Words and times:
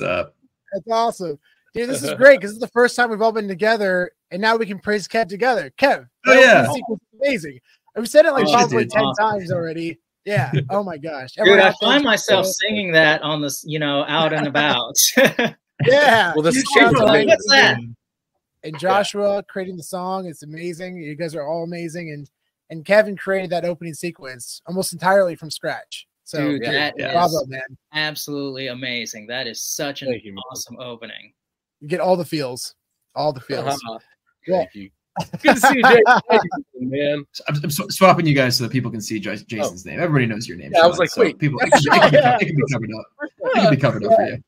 Yeah. 0.00 0.06
Yeah, 0.06 0.12
up. 0.12 0.34
That's 0.72 0.88
awesome. 0.90 1.38
Dude, 1.74 1.88
this 1.90 2.02
is 2.02 2.14
great 2.14 2.40
because 2.40 2.52
it's 2.52 2.60
the 2.60 2.68
first 2.68 2.96
time 2.96 3.10
we've 3.10 3.20
all 3.22 3.32
been 3.32 3.48
together 3.48 4.12
and 4.30 4.40
now 4.40 4.56
we 4.56 4.66
can 4.66 4.78
praise 4.78 5.06
Kev 5.06 5.28
together. 5.28 5.70
Kev, 5.78 6.08
Oh, 6.26 6.32
yeah. 6.32 6.66
sequence 6.72 7.00
is 7.12 7.20
amazing. 7.20 7.60
I've 7.96 8.08
said 8.08 8.24
it 8.26 8.32
like 8.32 8.46
Oh, 8.48 8.52
probably 8.52 8.84
dude, 8.84 8.90
10 8.92 9.02
awesome. 9.02 9.24
times 9.38 9.52
already. 9.52 9.98
Yeah. 10.24 10.50
Oh 10.70 10.82
my 10.82 10.96
gosh. 10.98 11.32
Dude, 11.34 11.58
I 11.58 11.72
find 11.80 11.96
thinks- 12.02 12.04
myself 12.04 12.46
singing 12.46 12.92
that 12.92 13.22
on 13.22 13.40
this, 13.42 13.62
you 13.66 13.78
know, 13.78 14.04
out 14.08 14.32
and 14.32 14.46
about. 14.46 14.94
Yeah. 15.84 16.32
Well, 16.34 16.42
this 16.42 16.54
Huge 16.54 16.64
is 16.64 16.70
shout 16.72 16.84
out 16.86 16.98
to 17.00 17.04
What's 17.04 17.48
Mike 17.48 17.58
that? 17.58 17.78
And 18.64 18.78
Joshua 18.78 19.42
creating 19.42 19.76
the 19.76 19.82
song. 19.82 20.26
It's 20.26 20.42
amazing. 20.42 20.96
You 20.96 21.14
guys 21.14 21.34
are 21.34 21.46
all 21.46 21.64
amazing. 21.64 22.10
And 22.12 22.30
and 22.70 22.82
Kevin 22.84 23.14
created 23.16 23.50
that 23.50 23.66
opening 23.66 23.92
sequence 23.94 24.62
almost 24.66 24.94
entirely 24.94 25.36
from 25.36 25.50
scratch. 25.50 26.08
So 26.26 26.38
Dude, 26.38 26.62
yeah, 26.64 26.72
that 26.72 26.94
yeah. 26.98 27.06
is 27.06 27.12
bravo, 27.12 27.46
man. 27.46 27.62
absolutely 27.92 28.66
amazing. 28.66 29.28
That 29.28 29.46
is 29.46 29.62
such 29.62 30.02
an 30.02 30.08
Thank 30.08 30.24
you, 30.24 30.32
man. 30.32 30.42
awesome 30.50 30.76
opening. 30.80 31.32
You 31.80 31.86
get 31.86 32.00
all 32.00 32.16
the 32.16 32.24
feels. 32.24 32.74
All 33.14 33.32
the 33.32 33.40
feels. 33.40 33.64
Uh-huh. 33.64 33.98
Yeah. 34.48 34.56
Thank 34.58 34.74
you. 34.74 34.90
Good 35.42 35.54
to 35.54 35.60
see 35.60 35.76
you, 35.76 35.82
Jay. 35.84 36.02
Thank 36.28 36.42
you, 36.74 36.88
man. 36.88 37.24
I'm, 37.48 37.54
I'm 37.62 37.70
sw- 37.70 37.90
swapping 37.90 38.26
you 38.26 38.34
guys 38.34 38.56
so 38.56 38.64
that 38.64 38.72
people 38.72 38.90
can 38.90 39.00
see 39.00 39.20
Jas- 39.20 39.44
Jason's 39.44 39.86
name. 39.86 40.00
Everybody 40.00 40.26
knows 40.26 40.48
your 40.48 40.56
name. 40.58 40.72
Yeah, 40.74 40.80
I 40.80 40.86
was 40.88 40.98
like, 40.98 41.10
so 41.10 41.20
wait. 41.22 41.38
people, 41.38 41.60
it 41.62 41.70
can, 41.70 41.80
it 41.80 42.00
can 42.00 42.10
be, 42.10 42.18
co- 42.18 42.36
it 42.40 42.46
can 42.46 42.56
be 42.56 42.72
covered 42.72 42.90
up. 42.98 43.06
It 43.22 43.54
can 43.54 43.70
be 43.70 43.76
covered 43.76 44.04
up 44.04 44.16
for 44.16 44.26
you. 44.26 44.38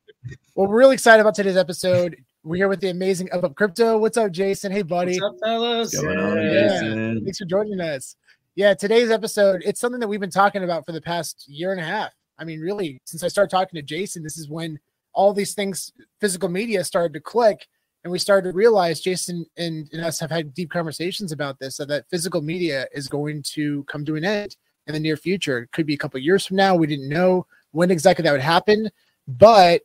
Well, 0.56 0.66
we're 0.66 0.78
really 0.78 0.94
excited 0.94 1.20
about 1.20 1.36
today's 1.36 1.56
episode. 1.56 2.16
We're 2.42 2.56
here 2.56 2.68
with 2.68 2.80
the 2.80 2.90
amazing 2.90 3.30
Up 3.32 3.44
Up 3.44 3.54
Crypto. 3.54 3.98
What's 3.98 4.16
up, 4.16 4.32
Jason? 4.32 4.72
Hey, 4.72 4.82
buddy. 4.82 5.20
What's 5.20 5.40
up, 5.42 5.48
fellas? 5.48 5.92
What's 5.94 6.02
going 6.04 6.18
on, 6.18 6.36
Yeah. 6.38 7.14
Thanks 7.22 7.38
for 7.38 7.44
joining 7.44 7.80
us. 7.80 8.16
Yeah, 8.54 8.74
today's 8.74 9.10
episode, 9.10 9.62
it's 9.64 9.80
something 9.80 10.00
that 10.00 10.08
we've 10.08 10.20
been 10.20 10.30
talking 10.30 10.64
about 10.64 10.84
for 10.84 10.92
the 10.92 11.00
past 11.00 11.44
year 11.48 11.70
and 11.72 11.80
a 11.80 11.84
half. 11.84 12.12
I 12.38 12.44
mean, 12.44 12.60
really, 12.60 13.00
since 13.04 13.22
I 13.22 13.28
started 13.28 13.50
talking 13.50 13.76
to 13.76 13.82
Jason, 13.82 14.22
this 14.22 14.36
is 14.38 14.48
when 14.48 14.78
all 15.12 15.32
these 15.32 15.54
things, 15.54 15.92
physical 16.20 16.48
media, 16.48 16.82
started 16.84 17.12
to 17.14 17.20
click. 17.20 17.66
And 18.04 18.12
we 18.12 18.18
started 18.18 18.50
to 18.50 18.56
realize, 18.56 19.00
Jason 19.00 19.44
and, 19.56 19.88
and 19.92 20.04
us 20.04 20.20
have 20.20 20.30
had 20.30 20.54
deep 20.54 20.70
conversations 20.70 21.32
about 21.32 21.58
this, 21.58 21.76
so 21.76 21.84
that 21.86 22.08
physical 22.10 22.40
media 22.40 22.86
is 22.92 23.08
going 23.08 23.42
to 23.54 23.84
come 23.84 24.04
to 24.04 24.16
an 24.16 24.24
end 24.24 24.56
in 24.86 24.94
the 24.94 25.00
near 25.00 25.16
future. 25.16 25.58
It 25.58 25.72
could 25.72 25.86
be 25.86 25.94
a 25.94 25.98
couple 25.98 26.18
years 26.20 26.46
from 26.46 26.56
now. 26.56 26.74
We 26.76 26.86
didn't 26.86 27.08
know 27.08 27.46
when 27.72 27.90
exactly 27.90 28.22
that 28.22 28.32
would 28.32 28.40
happen, 28.40 28.90
but 29.26 29.82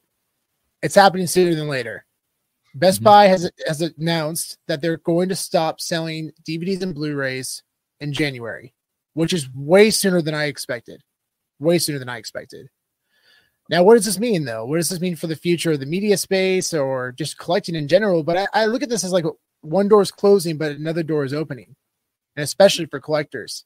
it's 0.83 0.95
happening 0.95 1.27
sooner 1.27 1.55
than 1.55 1.67
later. 1.67 2.05
Best 2.75 3.02
Mhm. 3.02 3.05
Buy 3.05 3.27
has 3.27 3.52
has 3.67 3.81
announced 3.81 4.58
that 4.67 4.81
they're 4.81 4.98
going 4.98 5.30
to 5.30 5.36
stop 5.36 5.81
selling 5.81 6.31
DVDs 6.44 6.81
and 6.81 6.94
Blu-rays 6.94 7.61
in 8.03 8.13
January, 8.13 8.73
which 9.13 9.33
is 9.33 9.49
way 9.55 9.89
sooner 9.89 10.21
than 10.21 10.35
I 10.35 10.45
expected. 10.45 11.01
Way 11.59 11.79
sooner 11.79 11.99
than 11.99 12.09
I 12.09 12.17
expected. 12.17 12.67
Now, 13.69 13.83
what 13.83 13.95
does 13.95 14.05
this 14.05 14.19
mean, 14.19 14.43
though? 14.43 14.65
What 14.65 14.75
does 14.75 14.89
this 14.89 14.99
mean 14.99 15.15
for 15.15 15.27
the 15.27 15.35
future 15.35 15.71
of 15.71 15.79
the 15.79 15.85
media 15.85 16.17
space 16.17 16.73
or 16.73 17.13
just 17.13 17.37
collecting 17.37 17.75
in 17.75 17.87
general? 17.87 18.21
But 18.21 18.37
I, 18.37 18.47
I 18.53 18.65
look 18.65 18.83
at 18.83 18.89
this 18.89 19.05
as 19.05 19.13
like 19.13 19.25
one 19.61 19.87
door 19.87 20.01
is 20.01 20.11
closing, 20.11 20.57
but 20.57 20.71
another 20.73 21.01
door 21.01 21.23
is 21.23 21.33
opening, 21.33 21.75
and 22.35 22.43
especially 22.43 22.85
for 22.87 22.99
collectors. 22.99 23.63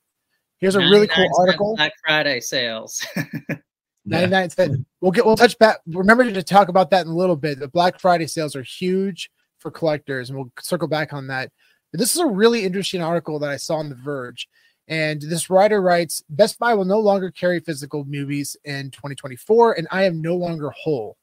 Here's 0.59 0.75
a 0.75 0.79
really 0.79 1.07
cool 1.07 1.29
article. 1.39 1.75
Black 1.75 1.93
Friday 2.05 2.39
sales. 2.39 3.05
99 4.05 4.49
cent. 4.51 4.87
We'll 5.01 5.11
get 5.11 5.25
we'll 5.25 5.35
touch 5.35 5.57
back. 5.57 5.79
Remember 5.87 6.31
to 6.31 6.43
talk 6.43 6.69
about 6.69 6.91
that 6.91 7.05
in 7.05 7.11
a 7.11 7.15
little 7.15 7.35
bit. 7.35 7.59
The 7.59 7.67
Black 7.67 7.99
Friday 7.99 8.27
sales 8.27 8.55
are 8.55 8.63
huge 8.63 9.29
for 9.59 9.69
collectors, 9.69 10.29
and 10.29 10.37
we'll 10.37 10.51
circle 10.61 10.87
back 10.87 11.11
on 11.11 11.27
that. 11.27 11.51
This 11.93 12.15
is 12.15 12.21
a 12.21 12.27
really 12.27 12.63
interesting 12.63 13.01
article 13.01 13.39
that 13.39 13.49
I 13.49 13.57
saw 13.57 13.77
on 13.77 13.89
The 13.89 13.95
Verge. 13.95 14.47
And 14.87 15.21
this 15.21 15.49
writer 15.49 15.81
writes 15.81 16.23
Best 16.29 16.59
Buy 16.59 16.73
will 16.73 16.85
no 16.85 16.99
longer 16.99 17.31
carry 17.31 17.59
physical 17.59 18.05
movies 18.05 18.55
in 18.63 18.91
2024, 18.91 19.73
and 19.73 19.87
I 19.91 20.03
am 20.03 20.21
no 20.21 20.35
longer 20.35 20.69
whole. 20.69 21.17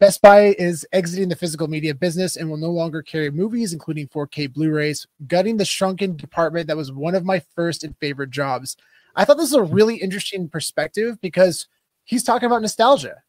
Best 0.00 0.22
Buy 0.22 0.54
is 0.58 0.86
exiting 0.92 1.28
the 1.28 1.36
physical 1.36 1.66
media 1.66 1.94
business 1.94 2.36
and 2.36 2.48
will 2.48 2.56
no 2.56 2.70
longer 2.70 3.02
carry 3.02 3.30
movies, 3.30 3.72
including 3.72 4.06
4K 4.08 4.52
Blu 4.52 4.70
rays, 4.70 5.06
gutting 5.26 5.56
the 5.56 5.64
shrunken 5.64 6.16
department 6.16 6.68
that 6.68 6.76
was 6.76 6.92
one 6.92 7.16
of 7.16 7.24
my 7.24 7.40
first 7.54 7.82
and 7.82 7.96
favorite 7.98 8.30
jobs. 8.30 8.76
I 9.16 9.24
thought 9.24 9.36
this 9.36 9.52
was 9.52 9.64
a 9.64 9.66
hmm. 9.66 9.74
really 9.74 9.96
interesting 9.96 10.48
perspective 10.48 11.20
because 11.20 11.66
he's 12.04 12.22
talking 12.22 12.46
about 12.46 12.62
nostalgia. 12.62 13.22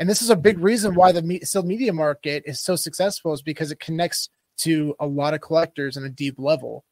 And 0.00 0.08
this 0.08 0.22
is 0.22 0.30
a 0.30 0.36
big 0.36 0.58
reason 0.58 0.94
why 0.94 1.12
the 1.12 1.22
me- 1.22 1.40
still 1.40 1.62
media 1.62 1.92
market 1.92 2.42
is 2.46 2.60
so 2.60 2.76
successful 2.76 3.32
is 3.32 3.42
because 3.42 3.72
it 3.72 3.80
connects 3.80 4.28
to 4.58 4.94
a 5.00 5.06
lot 5.06 5.34
of 5.34 5.40
collectors 5.40 5.96
on 5.96 6.04
a 6.04 6.08
deep 6.08 6.34
level. 6.38 6.84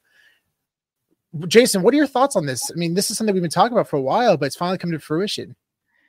Jason, 1.48 1.82
what 1.82 1.92
are 1.92 1.96
your 1.96 2.06
thoughts 2.06 2.36
on 2.36 2.46
this? 2.46 2.70
I 2.70 2.74
mean, 2.76 2.94
this 2.94 3.10
is 3.10 3.18
something 3.18 3.34
we've 3.34 3.42
been 3.42 3.50
talking 3.50 3.72
about 3.72 3.88
for 3.88 3.96
a 3.96 4.02
while, 4.02 4.36
but 4.36 4.46
it's 4.46 4.56
finally 4.56 4.78
come 4.78 4.92
to 4.92 4.98
fruition. 4.98 5.54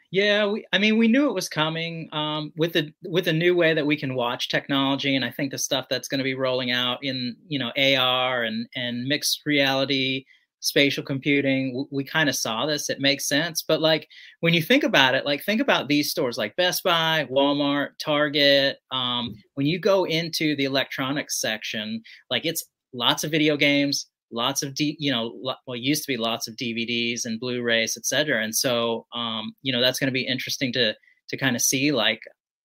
Yeah, 0.09 0.45
we, 0.45 0.65
I 0.71 0.77
mean, 0.77 0.97
we 0.97 1.09
knew 1.09 1.27
it 1.27 1.33
was 1.33 1.49
coming 1.49 2.07
um, 2.13 2.53
with 2.55 2.73
the 2.73 2.93
with 3.03 3.25
the 3.25 3.33
new 3.33 3.55
way 3.55 3.73
that 3.73 3.85
we 3.85 3.97
can 3.97 4.15
watch 4.15 4.47
technology, 4.47 5.15
and 5.15 5.25
I 5.25 5.31
think 5.31 5.51
the 5.51 5.57
stuff 5.57 5.87
that's 5.89 6.07
going 6.07 6.19
to 6.19 6.23
be 6.23 6.33
rolling 6.33 6.71
out 6.71 6.99
in 7.03 7.35
you 7.47 7.59
know 7.59 7.71
AR 7.77 8.43
and 8.43 8.67
and 8.73 9.03
mixed 9.03 9.41
reality, 9.45 10.25
spatial 10.59 11.03
computing. 11.03 11.85
We 11.91 12.03
kind 12.03 12.29
of 12.29 12.35
saw 12.35 12.65
this; 12.65 12.89
it 12.89 12.99
makes 12.99 13.27
sense. 13.27 13.61
But 13.61 13.81
like 13.81 14.07
when 14.41 14.53
you 14.53 14.61
think 14.61 14.83
about 14.83 15.15
it, 15.15 15.25
like 15.25 15.43
think 15.43 15.61
about 15.61 15.87
these 15.87 16.11
stores 16.11 16.37
like 16.37 16.55
Best 16.55 16.83
Buy, 16.83 17.27
Walmart, 17.31 17.89
Target. 17.99 18.77
Um, 18.91 19.35
when 19.55 19.65
you 19.67 19.79
go 19.79 20.05
into 20.05 20.55
the 20.55 20.65
electronics 20.65 21.39
section, 21.39 22.01
like 22.29 22.45
it's 22.45 22.65
lots 22.93 23.23
of 23.23 23.31
video 23.31 23.57
games, 23.57 24.07
lots 24.31 24.63
of 24.63 24.73
D, 24.73 24.95
you 24.99 25.11
know, 25.11 25.55
well, 25.67 25.75
used 25.75 26.03
to 26.03 26.07
be 26.07 26.17
lots 26.17 26.47
of 26.47 26.55
DVDs 26.55 27.25
and 27.25 27.39
Blu-rays, 27.39 27.95
et 27.97 28.05
cetera. 28.05 28.43
And 28.43 28.55
so, 28.55 29.05
um, 29.13 29.53
you 29.61 29.71
know, 29.71 29.81
that's 29.81 29.99
going 29.99 30.07
to 30.07 30.13
be 30.13 30.25
interesting 30.27 30.73
to 30.73 30.93
to 31.29 31.37
kind 31.37 31.55
of 31.55 31.61
see. 31.61 31.91
Like, 31.91 32.21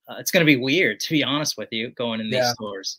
uh, 0.09 0.15
it's 0.19 0.31
going 0.31 0.45
to 0.45 0.51
be 0.51 0.57
weird, 0.57 1.01
to 1.01 1.11
be 1.11 1.23
honest 1.25 1.57
with 1.59 1.69
you, 1.73 1.91
going 1.91 2.21
in 2.21 2.31
these 2.31 2.39
Yeah. 2.41 2.53
stores. 2.53 2.99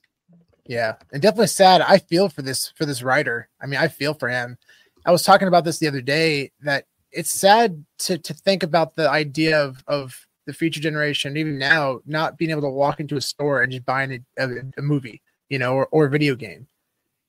Yeah, 0.66 0.94
and 1.12 1.22
definitely 1.22 1.48
sad. 1.48 1.82
I 1.82 1.98
feel 1.98 2.30
for 2.30 2.42
this 2.42 2.72
for 2.78 2.86
this 2.86 3.04
writer. 3.04 3.50
I 3.62 3.66
mean, 3.66 3.80
I 3.82 3.90
feel 3.90 4.14
for 4.14 4.30
him. 4.30 4.58
I 5.06 5.12
was 5.12 5.24
talking 5.24 5.48
about 5.48 5.66
this 5.66 5.80
the 5.80 5.88
other 5.88 6.02
day 6.02 6.52
that 6.62 6.86
it's 7.12 7.32
sad 7.32 7.84
to 8.00 8.18
to 8.18 8.34
think 8.34 8.64
about 8.64 8.96
the 8.96 9.10
idea 9.10 9.62
of 9.62 9.84
of 9.88 10.16
the 10.46 10.54
future 10.54 10.82
generation, 10.82 11.38
even 11.38 11.58
now, 11.58 12.00
not 12.06 12.38
being 12.38 12.52
able 12.52 12.62
to 12.62 12.70
walk 12.70 13.00
into 13.00 13.16
a 13.16 13.22
store 13.22 13.62
and 13.64 13.72
just 13.72 13.86
buying 13.86 14.26
a, 14.38 14.44
a, 14.44 14.50
a 14.78 14.82
movie, 14.82 15.22
you 15.50 15.58
know, 15.58 15.74
or, 15.74 15.88
or 15.88 16.06
a 16.06 16.10
video 16.10 16.36
game. 16.36 16.68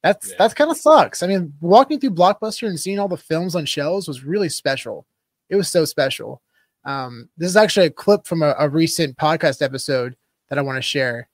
That's 0.03 0.31
Yeah. 0.31 0.37
that's 0.39 0.55
kind 0.55 0.71
of 0.71 0.77
sucks. 0.77 1.23
I 1.23 1.27
mean, 1.29 1.53
walking 1.61 2.01
through 2.01 2.11
Blockbuster 2.11 2.67
and 2.69 2.79
seeing 2.79 2.99
all 2.99 3.09
the 3.09 3.17
films 3.17 3.55
on 3.55 3.67
shelves 3.67 4.09
was 4.09 4.25
really 4.25 4.49
special. 4.49 5.07
It 5.49 5.57
was 5.57 5.69
so 5.69 5.85
special. 5.85 6.43
Um, 6.85 7.29
this 7.37 7.49
is 7.49 7.57
actually 7.57 7.87
a 7.87 7.91
clip 7.91 8.27
from 8.27 8.43
a, 8.43 8.55
a 8.59 8.69
recent 8.69 9.17
podcast 9.17 9.63
episode 9.63 10.17
that 10.51 10.59
I 10.59 10.63
want 10.63 10.77
to 10.77 10.83
share 10.83 11.29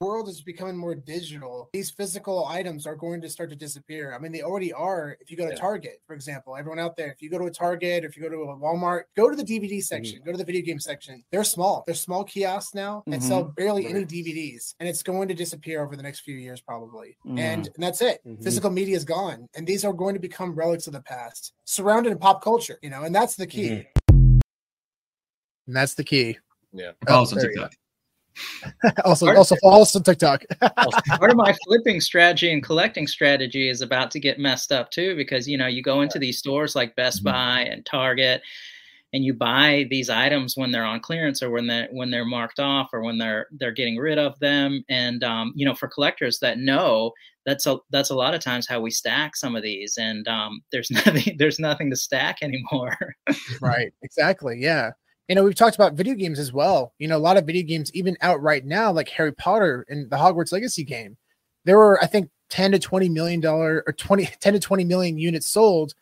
world 0.00 0.28
is 0.28 0.42
becoming 0.42 0.76
more 0.76 0.94
digital, 0.94 1.70
these 1.72 1.90
physical 1.90 2.46
items 2.46 2.86
are 2.86 2.96
going 2.96 3.20
to 3.20 3.28
start 3.28 3.50
to 3.50 3.56
disappear. 3.56 4.14
I 4.14 4.18
mean, 4.18 4.32
they 4.32 4.42
already 4.42 4.72
are. 4.72 5.16
If 5.20 5.30
you 5.30 5.36
go 5.36 5.44
to 5.46 5.52
Yeah. 5.52 5.60
Target, 5.60 6.00
for 6.06 6.14
example, 6.14 6.56
everyone 6.56 6.78
out 6.78 6.96
there, 6.96 7.10
if 7.10 7.22
you 7.22 7.30
go 7.30 7.38
to 7.38 7.46
a 7.46 7.50
Target, 7.50 8.04
if 8.04 8.16
you 8.16 8.22
go 8.22 8.28
to 8.28 8.50
a 8.50 8.56
Walmart, 8.56 9.04
go 9.16 9.30
to 9.30 9.36
the 9.36 9.44
DVD 9.44 9.82
section, 9.82 10.20
go 10.24 10.32
to 10.32 10.38
the 10.38 10.44
video 10.44 10.62
game 10.62 10.80
section. 10.80 11.24
They're 11.30 11.44
small. 11.44 11.84
They're 11.86 11.94
small 11.94 12.24
kiosks 12.24 12.74
now 12.74 13.02
and 13.06 13.22
sell 13.22 13.44
barely 13.44 13.86
any 13.86 14.04
DVDs, 14.04 14.74
and 14.80 14.88
it's 14.88 15.02
going 15.02 15.28
to 15.28 15.34
disappear 15.34 15.82
over 15.82 15.96
the 15.96 16.02
next 16.02 16.20
few 16.20 16.36
years, 16.36 16.60
probably. 16.60 17.16
Mhm. 17.26 17.38
And, 17.38 17.66
and 17.66 17.82
that's 17.82 18.00
it. 18.02 18.20
Mhm. 18.26 18.42
Physical 18.42 18.70
media 18.70 18.96
is 18.96 19.04
gone, 19.04 19.48
and 19.54 19.66
these 19.66 19.84
are 19.84 19.92
going 19.92 20.14
to 20.14 20.20
become 20.20 20.54
relics 20.54 20.86
of 20.86 20.92
the 20.92 21.02
past, 21.02 21.52
surrounded 21.64 22.10
in 22.12 22.18
pop 22.18 22.42
culture. 22.42 22.78
You 22.82 22.90
know, 22.90 23.04
and 23.04 23.14
that's 23.14 23.36
the 23.36 23.46
key. 23.46 23.86
And 25.66 25.74
that's 25.74 25.94
the 25.94 26.04
key. 26.04 26.38
Yeah. 26.72 26.92
Follow 27.06 27.22
us 27.22 27.74
also, 29.04 29.26
Part- 29.26 29.38
also 29.38 29.56
follow 29.62 29.82
us 29.82 29.94
on 29.96 30.02
TikTok. 30.02 30.44
Part 30.60 31.30
of 31.30 31.36
my 31.36 31.54
flipping 31.64 32.00
strategy 32.00 32.52
and 32.52 32.62
collecting 32.62 33.06
strategy 33.06 33.68
is 33.68 33.80
about 33.80 34.10
to 34.12 34.20
get 34.20 34.38
messed 34.38 34.72
up 34.72 34.90
too, 34.90 35.16
because 35.16 35.48
you 35.48 35.56
know 35.58 35.66
you 35.66 35.82
go 35.82 36.00
into 36.02 36.18
these 36.18 36.38
stores 36.38 36.74
like 36.74 36.96
Best 36.96 37.20
Mhm. 37.20 37.32
Buy 37.32 37.60
and 37.70 37.84
Target, 37.86 38.42
and 39.12 39.24
you 39.24 39.32
buy 39.34 39.86
these 39.90 40.10
items 40.10 40.56
when 40.56 40.70
they're 40.72 40.84
on 40.84 41.00
clearance 41.00 41.42
or 41.42 41.50
when 41.50 41.66
they 41.68 41.86
when 41.92 42.10
they're 42.10 42.24
marked 42.24 42.58
off 42.60 42.90
or 42.92 43.02
when 43.02 43.18
they're 43.18 43.46
they're 43.52 43.72
getting 43.72 43.96
rid 43.96 44.18
of 44.18 44.38
them. 44.40 44.84
And 44.88 45.22
um, 45.22 45.52
you 45.54 45.64
know, 45.66 45.74
for 45.74 45.88
collectors 45.88 46.38
that 46.40 46.58
know, 46.58 47.12
that's 47.46 47.66
a 47.66 47.78
that's 47.90 48.10
a 48.10 48.14
lot 48.16 48.34
of 48.34 48.40
times 48.40 48.66
how 48.66 48.80
we 48.80 48.90
stack 48.90 49.36
some 49.36 49.54
of 49.54 49.62
these, 49.62 49.96
and 49.98 50.26
um, 50.26 50.62
there's 50.72 50.90
nothing 51.06 51.36
there's 51.38 51.58
nothing 51.60 51.90
to 51.90 51.96
stack 51.96 52.38
anymore. 52.42 52.96
right 53.60 53.92
exactly 54.02 54.56
yeah 54.60 54.90
you 55.28 55.34
know 55.34 55.42
we've 55.44 55.54
talked 55.54 55.74
about 55.76 55.94
video 55.94 56.14
games 56.14 56.38
as 56.38 56.52
well. 56.52 56.92
You 56.98 57.08
know 57.08 57.16
a 57.16 57.18
lot 57.18 57.36
of 57.36 57.46
video 57.46 57.62
games 57.62 57.90
even 57.94 58.16
out 58.20 58.42
right 58.42 58.64
now 58.64 58.92
like 58.92 59.08
harry 59.08 59.32
potter 59.32 59.84
and 59.88 60.10
the 60.10 60.16
hogwarts 60.16 60.52
legacy 60.52 60.84
game 60.84 61.16
there 61.64 61.78
were 61.78 61.98
i 62.02 62.06
think 62.06 62.28
10 62.50 62.72
to 62.72 62.78
20 62.78 63.08
million 63.08 63.40
dollar 63.40 63.82
or 63.86 63.92
20 63.92 64.26
10 64.40 64.52
to 64.52 64.60
20 64.60 64.84
million 64.84 65.18
units 65.18 65.46
sold. 65.48 65.94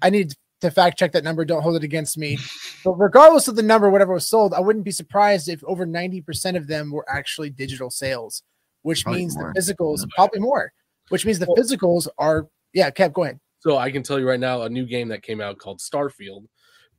I 0.00 0.10
need 0.10 0.34
to 0.60 0.70
fact 0.70 0.96
check 0.98 1.10
that 1.12 1.24
number. 1.24 1.44
Don't 1.44 1.60
hold 1.62 1.74
it 1.76 1.82
against 1.84 2.16
me. 2.16 2.38
But 2.84 2.92
regardless 2.94 3.46
of 3.48 3.54
the 3.56 3.62
number 3.62 3.90
whatever 3.90 4.12
was 4.14 4.26
sold 4.26 4.54
i 4.54 4.60
wouldn't 4.60 4.84
be 4.84 4.90
surprised 4.90 5.48
if 5.48 5.62
over 5.64 5.86
90% 5.86 6.56
of 6.56 6.66
them 6.66 6.90
were 6.90 7.04
actually 7.08 7.50
digital 7.50 7.90
sales 7.90 8.42
which 8.82 9.04
Probably 9.04 9.20
means 9.20 9.36
more. 9.36 9.52
the 9.54 9.60
physicals 9.60 10.08
probably 10.16 10.40
more 10.40 10.72
which 11.10 11.24
means 11.26 11.38
the 11.38 11.46
Well- 11.46 11.56
physicals 11.56 12.08
are 12.18 12.48
yeah 12.72 12.90
kev 12.90 13.12
go 13.12 13.22
ahead. 13.24 13.38
So 13.60 13.76
I 13.78 13.92
can 13.92 14.02
tell 14.02 14.18
you 14.18 14.26
right 14.28 14.40
now, 14.40 14.62
a 14.62 14.68
new 14.68 14.84
game 14.84 15.06
that 15.08 15.22
came 15.22 15.40
out 15.40 15.58
called 15.58 15.78
Starfield 15.78 16.46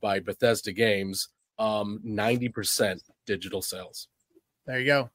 by 0.00 0.18
Bethesda 0.20 0.72
Games 0.72 1.28
um, 1.58 2.00
90% 2.04 3.00
digital 3.26 3.62
sales. 3.62 4.08
There 4.66 4.78
you 4.78 4.86
go. 4.86 5.10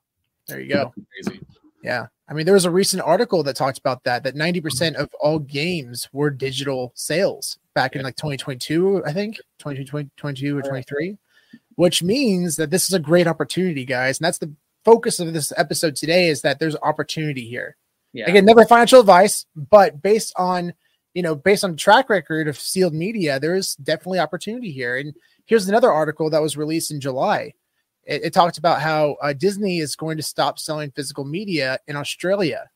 There 0.48 0.60
you 0.60 0.74
go. 0.74 0.94
Crazy. 1.24 1.42
Yeah. 1.84 2.08
I 2.28 2.34
mean, 2.34 2.46
there 2.46 2.54
was 2.54 2.66
a 2.66 2.72
recent 2.72 3.02
article 3.02 3.42
that 3.44 3.56
talked 3.56 3.80
about 3.80 4.04
that, 4.04 4.24
that 4.24 4.36
90% 4.36 4.96
of 4.96 5.10
all 5.20 5.40
games 5.40 6.08
were 6.12 6.30
digital 6.30 6.92
sales 6.96 7.58
back 7.74 7.96
in 7.96 8.04
like 8.04 8.16
2022, 8.18 9.04
I 9.06 9.14
think 9.14 9.38
2022 9.60 10.58
or 10.58 10.62
23, 10.62 11.18
which 11.76 12.04
means 12.04 12.56
that 12.58 12.70
this 12.70 12.88
is 12.88 12.94
a 12.94 13.00
great 13.00 13.26
opportunity, 13.26 13.86
guys. 13.86 14.20
And 14.20 14.26
that's 14.26 14.38
the 14.38 14.54
focus 14.86 15.20
of 15.20 15.34
this 15.34 15.54
episode 15.58 15.96
today 15.96 16.28
is 16.28 16.42
that 16.42 16.60
there's 16.60 16.76
opportunity 16.84 17.48
here. 17.48 17.76
Yeah. 18.14 18.30
Again, 18.30 18.46
never 18.46 18.66
financial 18.66 19.00
advice, 19.00 19.46
but 19.56 20.02
based 20.02 20.34
on, 20.36 20.74
you 21.14 21.22
know, 21.22 21.36
based 21.36 21.64
on 21.64 21.72
the 21.72 21.78
track 21.78 22.10
record 22.10 22.48
of 22.48 22.60
sealed 22.60 22.94
media, 22.94 23.40
there 23.40 23.56
is 23.56 23.76
definitely 23.76 24.20
opportunity 24.20 24.72
here. 24.72 24.98
And 24.98 25.14
here's 25.50 25.68
another 25.68 25.92
article 25.92 26.30
that 26.30 26.42
was 26.42 26.56
released 26.56 26.92
in 26.92 27.02
July 27.02 27.54
it, 28.10 28.26
it 28.26 28.34
talked 28.34 28.58
about 28.58 28.82
how 28.82 29.16
uh, 29.22 29.34
Disney 29.34 29.80
is 29.80 29.96
going 29.96 30.18
to 30.18 30.24
stop 30.24 30.60
selling 30.60 30.92
physical 30.92 31.24
media 31.24 31.78
in 31.88 31.96
Australia. 31.96 32.70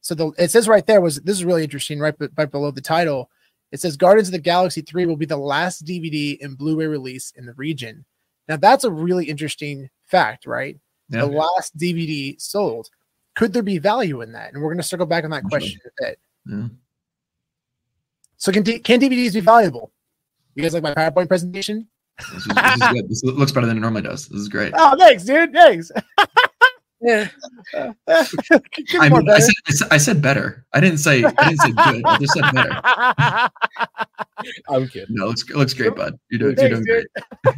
So 0.00 0.14
the 0.14 0.32
it 0.38 0.50
says 0.50 0.66
right 0.66 0.86
there 0.86 1.02
was 1.02 1.16
this 1.20 1.36
is 1.36 1.44
really 1.44 1.62
interesting. 1.62 2.00
Right, 2.00 2.14
right 2.36 2.50
below 2.50 2.70
the 2.70 2.80
title, 2.80 3.30
it 3.70 3.80
says 3.80 3.98
Guardians 3.98 4.28
of 4.28 4.32
the 4.32 4.38
Galaxy 4.38 4.80
Three 4.80 5.04
will 5.04 5.16
be 5.16 5.26
the 5.26 5.36
last 5.36 5.84
DVD 5.84 6.42
and 6.42 6.56
Blu-ray 6.56 6.86
release 6.86 7.32
in 7.36 7.44
the 7.44 7.52
region. 7.52 8.06
Now 8.48 8.56
that's 8.56 8.84
a 8.84 8.90
really 8.90 9.26
interesting 9.26 9.90
fact, 10.06 10.46
right? 10.46 10.78
Yeah. 11.10 11.20
The 11.20 11.26
last 11.26 11.76
DVD 11.76 12.40
sold. 12.40 12.88
Could 13.36 13.52
there 13.52 13.62
be 13.62 13.78
value 13.78 14.22
in 14.22 14.32
that? 14.32 14.52
And 14.52 14.62
we're 14.62 14.70
going 14.70 14.78
to 14.78 14.82
circle 14.82 15.06
back 15.06 15.24
on 15.24 15.30
that 15.30 15.44
question 15.44 15.80
a 15.84 16.04
bit. 16.04 16.18
Yeah. 16.46 16.68
So 18.38 18.52
can 18.52 18.64
can 18.64 19.00
DVDs 19.00 19.34
be 19.34 19.40
valuable? 19.40 19.92
You 20.54 20.62
guys 20.62 20.74
like 20.74 20.82
my 20.82 20.94
PowerPoint 20.94 21.28
presentation? 21.28 21.88
This, 22.18 22.28
is, 22.28 22.46
this 22.46 22.74
is 22.74 22.88
good. 22.92 23.08
This 23.08 23.24
looks 23.24 23.52
better 23.52 23.66
than 23.66 23.76
it 23.76 23.80
normally 23.80 24.02
does. 24.02 24.28
This 24.28 24.40
is 24.40 24.48
great. 24.48 24.72
Oh, 24.76 24.96
thanks, 24.98 25.24
dude. 25.24 25.52
Thanks. 25.52 25.90
Yeah. 27.02 27.28
I, 27.74 27.94
mean, 29.08 29.30
I, 29.30 29.38
said, 29.38 29.54
I 29.66 29.72
said 29.72 29.88
I 29.90 29.96
said 29.96 30.20
better. 30.20 30.66
I 30.74 30.80
didn't 30.80 30.98
say 30.98 31.24
I 31.24 31.48
didn't 31.48 31.60
say 31.60 31.70
good. 31.70 32.02
I 32.04 32.18
just 32.18 32.34
said 32.34 32.44
better. 32.52 33.50
I'm 34.68 34.86
kidding. 34.86 35.06
No, 35.08 35.24
it 35.24 35.28
looks 35.28 35.42
it 35.48 35.56
looks 35.56 35.72
great, 35.72 35.96
bud. 35.96 36.18
You're 36.30 36.52
doing, 36.52 36.58
you're 36.58 36.68
doing 36.68 36.84
great. 36.84 37.06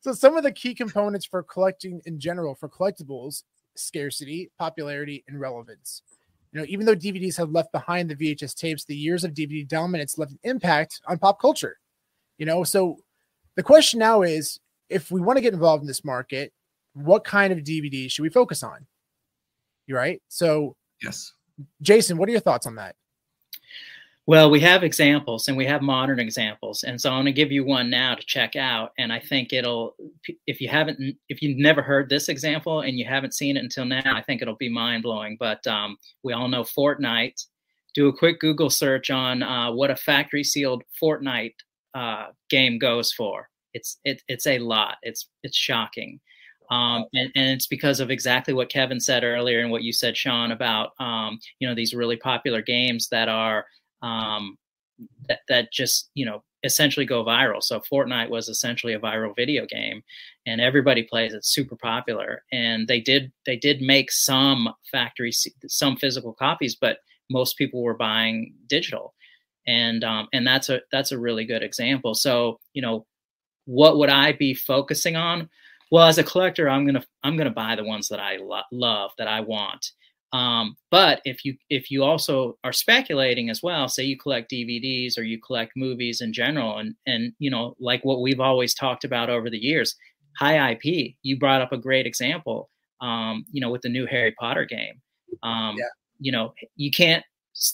so 0.00 0.12
some 0.12 0.36
of 0.36 0.42
the 0.42 0.52
key 0.52 0.74
components 0.74 1.24
for 1.24 1.42
collecting 1.42 2.02
in 2.04 2.20
general 2.20 2.54
for 2.54 2.68
collectibles 2.68 3.44
scarcity 3.76 4.50
popularity 4.58 5.24
and 5.26 5.40
relevance 5.40 6.02
you 6.52 6.60
know 6.60 6.66
even 6.68 6.86
though 6.86 6.96
dvds 6.96 7.36
have 7.36 7.50
left 7.50 7.70
behind 7.72 8.08
the 8.08 8.16
vhs 8.16 8.54
tapes 8.54 8.84
the 8.84 8.96
years 8.96 9.24
of 9.24 9.32
dvd 9.32 9.68
dominance 9.68 10.18
left 10.18 10.32
an 10.32 10.38
impact 10.44 11.00
on 11.06 11.18
pop 11.18 11.40
culture 11.40 11.76
you 12.38 12.46
know? 12.46 12.62
So 12.64 12.98
the 13.56 13.62
question 13.62 13.98
now 13.98 14.22
is 14.22 14.60
if 14.88 15.10
we 15.10 15.20
want 15.20 15.36
to 15.36 15.40
get 15.40 15.52
involved 15.52 15.82
in 15.82 15.86
this 15.86 16.04
market 16.04 16.52
what 16.94 17.24
kind 17.24 17.52
of 17.52 17.58
dvd 17.60 18.10
should 18.10 18.22
we 18.22 18.30
focus 18.30 18.62
on? 18.62 18.86
You 19.86 19.96
right? 19.96 20.22
So 20.28 20.76
Yes. 21.02 21.32
jason 21.82 22.16
what 22.16 22.28
are 22.28 22.32
your 22.32 22.40
thoughts 22.40 22.66
on 22.66 22.76
that 22.76 22.94
Well, 24.28 24.50
we 24.50 24.60
have 24.60 24.84
examples 24.84 25.48
and 25.48 25.56
we 25.56 25.64
have 25.64 25.80
modern 25.80 26.20
examples. 26.20 26.84
And 26.84 27.00
so 27.00 27.08
I'm 27.08 27.24
going 27.24 27.24
to 27.24 27.32
give 27.32 27.50
you 27.50 27.64
one 27.64 27.88
now 27.88 28.14
to 28.14 28.26
check 28.26 28.56
out. 28.56 28.92
And 28.98 29.10
I 29.10 29.20
think 29.20 29.54
it'll, 29.54 29.96
if 30.46 30.60
you 30.60 30.68
haven't, 30.68 31.16
if 31.30 31.40
you've 31.40 31.56
never 31.56 31.80
heard 31.80 32.10
this 32.10 32.28
example 32.28 32.82
and 32.82 32.98
you 32.98 33.06
haven't 33.06 33.32
seen 33.32 33.56
it 33.56 33.62
until 33.62 33.86
now, 33.86 34.02
I 34.04 34.20
think 34.20 34.42
it'll 34.42 34.54
be 34.56 34.68
mind 34.68 35.04
blowing. 35.04 35.38
But 35.40 35.66
um, 35.66 35.96
we 36.22 36.34
all 36.34 36.46
know 36.46 36.62
Fortnite. 36.62 37.42
Do 37.94 38.08
a 38.08 38.12
quick 38.14 38.38
Google 38.38 38.68
search 38.68 39.08
on 39.08 39.42
uh, 39.42 39.72
what 39.72 39.90
a 39.90 39.96
factory 39.96 40.44
sealed 40.44 40.82
Fortnite 41.02 41.54
uh, 41.94 42.26
game 42.50 42.78
goes 42.78 43.10
for. 43.14 43.48
It's 43.72 43.98
it, 44.04 44.20
it's 44.28 44.46
a 44.46 44.58
lot. 44.58 44.96
It's 45.00 45.26
it's 45.42 45.56
shocking. 45.56 46.20
Um, 46.70 47.06
and, 47.14 47.30
and 47.34 47.48
it's 47.52 47.66
because 47.66 47.98
of 47.98 48.10
exactly 48.10 48.52
what 48.52 48.68
Kevin 48.68 49.00
said 49.00 49.24
earlier 49.24 49.60
and 49.60 49.70
what 49.70 49.84
you 49.84 49.92
said, 49.94 50.18
Sean, 50.18 50.52
about 50.52 50.90
um, 51.00 51.38
you 51.60 51.66
know 51.66 51.74
these 51.74 51.94
really 51.94 52.18
popular 52.18 52.60
games 52.60 53.08
that 53.10 53.30
are 53.30 53.64
um, 54.02 54.56
that 55.28 55.40
that 55.48 55.72
just 55.72 56.10
you 56.14 56.24
know 56.26 56.42
essentially 56.64 57.06
go 57.06 57.24
viral. 57.24 57.62
So 57.62 57.80
Fortnite 57.80 58.30
was 58.30 58.48
essentially 58.48 58.92
a 58.94 59.00
viral 59.00 59.34
video 59.36 59.66
game, 59.66 60.02
and 60.46 60.60
everybody 60.60 61.02
plays 61.02 61.34
it. 61.34 61.44
Super 61.44 61.76
popular, 61.76 62.42
and 62.52 62.88
they 62.88 63.00
did 63.00 63.32
they 63.46 63.56
did 63.56 63.80
make 63.80 64.10
some 64.10 64.68
factory 64.90 65.32
some 65.66 65.96
physical 65.96 66.32
copies, 66.32 66.76
but 66.76 66.98
most 67.30 67.56
people 67.56 67.82
were 67.82 67.96
buying 67.96 68.54
digital, 68.68 69.14
and 69.66 70.02
um, 70.04 70.28
and 70.32 70.46
that's 70.46 70.68
a 70.68 70.80
that's 70.92 71.12
a 71.12 71.18
really 71.18 71.44
good 71.44 71.62
example. 71.62 72.14
So 72.14 72.58
you 72.72 72.82
know, 72.82 73.06
what 73.66 73.98
would 73.98 74.10
I 74.10 74.32
be 74.32 74.54
focusing 74.54 75.16
on? 75.16 75.48
Well, 75.90 76.06
as 76.06 76.18
a 76.18 76.24
collector, 76.24 76.68
I'm 76.68 76.86
gonna 76.86 77.04
I'm 77.22 77.36
gonna 77.36 77.50
buy 77.50 77.76
the 77.76 77.84
ones 77.84 78.08
that 78.08 78.20
I 78.20 78.36
lo- 78.38 78.62
love 78.72 79.12
that 79.18 79.28
I 79.28 79.40
want. 79.40 79.92
Um, 80.32 80.76
but 80.90 81.22
if 81.24 81.44
you 81.44 81.56
if 81.70 81.90
you 81.90 82.04
also 82.04 82.58
are 82.62 82.72
speculating 82.72 83.48
as 83.48 83.62
well, 83.62 83.88
say 83.88 84.04
you 84.04 84.18
collect 84.18 84.50
DVDs 84.50 85.18
or 85.18 85.22
you 85.22 85.40
collect 85.40 85.72
movies 85.76 86.20
in 86.20 86.32
general, 86.32 86.78
and 86.78 86.94
and 87.06 87.32
you 87.38 87.50
know 87.50 87.74
like 87.80 88.04
what 88.04 88.20
we've 88.20 88.40
always 88.40 88.74
talked 88.74 89.04
about 89.04 89.30
over 89.30 89.48
the 89.48 89.58
years, 89.58 89.96
high 90.38 90.72
IP. 90.72 91.14
You 91.22 91.38
brought 91.38 91.62
up 91.62 91.72
a 91.72 91.78
great 91.78 92.06
example. 92.06 92.68
Um, 93.00 93.44
you 93.52 93.60
know 93.60 93.70
with 93.70 93.82
the 93.82 93.88
new 93.88 94.06
Harry 94.06 94.32
Potter 94.38 94.64
game. 94.66 95.00
Um, 95.42 95.76
Yeah. 95.78 95.84
You 96.20 96.32
know 96.32 96.54
you 96.76 96.90
can't. 96.90 97.24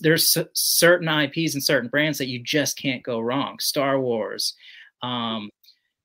There's 0.00 0.28
c- 0.28 0.46
certain 0.54 1.08
IPs 1.08 1.54
and 1.54 1.62
certain 1.62 1.90
brands 1.90 2.18
that 2.18 2.28
you 2.28 2.38
just 2.42 2.78
can't 2.78 3.02
go 3.02 3.20
wrong. 3.20 3.58
Star 3.58 4.00
Wars. 4.00 4.54
Um, 5.02 5.50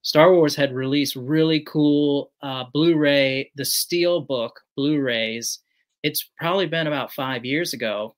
Star 0.02 0.34
Wars 0.34 0.56
had 0.56 0.74
released 0.74 1.16
really 1.16 1.62
cool 1.62 2.32
uh, 2.42 2.66
Blu-ray, 2.74 3.52
the 3.56 3.64
Steelbook 3.64 4.52
Blu-rays 4.76 5.60
it's 6.04 6.30
probably 6.38 6.66
been 6.68 6.88
about 6.88 7.12
five 7.14 7.46
years 7.46 7.74
ago 7.74 8.16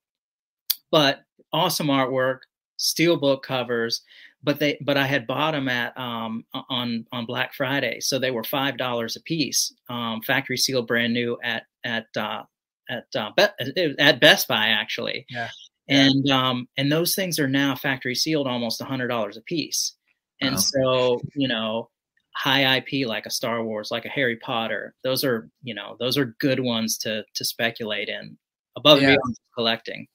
but 0.91 1.21
awesome 1.53 1.87
artwork 1.87 2.39
steelbook 2.79 3.41
covers 3.43 4.01
but 4.43 4.59
they 4.59 4.77
but 4.81 4.97
i 4.97 5.05
had 5.05 5.27
bought 5.27 5.51
them 5.51 5.69
at 5.69 5.95
um, 5.97 6.43
on 6.69 7.05
on 7.11 7.25
black 7.25 7.53
friday 7.53 7.99
so 7.99 8.17
they 8.17 8.31
were 8.31 8.43
five 8.43 8.77
dollars 8.77 9.15
a 9.15 9.21
piece 9.21 9.73
um, 9.89 10.21
factory 10.21 10.57
sealed 10.57 10.87
brand 10.87 11.13
new 11.13 11.37
at 11.43 11.63
at 11.83 12.07
uh, 12.17 12.41
at 12.89 13.05
uh, 13.15 13.29
Be- 13.37 13.95
at 13.99 14.19
best 14.19 14.47
buy 14.47 14.67
actually 14.69 15.25
Yeah. 15.29 15.49
and 15.87 16.29
um 16.31 16.67
and 16.77 16.91
those 16.91 17.13
things 17.15 17.37
are 17.39 17.47
now 17.47 17.75
factory 17.75 18.15
sealed 18.15 18.47
almost 18.47 18.81
a 18.81 18.85
hundred 18.85 19.09
dollars 19.09 19.37
a 19.37 19.41
piece 19.41 19.93
and 20.41 20.55
Wow. 20.55 20.59
so 20.61 21.21
you 21.35 21.47
know 21.47 21.90
high 22.33 22.77
IP 22.77 23.07
like 23.07 23.25
a 23.25 23.29
Star 23.31 23.63
Wars, 23.63 23.91
like 23.91 24.05
a 24.05 24.09
Harry 24.09 24.37
Potter. 24.37 24.93
Those 25.03 25.23
are, 25.23 25.49
you 25.63 25.73
know, 25.73 25.95
those 25.99 26.17
are 26.17 26.35
good 26.39 26.59
ones 26.59 26.97
to 26.99 27.23
to 27.33 27.45
speculate 27.45 28.09
in 28.09 28.37
above 28.75 28.97
and 28.99 29.07
Yeah. 29.07 29.15
beyond 29.15 29.37
collecting. 29.53 30.07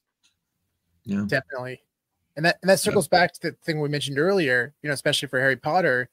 Yeah. 1.05 1.25
definitely 1.29 1.81
and 2.37 2.45
that 2.45 2.59
and 2.63 2.69
that 2.69 2.81
circles 2.81 3.07
back 3.07 3.33
to 3.35 3.41
the 3.41 3.57
thing 3.65 3.81
we 3.81 3.89
mentioned 3.89 4.19
earlier 4.19 4.75
you 4.83 4.89
know 4.89 4.93
especially 4.95 5.29
for 5.29 5.39
harry 5.39 5.55
potter 5.55 6.09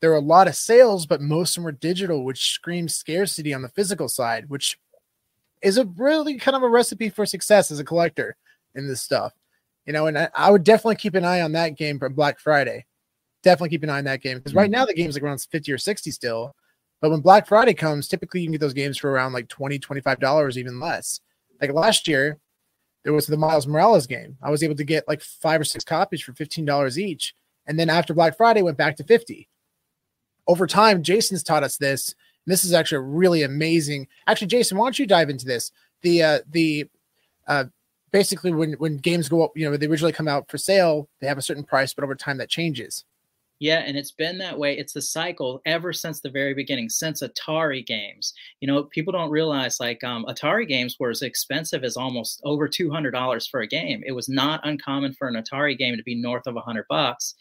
there 0.00 0.10
were 0.10 0.16
a 0.16 0.20
lot 0.20 0.46
of 0.48 0.54
sales 0.54 1.06
but 1.06 1.22
most 1.22 1.52
of 1.52 1.54
them 1.54 1.64
were 1.64 1.72
digital 1.72 2.24
which 2.24 2.50
screams 2.52 2.94
scarcity 2.94 3.54
on 3.54 3.62
the 3.62 3.70
physical 3.70 4.06
side 4.06 4.50
which 4.50 4.78
is 5.62 5.78
a 5.78 5.86
really 5.96 6.36
kind 6.36 6.54
of 6.54 6.62
a 6.62 6.68
recipe 6.68 7.08
for 7.08 7.24
success 7.24 7.70
as 7.70 7.78
a 7.78 7.84
collector 7.84 8.36
in 8.74 8.86
this 8.86 9.00
stuff 9.02 9.32
you 9.86 9.94
know 9.94 10.06
and 10.08 10.18
i, 10.18 10.28
I 10.34 10.50
would 10.50 10.62
definitely 10.62 10.96
keep 10.96 11.14
an 11.14 11.24
eye 11.24 11.40
on 11.40 11.52
that 11.52 11.78
game 11.78 11.98
for 11.98 12.10
black 12.10 12.38
friday 12.38 12.84
definitely 13.44 13.68
keep 13.68 13.82
an 13.82 13.90
eye 13.90 13.98
on 13.98 14.04
that 14.04 14.22
game 14.22 14.38
because 14.38 14.54
right 14.54 14.70
now 14.70 14.84
the 14.84 14.94
game's 14.94 15.14
like 15.14 15.22
around 15.22 15.40
50 15.40 15.70
or 15.70 15.78
60 15.78 16.10
still 16.10 16.54
but 17.00 17.10
when 17.10 17.20
black 17.20 17.46
friday 17.46 17.74
comes 17.74 18.08
typically 18.08 18.40
you 18.40 18.46
can 18.46 18.52
get 18.52 18.60
those 18.60 18.74
games 18.74 18.98
for 18.98 19.10
around 19.10 19.32
like 19.32 19.48
20 19.48 19.78
25 19.78 20.18
dollars 20.18 20.58
even 20.58 20.80
less 20.80 21.20
like 21.60 21.72
last 21.72 22.08
year 22.08 22.38
there 23.04 23.12
was 23.12 23.26
the 23.26 23.36
Miles 23.36 23.66
Morales 23.66 24.06
game. 24.06 24.36
I 24.42 24.50
was 24.50 24.62
able 24.62 24.74
to 24.74 24.84
get 24.84 25.06
like 25.06 25.20
five 25.20 25.60
or 25.60 25.64
six 25.64 25.84
copies 25.84 26.22
for 26.22 26.32
$15 26.32 26.96
each. 26.96 27.34
And 27.66 27.78
then 27.78 27.90
after 27.90 28.14
Black 28.14 28.36
Friday, 28.36 28.62
went 28.62 28.78
back 28.78 28.96
to 28.96 29.04
50. 29.04 29.48
Over 30.46 30.66
time, 30.66 31.02
Jason's 31.02 31.42
taught 31.42 31.62
us 31.62 31.76
this. 31.76 32.14
And 32.44 32.52
this 32.52 32.64
is 32.64 32.72
actually 32.72 33.06
really 33.06 33.42
amazing. 33.42 34.08
Actually, 34.26 34.48
Jason, 34.48 34.76
why 34.76 34.86
don't 34.86 34.98
you 34.98 35.06
dive 35.06 35.30
into 35.30 35.46
this? 35.46 35.70
The 36.02 36.22
uh 36.22 36.38
the 36.50 36.86
uh 37.46 37.64
basically 38.10 38.52
when 38.52 38.72
when 38.74 38.98
games 38.98 39.28
go 39.28 39.44
up, 39.44 39.52
you 39.54 39.70
know, 39.70 39.76
they 39.76 39.86
originally 39.86 40.12
come 40.12 40.28
out 40.28 40.50
for 40.50 40.58
sale, 40.58 41.08
they 41.20 41.26
have 41.26 41.38
a 41.38 41.42
certain 41.42 41.64
price, 41.64 41.94
but 41.94 42.04
over 42.04 42.14
time 42.14 42.38
that 42.38 42.50
changes. 42.50 43.04
Yeah, 43.60 43.78
and 43.86 43.96
it's 43.96 44.10
been 44.10 44.38
that 44.38 44.58
way. 44.58 44.76
It's 44.76 44.92
the 44.92 45.00
cycle 45.00 45.62
ever 45.64 45.92
since 45.92 46.20
the 46.20 46.28
very 46.30 46.54
beginning, 46.54 46.88
since 46.88 47.22
Atari 47.22 47.86
games. 47.86 48.34
You 48.60 48.66
know, 48.66 48.84
people 48.84 49.12
don't 49.12 49.30
realize 49.30 49.78
like 49.80 50.02
um, 50.04 50.24
Atari 50.26 50.66
games 50.68 50.96
were 50.98 51.10
as 51.10 51.22
expensive 51.22 51.84
as 51.84 51.96
almost 51.96 52.40
over 52.44 52.68
two 52.68 52.90
hundred 52.90 53.12
dollars 53.12 53.46
for 53.46 53.60
a 53.60 53.66
game. 53.66 54.02
It 54.06 54.12
was 54.12 54.28
not 54.28 54.60
uncommon 54.66 55.14
for 55.14 55.28
an 55.28 55.34
Atari 55.36 55.78
game 55.78 55.96
to 55.96 56.02
be 56.02 56.14
north 56.16 56.46
of 56.46 56.56
a 56.56 56.60
hundred 56.60 56.86
bucks, 56.88 57.34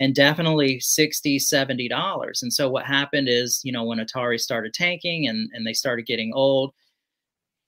and 0.00 0.14
definitely 0.14 0.80
60 0.80 1.38
70 1.38 1.88
dollars. 1.88 2.42
And 2.42 2.52
so 2.52 2.68
what 2.70 2.86
happened 2.86 3.28
is, 3.28 3.60
you 3.62 3.72
know, 3.72 3.84
when 3.84 3.98
Atari 3.98 4.40
started 4.40 4.72
tanking 4.74 5.28
and 5.28 5.50
and 5.54 5.66
they 5.66 5.74
started 5.74 6.06
getting 6.06 6.32
old, 6.34 6.72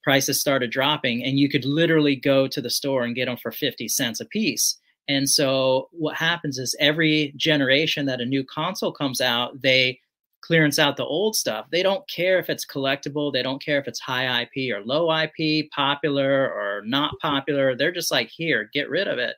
prices 0.03 0.39
started 0.39 0.71
dropping, 0.71 1.23
and 1.23 1.39
you 1.39 1.49
could 1.49 1.65
literally 1.65 2.15
go 2.15 2.47
to 2.47 2.61
the 2.61 2.69
store 2.69 3.03
and 3.03 3.15
get 3.15 3.25
them 3.25 3.37
for 3.37 3.51
fifty 3.51 3.87
cents 3.87 4.19
a 4.19 4.25
piece 4.25 4.77
And 5.07 5.29
so 5.29 5.89
what 5.91 6.15
happens 6.15 6.57
is 6.57 6.75
every 6.79 7.33
generation 7.35 8.05
that 8.05 8.21
a 8.21 8.25
new 8.25 8.43
console 8.43 8.91
comes 8.91 9.19
out, 9.21 9.61
they 9.61 9.99
clearance 10.41 10.77
out 10.77 10.97
the 10.97 11.05
old 11.05 11.35
stuff. 11.35 11.65
They 11.71 11.83
don't 11.83 12.07
care 12.09 12.37
if 12.37 12.49
it's 12.49 12.65
collectible, 12.65 13.31
they 13.31 13.43
don't 13.43 13.63
care 13.63 13.79
if 13.79 13.87
it's 13.87 13.99
high 13.99 14.41
IP 14.43 14.73
or 14.73 14.83
low 14.83 15.09
IP, 15.11 15.69
popular 15.71 16.51
or 16.51 16.81
not 16.85 17.13
popular. 17.21 17.75
They're 17.75 17.91
just 17.91 18.11
like, 18.11 18.29
here, 18.29 18.69
get 18.73 18.89
rid 18.89 19.07
of 19.07 19.19
it. 19.19 19.35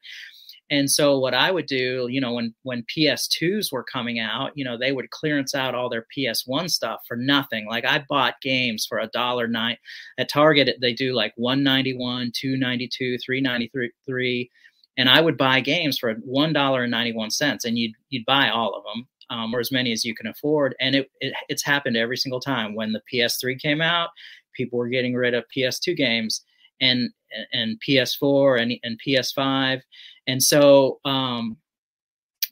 And 0.71 0.89
so 0.89 1.19
what 1.19 1.35
I 1.35 1.51
would 1.51 1.67
do, 1.67 2.07
you 2.09 2.19
know, 2.19 2.33
when 2.33 2.55
when 2.63 2.83
PS2s 2.83 3.71
were 3.71 3.83
coming 3.83 4.19
out, 4.19 4.51
you 4.55 4.65
know, 4.65 4.77
they 4.77 4.91
would 4.91 5.11
clearance 5.11 5.53
out 5.53 5.75
all 5.75 5.89
their 5.89 6.07
PS1 6.15 6.71
stuff 6.71 7.01
for 7.07 7.15
nothing. 7.15 7.67
Like 7.67 7.85
I 7.85 8.03
bought 8.09 8.41
games 8.41 8.83
for 8.85 8.97
a 8.97 9.07
dollar 9.07 9.47
nine 9.47 9.77
at 10.17 10.29
Target. 10.29 10.77
They 10.81 10.93
do 10.93 11.13
like 11.13 11.33
191, 11.35 12.31
292, 12.33 13.19
393, 13.19 14.49
and 14.97 15.09
I 15.09 15.21
would 15.21 15.37
buy 15.37 15.59
games 15.59 15.97
for 15.97 16.13
one 16.23 16.53
dollar 16.53 16.83
and 16.83 16.91
ninety 16.91 17.13
one 17.13 17.31
cents, 17.31 17.65
and 17.65 17.77
you'd 17.77 17.93
you'd 18.09 18.25
buy 18.25 18.49
all 18.49 18.73
of 18.75 18.83
them. 18.83 19.07
Um, 19.31 19.55
or 19.55 19.59
as 19.59 19.71
many 19.71 19.91
as 19.91 20.05
you 20.05 20.13
can 20.13 20.27
afford, 20.27 20.75
and 20.79 20.93
it, 20.93 21.09
it 21.19 21.33
it's 21.49 21.63
happened 21.63 21.97
every 21.97 22.15
single 22.15 22.39
time. 22.39 22.75
When 22.75 22.91
the 22.91 23.01
PS3 23.11 23.59
came 23.59 23.81
out, 23.81 24.09
people 24.53 24.77
were 24.77 24.87
getting 24.87 25.15
rid 25.15 25.33
of 25.33 25.45
PS2 25.55 25.97
games, 25.97 26.41
and 26.79 27.09
and 27.51 27.79
PS4 27.87 28.61
and, 28.61 28.73
and 28.83 28.99
PS5. 29.05 29.81
And 30.27 30.41
so 30.41 30.99
um, 31.05 31.57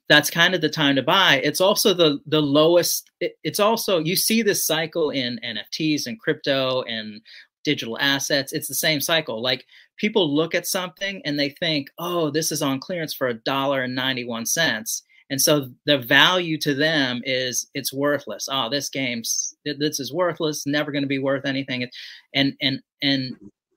that's 0.09 0.29
kind 0.29 0.53
of 0.53 0.61
the 0.61 0.69
time 0.69 0.95
to 0.95 1.03
buy. 1.03 1.41
It's 1.43 1.61
also 1.61 1.93
the 1.93 2.19
the 2.25 2.41
lowest. 2.41 3.09
It, 3.19 3.37
it's 3.43 3.59
also 3.59 3.99
you 3.99 4.15
see 4.15 4.41
this 4.41 4.65
cycle 4.65 5.09
in 5.09 5.39
NFTs 5.43 6.07
and 6.07 6.19
crypto 6.19 6.83
and 6.83 7.21
digital 7.63 7.97
assets. 7.99 8.53
It's 8.53 8.67
the 8.67 8.75
same 8.75 8.99
cycle. 8.99 9.41
Like 9.41 9.65
people 9.97 10.33
look 10.33 10.55
at 10.55 10.67
something 10.67 11.21
and 11.25 11.39
they 11.39 11.49
think, 11.49 11.89
oh, 11.99 12.29
this 12.29 12.51
is 12.51 12.61
on 12.61 12.79
clearance 12.79 13.13
for 13.13 13.27
a 13.27 13.33
dollar 13.33 13.83
and 13.83 13.95
ninety 13.95 14.25
one 14.25 14.45
cents. 14.45 15.03
And 15.29 15.41
so 15.41 15.69
the 15.85 15.97
value 15.97 16.57
to 16.59 16.75
them 16.75 17.21
is 17.25 17.67
it's 17.73 17.93
worthless. 17.93 18.47
Oh, 18.51 18.69
this 18.69 18.89
game's 18.89 19.55
this 19.65 19.99
is 19.99 20.13
worthless, 20.13 20.67
never 20.67 20.91
going 20.91 21.03
to 21.03 21.07
be 21.07 21.19
worth 21.19 21.45
anything. 21.45 21.87
And 22.33 22.53
and 22.61 22.81
and 23.01 23.35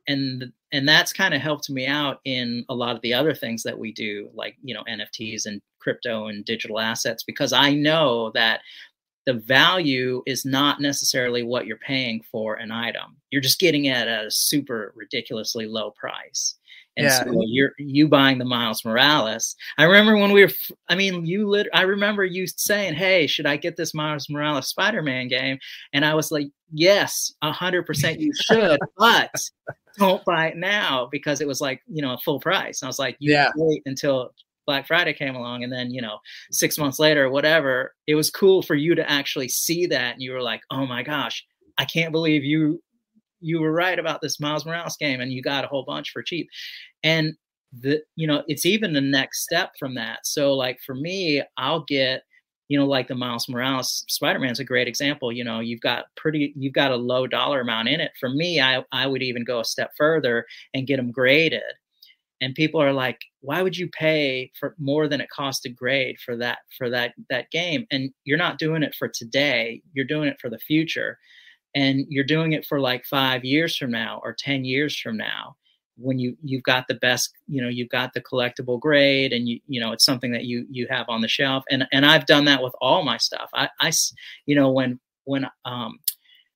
and 0.09 0.53
and 0.73 0.89
that's 0.89 1.13
kind 1.13 1.35
of 1.35 1.41
helped 1.41 1.71
me 1.71 1.87
out 1.87 2.21
in 2.25 2.65
a 2.69 2.75
lot 2.75 2.97
of 2.97 3.03
the 3.03 3.15
other 3.15 3.35
things 3.35 3.63
that 3.63 3.79
we 3.79 3.93
do 3.93 4.29
like 4.35 4.57
you 4.63 4.75
know 4.75 4.83
nfts 4.89 5.47
and 5.47 5.61
crypto 5.81 6.27
and 6.27 6.45
digital 6.45 6.79
assets 6.79 7.23
because 7.23 7.53
i 7.53 7.73
know 7.73 8.31
that 8.35 8.61
the 9.27 9.35
value 9.35 10.23
is 10.27 10.45
not 10.45 10.81
necessarily 10.81 11.43
what 11.43 11.67
you're 11.67 11.77
paying 11.79 12.23
for 12.31 12.55
an 12.55 12.71
item 12.71 13.17
you're 13.31 13.43
just 13.43 13.61
getting 13.61 13.87
it 13.87 14.09
at 14.09 14.27
a 14.27 14.31
super 14.31 14.93
ridiculously 14.97 15.67
low 15.67 15.91
price 15.93 16.57
and 16.97 17.05
yeah. 17.05 17.25
so 17.25 17.43
you're 17.47 17.73
you 17.79 18.09
buying 18.09 18.39
the 18.39 18.45
Miles 18.45 18.85
Morales. 18.85 19.55
I 19.77 19.85
remember 19.85 20.17
when 20.17 20.33
we 20.33 20.45
were, 20.45 20.51
I 20.89 20.95
mean, 20.95 21.27
you 21.27 21.47
lit. 21.47 21.69
I 21.75 21.83
remember 21.83 22.25
you 22.25 22.47
saying, 22.47 22.95
"Hey, 22.95 23.27
should 23.27 23.45
I 23.45 23.59
get 23.59 23.77
this 23.77 23.93
Miles 23.93 24.31
Morales 24.31 24.69
Spider-Man 24.69 25.29
game?" 25.29 25.59
And 25.93 26.07
I 26.07 26.15
was 26.15 26.33
like, 26.33 26.49
"Yes, 26.73 27.35
hundred 27.43 27.85
percent, 27.85 28.19
you 28.19 28.33
should." 28.35 28.81
but 28.97 29.31
don't 29.99 30.25
buy 30.25 30.49
it 30.49 30.57
now 30.57 31.09
because 31.11 31.41
it 31.41 31.49
was 31.49 31.61
like 31.61 31.83
you 31.87 32.01
know 32.01 32.15
a 32.15 32.19
full 32.19 32.41
price. 32.41 32.81
And 32.81 32.87
I 32.87 32.89
was 32.89 32.99
like, 32.99 33.17
you 33.19 33.33
yeah. 33.33 33.51
wait 33.57 33.83
until 33.85 34.33
Black 34.67 34.87
Friday 34.87 35.13
came 35.13 35.35
along, 35.37 35.65
and 35.65 35.73
then 35.73 35.91
you 35.91 36.03
know 36.03 36.19
six 36.51 36.79
months 36.79 36.99
later, 36.99 37.31
whatever. 37.31 37.95
It 38.07 38.15
was 38.15 38.31
cool 38.31 38.63
for 38.63 38.75
you 38.75 38.95
to 38.95 39.11
actually 39.11 39.49
see 39.49 39.87
that, 39.87 40.15
and 40.15 40.23
you 40.23 40.33
were 40.33 40.43
like, 40.43 40.61
oh 40.71 40.87
my 40.87 41.03
gosh, 41.03 41.45
I 41.79 41.85
can't 41.85 42.13
believe 42.13 42.45
you 42.45 42.83
you 43.41 43.61
were 43.61 43.73
right 43.73 43.99
about 43.99 44.21
this 44.23 44.41
Miles 44.41 44.67
Morales 44.67 44.97
game, 44.97 45.21
and 45.21 45.33
you 45.33 45.43
got 45.43 45.65
a 45.65 45.69
whole 45.69 45.85
bunch 45.85 46.11
for 46.11 46.23
cheap. 46.23 46.49
And 47.03 47.35
the 47.73 48.03
you 48.17 48.27
know 48.27 48.43
it's 48.49 48.67
even 48.67 48.93
the 48.93 49.01
next 49.01 49.43
step 49.45 49.73
from 49.79 49.95
that. 49.97 50.21
So 50.25 50.55
like 50.55 50.79
for 50.85 50.95
me, 50.95 51.43
I'll 51.57 51.85
get 51.85 52.23
you 52.69 52.79
know, 52.79 52.87
like 52.87 53.09
the 53.09 53.15
Miles 53.15 53.49
Morales 53.49 54.05
Spider 54.09 54.39
Man's 54.39 54.61
a 54.61 54.65
great 54.65 54.89
example. 54.89 55.31
You 55.33 55.45
know, 55.45 55.61
you've 55.61 55.81
got 55.81 56.07
pretty, 56.17 56.53
you've 56.57 56.73
got 56.73 56.91
a 56.91 56.97
low 56.97 57.27
dollar 57.27 57.61
amount 57.61 57.89
in 57.89 58.01
it. 58.01 58.13
For 58.19 58.29
me, 58.29 58.61
I 58.61 58.85
I 58.93 59.07
would 59.07 59.23
even 59.23 59.45
go 59.45 59.61
a 59.61 59.65
step 59.65 59.93
further 59.97 60.47
and 60.75 60.87
get 60.87 60.97
them 60.97 61.13
graded. 61.13 61.63
And 62.41 62.55
people 62.55 62.81
are 62.83 62.93
like, 62.93 63.19
why 63.41 63.63
would 63.63 63.77
you 63.77 63.89
pay 63.89 64.51
for 64.59 64.75
more 64.79 65.09
than 65.09 65.21
it 65.21 65.31
cost 65.31 65.63
to 65.63 65.69
grade 65.71 66.19
for 66.25 66.37
that 66.37 66.59
for 66.77 66.91
that 66.91 67.15
that 67.31 67.51
game? 67.51 67.87
And 67.91 68.11
you're 68.25 68.39
not 68.39 68.59
doing 68.59 68.83
it 68.83 68.95
for 68.95 69.09
today. 69.09 69.83
You're 69.93 70.05
doing 70.05 70.29
it 70.29 70.41
for 70.41 70.51
the 70.51 70.59
future, 70.59 71.19
and 71.75 72.05
you're 72.09 72.25
doing 72.25 72.53
it 72.53 72.67
for 72.67 72.81
like 72.81 73.05
five 73.07 73.45
years 73.45 73.77
from 73.77 73.91
now 73.91 74.21
or 74.23 74.35
ten 74.39 74.65
years 74.65 74.99
from 74.99 75.17
now 75.17 75.57
when 75.99 76.19
you 76.19 76.37
you've 76.43 76.63
got 76.63 76.87
the 76.89 76.95
best 76.95 77.33
you 77.49 77.63
know 77.63 77.69
you've 77.69 77.89
got 77.89 78.13
the 78.13 78.21
collectible 78.21 78.79
grade 78.79 79.33
and 79.33 79.49
you 79.49 79.59
you 79.67 79.81
know 79.81 79.93
it's 79.93 80.05
something 80.05 80.31
that 80.33 80.45
you 80.45 80.67
you 80.71 80.87
have 80.91 81.09
on 81.09 81.21
the 81.23 81.29
shelf 81.29 81.65
and 81.71 81.87
and 81.93 82.05
I've 82.05 82.27
done 82.27 82.45
that 82.47 82.63
with 82.63 82.75
all 82.81 83.03
my 83.03 83.17
stuff 83.17 83.49
I 83.55 83.69
I 83.81 83.93
you 84.45 84.55
know 84.55 84.71
when 84.71 85.01
when 85.25 85.47
um 85.65 85.99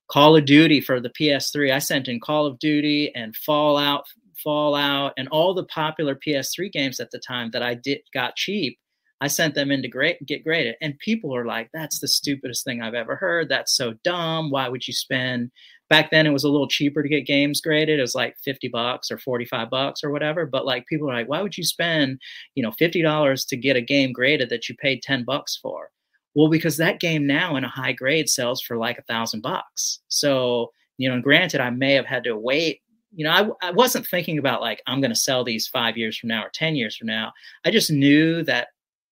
Call 0.08 0.36
of 0.36 0.44
Duty 0.44 0.80
for 0.80 1.00
the 1.00 1.10
PS3 1.10 1.72
I 1.72 1.78
sent 1.78 2.08
in 2.08 2.20
Call 2.20 2.44
of 2.44 2.58
Duty 2.58 3.14
and 3.14 3.34
Fallout 3.36 4.04
Fallout 4.42 5.12
and 5.16 5.28
all 5.28 5.54
the 5.54 5.64
popular 5.64 6.14
PS3 6.14 6.70
games 6.72 7.00
at 7.00 7.10
the 7.10 7.20
time 7.20 7.50
that 7.52 7.62
I 7.62 7.74
did 7.74 8.00
got 8.12 8.36
cheap 8.36 8.78
I 9.22 9.28
sent 9.28 9.54
them 9.54 9.70
in 9.70 9.82
to 9.82 9.88
grade, 9.88 10.16
get 10.26 10.44
graded 10.44 10.76
and 10.80 10.98
people 10.98 11.34
are 11.36 11.44
like 11.44 11.68
that's 11.74 12.00
the 12.00 12.08
stupidest 12.08 12.64
thing 12.64 12.80
I've 12.80 12.94
ever 12.94 13.16
heard 13.16 13.48
that's 13.48 13.76
so 13.76 13.94
dumb 14.02 14.50
why 14.50 14.68
would 14.68 14.88
you 14.88 14.94
spend 14.94 15.50
back 15.90 16.10
then 16.10 16.26
it 16.26 16.30
was 16.30 16.44
a 16.44 16.48
little 16.48 16.68
cheaper 16.68 17.02
to 17.02 17.08
get 17.08 17.26
games 17.26 17.60
graded. 17.60 17.98
It 17.98 18.02
was 18.02 18.14
like 18.14 18.36
50 18.42 18.68
bucks 18.68 19.10
or 19.10 19.18
45 19.18 19.68
bucks 19.68 20.02
or 20.02 20.10
whatever. 20.10 20.46
But 20.46 20.64
like 20.64 20.86
people 20.86 21.10
are 21.10 21.14
like, 21.14 21.28
why 21.28 21.42
would 21.42 21.58
you 21.58 21.64
spend, 21.64 22.20
you 22.54 22.62
know, 22.62 22.70
$50 22.80 23.48
to 23.48 23.56
get 23.56 23.76
a 23.76 23.82
game 23.82 24.12
graded 24.12 24.48
that 24.48 24.68
you 24.68 24.76
paid 24.76 25.02
10 25.02 25.24
bucks 25.24 25.58
for? 25.60 25.90
Well, 26.34 26.48
because 26.48 26.76
that 26.76 27.00
game 27.00 27.26
now 27.26 27.56
in 27.56 27.64
a 27.64 27.68
high 27.68 27.92
grade 27.92 28.28
sells 28.28 28.62
for 28.62 28.76
like 28.76 28.98
a 28.98 29.02
thousand 29.02 29.42
bucks. 29.42 29.98
So, 30.06 30.70
you 30.96 31.10
know, 31.10 31.20
granted, 31.20 31.60
I 31.60 31.70
may 31.70 31.94
have 31.94 32.06
had 32.06 32.22
to 32.24 32.36
wait. 32.36 32.80
You 33.12 33.24
know, 33.24 33.56
I, 33.62 33.68
I 33.68 33.70
wasn't 33.72 34.06
thinking 34.06 34.38
about 34.38 34.60
like, 34.60 34.82
I'm 34.86 35.00
going 35.00 35.10
to 35.10 35.16
sell 35.16 35.44
these 35.44 35.66
five 35.66 35.96
years 35.96 36.16
from 36.16 36.28
now 36.28 36.44
or 36.44 36.50
10 36.54 36.76
years 36.76 36.96
from 36.96 37.08
now. 37.08 37.32
I 37.64 37.70
just 37.70 37.90
knew 37.90 38.42
that 38.44 38.68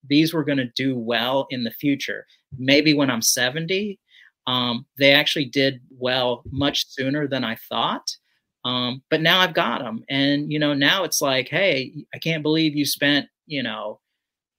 these 0.08 0.32
were 0.32 0.44
going 0.44 0.58
to 0.58 0.70
do 0.76 0.96
well 0.96 1.46
in 1.50 1.64
the 1.64 1.72
future. 1.72 2.24
Maybe 2.56 2.94
when 2.94 3.10
I'm 3.10 3.22
70, 3.22 3.98
um, 4.46 4.86
they 4.98 5.12
actually 5.12 5.44
did 5.44 5.80
well 5.90 6.42
much 6.50 6.88
sooner 6.88 7.28
than 7.28 7.44
I 7.44 7.56
thought. 7.68 8.08
Um, 8.64 9.02
but 9.10 9.20
now 9.20 9.40
I've 9.40 9.54
got 9.54 9.80
them, 9.80 10.04
and 10.08 10.52
you 10.52 10.58
know 10.58 10.74
now 10.74 11.04
it's 11.04 11.22
like, 11.22 11.48
hey, 11.48 11.92
I 12.14 12.18
can't 12.18 12.42
believe 12.42 12.74
you 12.74 12.84
spent 12.84 13.26
you 13.46 13.62
know 13.62 14.00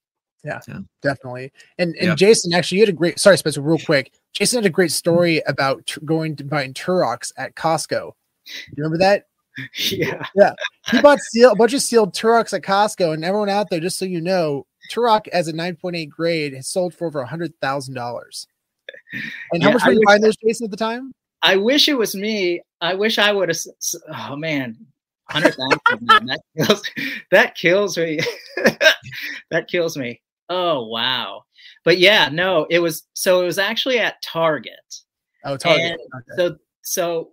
yeah, 0.45 0.61
yeah. 0.69 0.81
definitely 1.03 1.51
and 1.79 1.95
and 1.97 2.19
jason 2.19 2.53
actually 2.53 2.79
you 2.79 2.83
had 2.83 2.95
a 2.95 2.97
great 2.97 3.19
sorry 3.19 3.39
spencer 3.39 3.63
real 3.63 3.79
quick 3.79 4.13
jason 4.33 4.59
had 4.59 4.67
a 4.67 4.71
great 4.71 4.91
mm-hmm. 4.91 4.95
story 4.95 5.43
about 5.47 5.87
t- 5.87 6.01
going 6.05 6.37
to 6.37 6.45
buying 6.45 6.75
Turoks 6.75 7.33
at 7.37 7.55
costco 7.55 8.13
you 8.47 8.75
remember 8.77 8.99
that 8.99 9.25
yeah. 9.91 10.27
Yeah. 10.35 10.53
He 10.91 11.01
bought 11.01 11.21
seal, 11.21 11.53
a 11.53 11.57
bunch 11.57 11.75
of 11.75 11.83
sealed 11.83 12.15
Turoks 12.15 12.53
at 12.53 12.63
Costco, 12.63 13.15
and 13.15 13.25
everyone 13.25 13.49
out 13.49 13.71
there, 13.71 13.81
just 13.81 13.99
so 13.99 14.05
you 14.05 14.21
know, 14.21 14.67
Turok 14.93 15.29
as 15.29 15.49
a 15.49 15.53
9.8 15.53 16.09
grade 16.09 16.55
has 16.55 16.69
sold 16.69 16.95
for 16.95 17.07
over 17.07 17.21
a 17.21 17.27
hundred 17.27 17.53
thousand 17.61 17.95
dollars. 17.95 18.47
And 19.53 19.63
how 19.63 19.71
yeah, 19.71 19.75
much 19.75 19.87
were 19.87 19.93
you 19.93 20.03
buying 20.07 20.21
those, 20.21 20.37
Jason, 20.37 20.67
at 20.67 20.71
the 20.71 20.77
time? 20.77 21.13
I 21.43 21.57
wish 21.57 21.89
it 21.89 21.95
was 21.95 22.15
me. 22.15 22.63
I 22.85 22.95
wish 22.95 23.19
I 23.19 23.33
would 23.33 23.49
have. 23.49 23.59
Oh 24.15 24.37
man, 24.37 24.77
hundred 25.31 25.55
thousand. 25.55 26.07
that 26.27 26.41
kills. 26.57 26.83
That 27.31 27.55
kills 27.55 27.97
me. 27.97 28.21
that 29.51 29.69
kills 29.69 29.97
me. 29.97 30.21
Oh 30.51 30.87
wow. 30.87 31.43
But 31.85 31.99
yeah, 31.99 32.29
no, 32.31 32.67
it 32.71 32.81
was. 32.81 33.07
So 33.15 33.41
it 33.41 33.47
was 33.47 33.59
actually 33.59 33.99
at 33.99 34.23
Target. 34.23 34.75
Oh, 35.45 35.57
Target. 35.57 35.99
And 36.13 36.23
So 36.37 36.57
so 36.83 37.31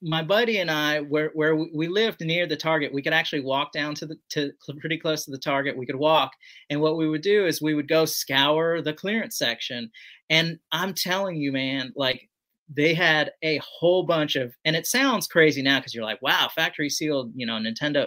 my 0.00 0.22
buddy 0.22 0.58
and 0.58 0.70
I, 0.70 1.00
where 1.00 1.30
where 1.34 1.54
we 1.54 1.86
lived 1.86 2.20
near 2.22 2.46
the 2.46 2.56
Target, 2.56 2.94
we 2.94 3.02
could 3.02 3.12
actually 3.12 3.42
walk 3.42 3.72
down 3.72 3.94
to 3.96 4.06
the 4.06 4.16
to 4.30 4.52
pretty 4.80 4.98
close 4.98 5.26
to 5.26 5.30
the 5.30 5.38
Target. 5.38 5.76
We 5.76 5.86
could 5.86 5.96
walk, 5.96 6.32
and 6.70 6.80
what 6.80 6.96
we 6.96 7.08
would 7.08 7.22
do 7.22 7.46
is 7.46 7.60
we 7.60 7.74
would 7.74 7.88
go 7.88 8.06
scour 8.06 8.80
the 8.80 8.94
clearance 8.94 9.36
section. 9.36 9.90
And 10.30 10.58
I'm 10.72 10.94
telling 10.94 11.36
you, 11.36 11.52
man, 11.52 11.92
like 11.94 12.30
they 12.74 12.94
had 12.94 13.32
a 13.42 13.58
whole 13.58 14.04
bunch 14.04 14.36
of, 14.36 14.54
and 14.64 14.76
it 14.76 14.86
sounds 14.86 15.26
crazy 15.26 15.62
now 15.62 15.78
because 15.78 15.94
you're 15.94 16.04
like, 16.04 16.22
wow, 16.22 16.48
factory 16.54 16.90
sealed, 16.90 17.32
you 17.34 17.46
know, 17.46 17.54
Nintendo. 17.54 18.06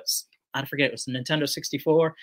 I 0.54 0.66
forget 0.66 0.88
it 0.88 0.94
was 0.94 1.06
Nintendo 1.06 1.48
64 1.48 2.16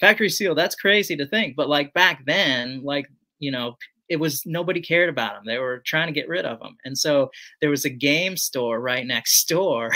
factory 0.00 0.28
sealed. 0.28 0.58
That's 0.58 0.74
crazy 0.74 1.16
to 1.16 1.26
think, 1.26 1.56
but 1.56 1.68
like 1.68 1.92
back 1.94 2.24
then, 2.26 2.82
like 2.84 3.06
you 3.38 3.50
know, 3.50 3.76
it 4.08 4.16
was 4.16 4.42
nobody 4.46 4.80
cared 4.80 5.08
about 5.08 5.34
them. 5.34 5.44
They 5.46 5.58
were 5.58 5.78
trying 5.84 6.06
to 6.06 6.12
get 6.12 6.28
rid 6.28 6.44
of 6.44 6.60
them. 6.60 6.76
And 6.84 6.96
so 6.96 7.30
there 7.60 7.70
was 7.70 7.84
a 7.84 7.90
game 7.90 8.36
store 8.36 8.80
right 8.80 9.06
next 9.06 9.48
door. 9.48 9.90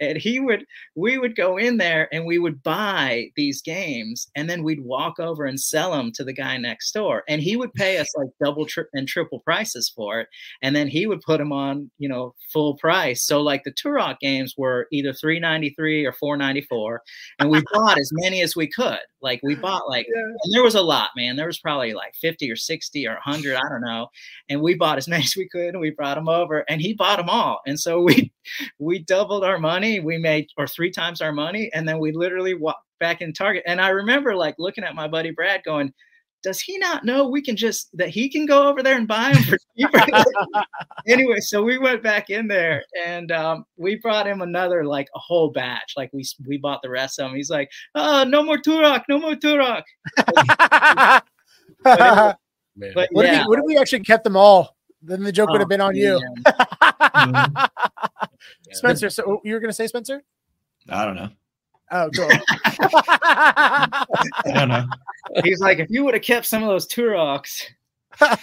And 0.00 0.18
he 0.18 0.40
would, 0.40 0.64
we 0.94 1.18
would 1.18 1.36
go 1.36 1.56
in 1.56 1.76
there 1.76 2.08
and 2.12 2.24
we 2.24 2.38
would 2.38 2.62
buy 2.62 3.30
these 3.36 3.62
games 3.62 4.30
and 4.36 4.48
then 4.48 4.62
we'd 4.62 4.84
walk 4.84 5.18
over 5.18 5.44
and 5.44 5.60
sell 5.60 5.92
them 5.92 6.12
to 6.12 6.24
the 6.24 6.32
guy 6.32 6.56
next 6.56 6.92
door. 6.92 7.24
And 7.28 7.42
he 7.42 7.56
would 7.56 7.72
pay 7.74 7.98
us 7.98 8.08
like 8.16 8.28
double 8.42 8.66
tri- 8.66 8.84
and 8.94 9.08
triple 9.08 9.40
prices 9.40 9.88
for 9.88 10.20
it. 10.20 10.28
And 10.62 10.74
then 10.74 10.88
he 10.88 11.06
would 11.06 11.20
put 11.22 11.38
them 11.38 11.52
on, 11.52 11.90
you 11.98 12.08
know, 12.08 12.34
full 12.52 12.76
price. 12.76 13.22
So 13.22 13.40
like 13.40 13.64
the 13.64 13.72
Turok 13.72 14.20
games 14.20 14.54
were 14.56 14.86
either 14.92 15.12
393 15.12 16.04
or 16.04 16.12
494. 16.12 17.02
And 17.38 17.50
we 17.50 17.62
bought 17.72 17.98
as 17.98 18.10
many 18.12 18.40
as 18.42 18.54
we 18.54 18.68
could. 18.68 18.98
Like 19.20 19.40
we 19.42 19.54
bought 19.54 19.88
like, 19.88 20.06
yeah. 20.08 20.22
and 20.22 20.54
there 20.54 20.62
was 20.62 20.74
a 20.74 20.82
lot, 20.82 21.10
man. 21.16 21.36
There 21.36 21.46
was 21.46 21.58
probably 21.58 21.92
like 21.92 22.14
50 22.14 22.50
or 22.50 22.56
60 22.56 23.06
or 23.06 23.14
100, 23.14 23.47
I 23.56 23.68
don't 23.68 23.80
know. 23.80 24.08
And 24.48 24.60
we 24.60 24.74
bought 24.74 24.98
as 24.98 25.08
many 25.08 25.24
as 25.24 25.36
we 25.36 25.48
could 25.48 25.68
and 25.68 25.80
we 25.80 25.90
brought 25.90 26.16
them 26.16 26.28
over 26.28 26.64
and 26.68 26.80
he 26.80 26.94
bought 26.94 27.18
them 27.18 27.28
all. 27.28 27.60
And 27.66 27.78
so 27.78 28.02
we, 28.02 28.32
we 28.78 29.00
doubled 29.00 29.44
our 29.44 29.58
money. 29.58 30.00
We 30.00 30.18
made, 30.18 30.48
or 30.56 30.66
three 30.66 30.90
times 30.90 31.20
our 31.20 31.32
money. 31.32 31.70
And 31.72 31.88
then 31.88 31.98
we 31.98 32.12
literally 32.12 32.54
walked 32.54 32.84
back 33.00 33.20
in 33.20 33.32
Target. 33.32 33.62
And 33.66 33.80
I 33.80 33.88
remember 33.90 34.34
like 34.34 34.56
looking 34.58 34.84
at 34.84 34.94
my 34.94 35.08
buddy 35.08 35.30
Brad 35.30 35.62
going, 35.64 35.92
does 36.42 36.60
he 36.60 36.78
not 36.78 37.04
know 37.04 37.28
we 37.28 37.42
can 37.42 37.56
just 37.56 37.88
that 37.96 38.10
he 38.10 38.28
can 38.28 38.46
go 38.46 38.68
over 38.68 38.82
there 38.82 38.96
and 38.96 39.08
buy 39.08 39.32
them 39.32 39.42
for 39.42 39.58
cheaper? 39.78 40.00
anyway, 41.06 41.40
so 41.40 41.62
we 41.62 41.78
went 41.78 42.02
back 42.02 42.30
in 42.30 42.46
there 42.46 42.84
and 43.04 43.32
um, 43.32 43.64
we 43.76 43.96
brought 43.96 44.26
him 44.26 44.40
another 44.40 44.84
like 44.84 45.08
a 45.14 45.18
whole 45.18 45.50
batch. 45.50 45.94
Like 45.96 46.10
we 46.12 46.24
we 46.46 46.58
bought 46.58 46.80
the 46.82 46.90
rest 46.90 47.18
of 47.18 47.28
them. 47.28 47.36
He's 47.36 47.50
like, 47.50 47.70
oh, 47.94 48.24
no 48.24 48.42
more 48.42 48.58
Turok, 48.58 49.02
no 49.08 49.18
more 49.18 49.34
Turok. 49.34 49.82
But, 52.78 52.94
but 52.94 53.08
what, 53.12 53.26
yeah. 53.26 53.40
if 53.40 53.46
we, 53.46 53.48
what 53.48 53.58
if 53.58 53.64
we 53.66 53.76
actually 53.76 54.00
kept 54.00 54.24
them 54.24 54.36
all? 54.36 54.76
Then 55.02 55.22
the 55.22 55.32
joke 55.32 55.48
oh, 55.50 55.52
would 55.52 55.60
have 55.60 55.68
been 55.68 55.80
on 55.80 55.94
you. 55.94 56.20
mm-hmm. 56.46 57.64
Spencer, 58.72 59.10
so 59.10 59.40
you 59.44 59.54
were 59.54 59.60
going 59.60 59.70
to 59.70 59.74
say 59.74 59.86
Spencer? 59.86 60.22
I 60.88 61.04
don't 61.04 61.14
know. 61.14 61.28
Oh, 61.90 62.10
cool. 62.14 62.28
I 62.80 64.04
don't 64.44 64.68
know. 64.68 64.84
He's 65.42 65.60
like, 65.60 65.78
if 65.78 65.88
you 65.90 66.04
would 66.04 66.14
have 66.14 66.22
kept 66.22 66.46
some 66.46 66.62
of 66.62 66.68
those 66.68 66.86
Turoks. 66.86 67.64
oh, 68.20 68.42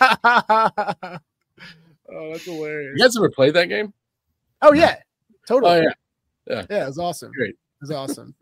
that's 2.09 2.45
hilarious. 2.45 2.93
You 2.95 3.03
guys 3.03 3.17
ever 3.17 3.29
played 3.29 3.53
that 3.53 3.69
game? 3.69 3.93
Oh 4.61 4.73
yeah, 4.73 4.95
totally. 5.47 5.71
Oh 5.71 5.81
yeah, 5.81 5.89
yeah, 6.47 6.65
yeah. 6.69 6.83
It 6.85 6.87
was 6.87 6.97
awesome. 6.97 7.31
Great. 7.31 7.49
It 7.49 7.57
was 7.81 7.91
awesome. 7.91 8.33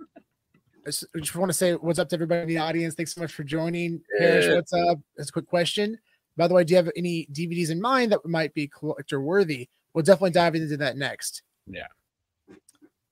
I 0.85 0.89
just, 0.89 1.35
want 1.35 1.49
to 1.49 1.57
say 1.57 1.73
what's 1.73 1.99
up 1.99 2.09
to 2.09 2.15
everybody 2.15 2.41
in 2.41 2.47
the 2.47 2.57
audience. 2.57 2.95
Thanks 2.95 3.13
so 3.13 3.21
much 3.21 3.33
for 3.33 3.43
joining. 3.43 4.01
Yeah. 4.19 4.27
Parrish, 4.27 4.55
what's 4.55 4.73
up? 4.73 4.99
That's 5.15 5.29
a 5.29 5.31
quick 5.31 5.47
question. 5.47 5.97
By 6.35 6.47
the 6.47 6.53
way, 6.53 6.63
do 6.63 6.73
you 6.73 6.77
have 6.77 6.89
any 6.95 7.27
DVDs 7.31 7.69
in 7.69 7.81
mind 7.81 8.11
that 8.11 8.25
might 8.25 8.53
be 8.53 8.67
collector 8.67 9.21
worthy? 9.21 9.69
We'll 9.93 10.03
definitely 10.03 10.31
dive 10.31 10.55
into 10.55 10.77
that 10.77 10.97
next. 10.97 11.43
Yeah. 11.67 11.87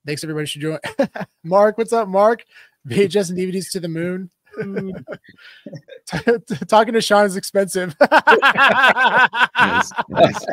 Thanks 0.05 0.23
everybody 0.23 0.47
for 0.47 0.59
joining. 0.59 0.79
Mark, 1.43 1.77
what's 1.77 1.93
up, 1.93 2.07
Mark? 2.07 2.43
VHS 2.87 3.29
and 3.29 3.37
DVDs 3.37 3.71
to 3.71 3.79
the 3.79 3.87
moon. 3.87 4.31
Mm. 4.59 5.03
Talking 6.67 6.93
to 6.93 7.01
Sean 7.01 7.25
is 7.25 7.35
expensive. 7.35 7.95
nice, 9.55 9.91
nice. 10.09 10.45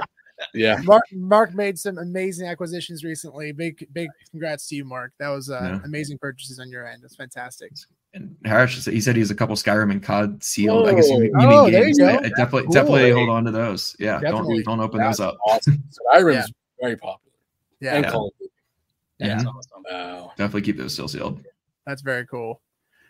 Yeah. 0.54 0.80
Mark 0.84 1.04
Mark 1.12 1.54
made 1.54 1.78
some 1.78 1.98
amazing 1.98 2.48
acquisitions 2.48 3.04
recently. 3.04 3.52
Big 3.52 3.86
big 3.92 4.08
congrats 4.30 4.68
to 4.68 4.76
you, 4.76 4.84
Mark. 4.84 5.12
That 5.18 5.28
was 5.28 5.50
uh, 5.50 5.60
yeah. 5.62 5.80
amazing 5.84 6.18
purchases 6.18 6.58
on 6.58 6.70
your 6.70 6.86
end. 6.86 7.02
That's 7.02 7.16
fantastic. 7.16 7.72
And 8.14 8.36
Harris, 8.44 8.84
he 8.84 9.00
said 9.00 9.16
he's 9.16 9.30
a 9.30 9.34
couple 9.34 9.54
Skyrim 9.56 9.90
and 9.90 10.02
COD 10.02 10.42
sealed. 10.42 10.86
Oh, 10.86 10.90
I 10.90 10.94
guess 10.94 11.08
you, 11.08 11.22
you 11.24 11.32
oh, 11.38 11.64
mean 11.64 11.72
games. 11.72 12.00
I, 12.00 12.16
I 12.16 12.28
definitely 12.28 12.62
cool. 12.62 12.72
definitely 12.72 13.10
hold 13.10 13.28
on 13.28 13.44
to 13.44 13.50
those. 13.50 13.94
Yeah, 13.98 14.20
definitely. 14.20 14.62
don't 14.62 14.78
don't 14.78 14.84
open 14.84 15.00
That's 15.00 15.18
those 15.18 15.26
up. 15.26 15.36
Awesome. 15.46 15.82
Skyrim's 16.14 16.34
yeah. 16.34 16.44
very 16.80 16.96
popular. 16.96 17.34
Yeah. 17.80 17.94
And 17.96 18.04
yeah. 18.04 18.22
Yeah. 19.18 19.38
Awesome. 19.38 19.82
Wow. 19.90 20.32
Definitely 20.36 20.62
keep 20.62 20.78
those 20.78 20.94
still 20.94 21.08
sealed. 21.08 21.42
That's 21.86 22.02
very 22.02 22.26
cool. 22.26 22.60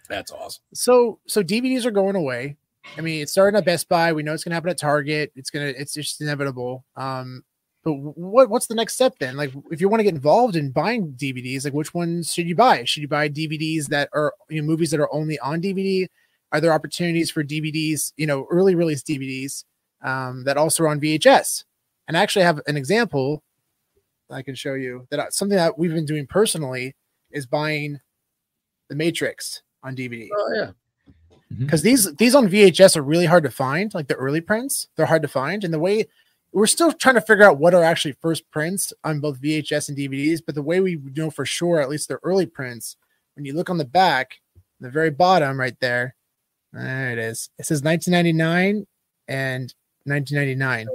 That's 0.09 0.33
awesome. 0.33 0.63
So 0.75 1.21
so 1.27 1.43
DVDs 1.43 1.85
are 1.85 1.91
going 1.91 2.17
away. 2.17 2.57
I 2.97 3.01
mean, 3.01 3.23
it's 3.23 3.33
starting 3.33 3.57
at 3.59 3.65
Best 3.65 3.89
Buy. 3.89 4.13
We 4.13 4.23
know 4.23 4.33
it's 4.33 4.45
gonna 4.45 4.55
happen 4.55 4.71
at 4.71 4.79
Target. 4.79 5.33
It's 5.37 5.51
gonna 5.51 5.67
it's 5.67 5.95
just 5.95 6.21
inevitable. 6.21 6.85
Um, 6.97 7.43
but 7.85 7.93
what 7.93 8.51
what's 8.51 8.67
the 8.67 8.75
next 8.75 8.95
step 8.95 9.15
then? 9.21 9.37
Like, 9.37 9.53
if 9.71 9.81
you 9.81 9.89
want 9.89 10.01
to 10.01 10.05
get 10.05 10.15
involved 10.15 10.57
in 10.57 10.71
buying 10.71 11.13
DVDs, 11.13 11.65
like 11.65 11.75
which 11.75 11.95
ones 11.95 12.33
should 12.33 12.49
you 12.49 12.57
buy? 12.57 12.85
Should 12.85 13.03
you 13.03 13.09
buy 13.09 13.29
DVDs 13.29 13.87
that 13.87 14.09
are 14.13 14.35
you 14.49 14.61
know 14.61 14.67
movies 14.67 14.91
that 14.91 15.01
are 15.01 15.13
only 15.13 15.39
on 15.41 15.61
DVD? 15.61 16.07
Are 16.53 16.61
there 16.61 16.73
opportunities 16.73 17.31
for 17.31 17.45
DVDs, 17.45 18.13
you 18.17 18.27
know, 18.27 18.47
early 18.51 18.75
release 18.75 19.03
DVDs 19.03 19.65
um, 20.03 20.45
that 20.45 20.57
also 20.57 20.85
are 20.85 20.89
on 20.89 21.01
VHS? 21.01 21.65
And 22.07 22.17
I 22.17 22.23
actually 22.23 22.47
have 22.47 22.61
an 22.67 22.77
example 22.77 23.43
I 24.31 24.43
can 24.43 24.55
show 24.55 24.75
you 24.75 25.07
that 25.11 25.33
something 25.33 25.57
that 25.57 25.79
we've 25.79 25.93
been 25.93 26.05
doing 26.05 26.27
personally 26.27 26.95
is 27.31 27.47
buying 27.47 28.01
the 28.89 28.97
Matrix 28.97 29.63
on 29.83 29.97
DVD. 29.97 30.29
Oh 30.35 30.53
yeah. 30.55 30.71
Because 31.57 31.81
mm-hmm. 31.81 31.89
these 31.89 32.15
these 32.17 32.35
on 32.35 32.49
VHS 32.49 32.97
are 32.97 33.03
really 33.03 33.27
hard 33.27 33.45
to 33.45 33.51
find, 33.51 33.95
like 33.95 34.09
the 34.09 34.15
early 34.15 34.41
prints, 34.41 34.89
they're 34.97 35.07
hard 35.07 35.23
to 35.23 35.29
find. 35.29 35.65
And 35.65 35.73
the 35.73 35.79
way 35.79 36.07
we're 36.53 36.67
still 36.67 36.93
trying 36.93 37.15
to 37.15 37.21
figure 37.21 37.45
out 37.45 37.59
what 37.59 37.75
are 37.75 37.83
actually 37.83 38.13
first 38.13 38.51
prints 38.51 38.93
on 39.05 39.21
both 39.21 39.41
VHS 39.41 39.89
and 39.89 39.99
DVDs, 39.99 40.41
but 40.45 40.55
the 40.55 40.63
way 40.63 40.81
we 40.81 41.01
know 41.15 41.31
for 41.31 41.47
sure, 41.47 41.81
at 41.81 41.89
least 41.89 42.09
the 42.09 42.19
early 42.23 42.47
prints, 42.47 42.97
when 43.37 43.45
you 43.45 43.55
look 43.55 43.71
on 43.71 43.79
the 43.79 43.85
back, 43.85 44.41
the 44.81 44.91
very 44.91 45.11
bottom 45.11 45.59
right 45.59 45.79
there, 45.81 46.15
there 46.73 47.13
it 47.13 47.19
is. 47.19 47.51
It 47.59 47.67
says 47.67 47.83
1999 47.83 48.87
and 49.29 49.75
1999. 50.05 50.87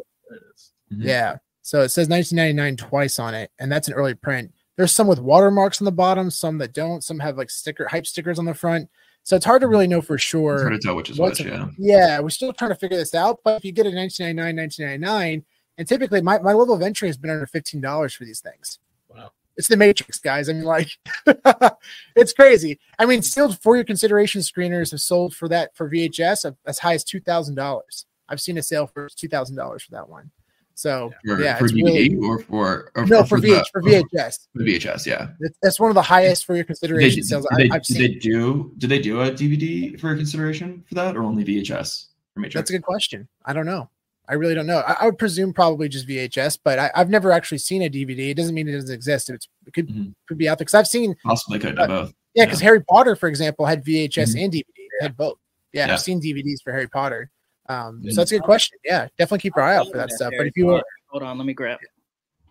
Mm-hmm. 0.92 1.02
Yeah. 1.02 1.38
So 1.62 1.82
it 1.82 1.90
says 1.90 2.10
1999 2.10 2.90
twice 2.90 3.20
on 3.20 3.34
it, 3.34 3.52
and 3.60 3.72
that's 3.72 3.88
an 3.88 3.94
early 3.94 4.16
print. 4.16 4.54
There's 4.76 4.92
some 4.92 5.08
with 5.08 5.20
watermarks 5.20 5.82
on 5.82 5.86
the 5.86 5.92
bottom, 5.92 6.30
some 6.30 6.58
that 6.58 6.74
don't. 6.74 7.04
Some 7.04 7.20
have 7.20 7.38
like 7.38 7.50
sticker 7.50 7.88
hype 7.88 8.08
stickers 8.08 8.40
on 8.40 8.46
the 8.46 8.54
front. 8.54 8.90
So 9.24 9.38
it's 9.38 9.46
hard 9.46 9.62
to 9.62 9.68
really 9.68 9.88
know 9.88 10.02
for 10.02 10.18
sure. 10.18 10.56
It's 10.56 10.64
hard 10.64 10.74
to 10.74 10.80
tell 10.80 10.96
which 10.96 11.10
is 11.10 11.20
which. 11.20 11.40
Yeah. 11.40 11.68
Yeah, 11.78 12.20
we're 12.20 12.30
still 12.30 12.52
trying 12.54 12.72
to 12.72 12.76
figure 12.76 12.98
this 12.98 13.16
out. 13.16 13.40
But 13.44 13.58
if 13.58 13.66
you 13.66 13.72
get 13.72 13.86
a 13.86 13.90
1999, 13.90 14.56
1999, 14.58 15.46
and 15.78 15.88
typically 15.88 16.22
my, 16.22 16.40
my 16.40 16.54
level 16.54 16.76
of 16.76 16.82
entry 16.82 17.08
has 17.08 17.18
been 17.18 17.32
under 17.32 17.48
fifteen 17.48 17.82
dollars 17.82 18.14
for 18.14 18.26
these 18.26 18.42
things. 18.42 18.80
Wow. 19.10 19.32
It's 19.56 19.68
the 19.68 19.78
Matrix, 19.78 20.20
guys. 20.20 20.50
I 20.50 20.54
mean, 20.54 20.64
like, 20.64 20.90
it's 22.16 22.34
crazy. 22.34 22.80
I 23.00 23.06
mean, 23.06 23.22
still 23.22 23.52
for 23.54 23.76
your 23.76 23.86
consideration 23.86 24.42
screeners 24.42 24.92
have 24.92 25.02
sold 25.02 25.36
for 25.36 25.48
that 25.50 25.76
for 25.76 25.90
VHS 25.90 26.56
as 26.66 26.80
high 26.80 26.96
as 26.96 27.04
two 27.04 27.20
thousand 27.20 27.56
dollars. 27.56 28.06
I've 28.28 28.42
seen 28.42 28.58
a 28.58 28.64
sale 28.64 28.88
for 28.88 29.08
two 29.10 29.30
thousand 29.30 29.56
dollars 29.56 29.84
for 29.84 29.92
that 29.92 30.10
one. 30.10 30.32
So 30.76 31.12
for, 31.26 31.42
yeah, 31.42 31.58
for 31.58 31.68
DVD 31.68 31.86
really, 31.86 32.16
or 32.18 32.40
for 32.40 32.92
or 32.96 33.06
no 33.06 33.24
for, 33.24 33.40
for, 33.40 33.46
VH, 33.46 33.64
the, 33.64 33.70
for 33.72 33.82
VHS. 33.82 34.48
For 34.56 34.64
VHS, 34.64 35.06
yeah, 35.06 35.28
that's 35.62 35.80
one 35.80 35.92
of 35.92 35.96
the 35.96 36.02
highest 36.02 36.46
for 36.46 36.56
your 36.56 36.66
consideration 36.66 37.20
did, 37.20 37.28
sales. 37.28 37.48
Did, 37.58 37.72
I, 37.72 37.80
did 37.80 37.98
they 37.98 38.08
do? 38.16 38.72
Did 38.80 38.90
they 38.90 39.00
do 39.00 39.22
a 39.22 39.32
DVD 39.32 40.00
for 40.00 40.16
consideration 40.16 40.84
for 40.88 40.96
that, 40.96 41.16
or 41.16 41.24
only 41.24 41.44
VHS? 41.44 42.08
For 42.34 42.40
Matrix? 42.40 42.56
That's 42.56 42.70
a 42.72 42.74
good 42.74 42.84
question. 42.84 43.28
I 43.46 43.54
don't 43.54 43.68
know. 43.68 43.90
I 44.28 44.36
really 44.36 44.56
don't 44.56 44.68
know. 44.68 44.80
I, 44.80 44.98
I 45.02 45.06
would 45.06 45.18
presume 45.18 45.54
probably 45.54 45.90
just 45.90 46.08
VHS, 46.08 46.60
but 46.64 46.80
I, 46.80 46.92
have 46.96 47.10
never 47.10 47.32
actually 47.32 47.58
seen 47.58 47.84
a 47.84 47.90
DVD. 47.90 48.30
It 48.30 48.36
doesn't 48.36 48.56
mean 48.56 48.68
it 48.68 48.72
doesn't 48.74 48.94
exist. 48.94 49.30
It's, 49.30 49.48
it 49.68 49.74
could 49.74 49.90
mm-hmm. 49.90 50.12
could 50.28 50.38
be 50.38 50.48
out 50.48 50.58
there 50.58 50.66
because 50.66 50.76
I've 50.76 50.88
seen 50.88 51.16
possibly 51.24 51.60
could 51.60 51.78
uh, 51.78 51.88
both. 51.88 52.14
Yeah, 52.34 52.46
because 52.46 52.62
yeah. 52.62 52.66
Harry 52.66 52.84
Potter, 52.84 53.16
for 53.16 53.28
example, 53.28 53.66
had 53.66 53.86
VHS 53.86 54.10
mm-hmm. 54.10 54.44
and 54.44 54.54
DVD. 54.54 54.66
Had 55.02 55.18
both. 55.18 55.38
Yeah, 55.74 55.88
yeah, 55.88 55.94
I've 55.94 56.02
seen 56.02 56.22
DVDs 56.22 56.62
for 56.64 56.72
Harry 56.72 56.88
Potter. 56.88 57.30
Um, 57.70 58.02
so 58.10 58.16
that's 58.22 58.32
a 58.32 58.36
good 58.36 58.44
question. 58.44 58.78
Yeah, 58.84 59.08
definitely 59.18 59.40
keep 59.40 59.56
your 59.56 59.64
eye 59.66 59.76
out 59.78 59.88
for 59.92 59.98
that 59.98 60.12
stuff. 60.12 60.34
But 60.38 60.48
if 60.48 60.58
you 60.58 60.70
are 60.74 60.84
Hold 61.08 61.24
on, 61.24 61.38
let 61.38 61.46
me 61.48 61.54
grab. 61.54 61.80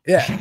Yeah. 0.05 0.41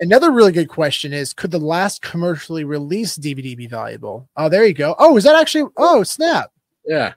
Another 0.00 0.30
really 0.30 0.52
good 0.52 0.68
question 0.68 1.12
is 1.12 1.32
could 1.34 1.50
the 1.50 1.58
last 1.58 2.02
commercially 2.02 2.64
released 2.64 3.20
DVD 3.20 3.56
be 3.56 3.66
valuable? 3.66 4.28
Oh, 4.36 4.48
there 4.48 4.64
you 4.64 4.72
go. 4.74 4.94
Oh, 4.98 5.16
is 5.16 5.24
that 5.24 5.34
actually 5.38 5.68
oh 5.76 6.02
snap. 6.04 6.50
Yeah. 6.86 7.14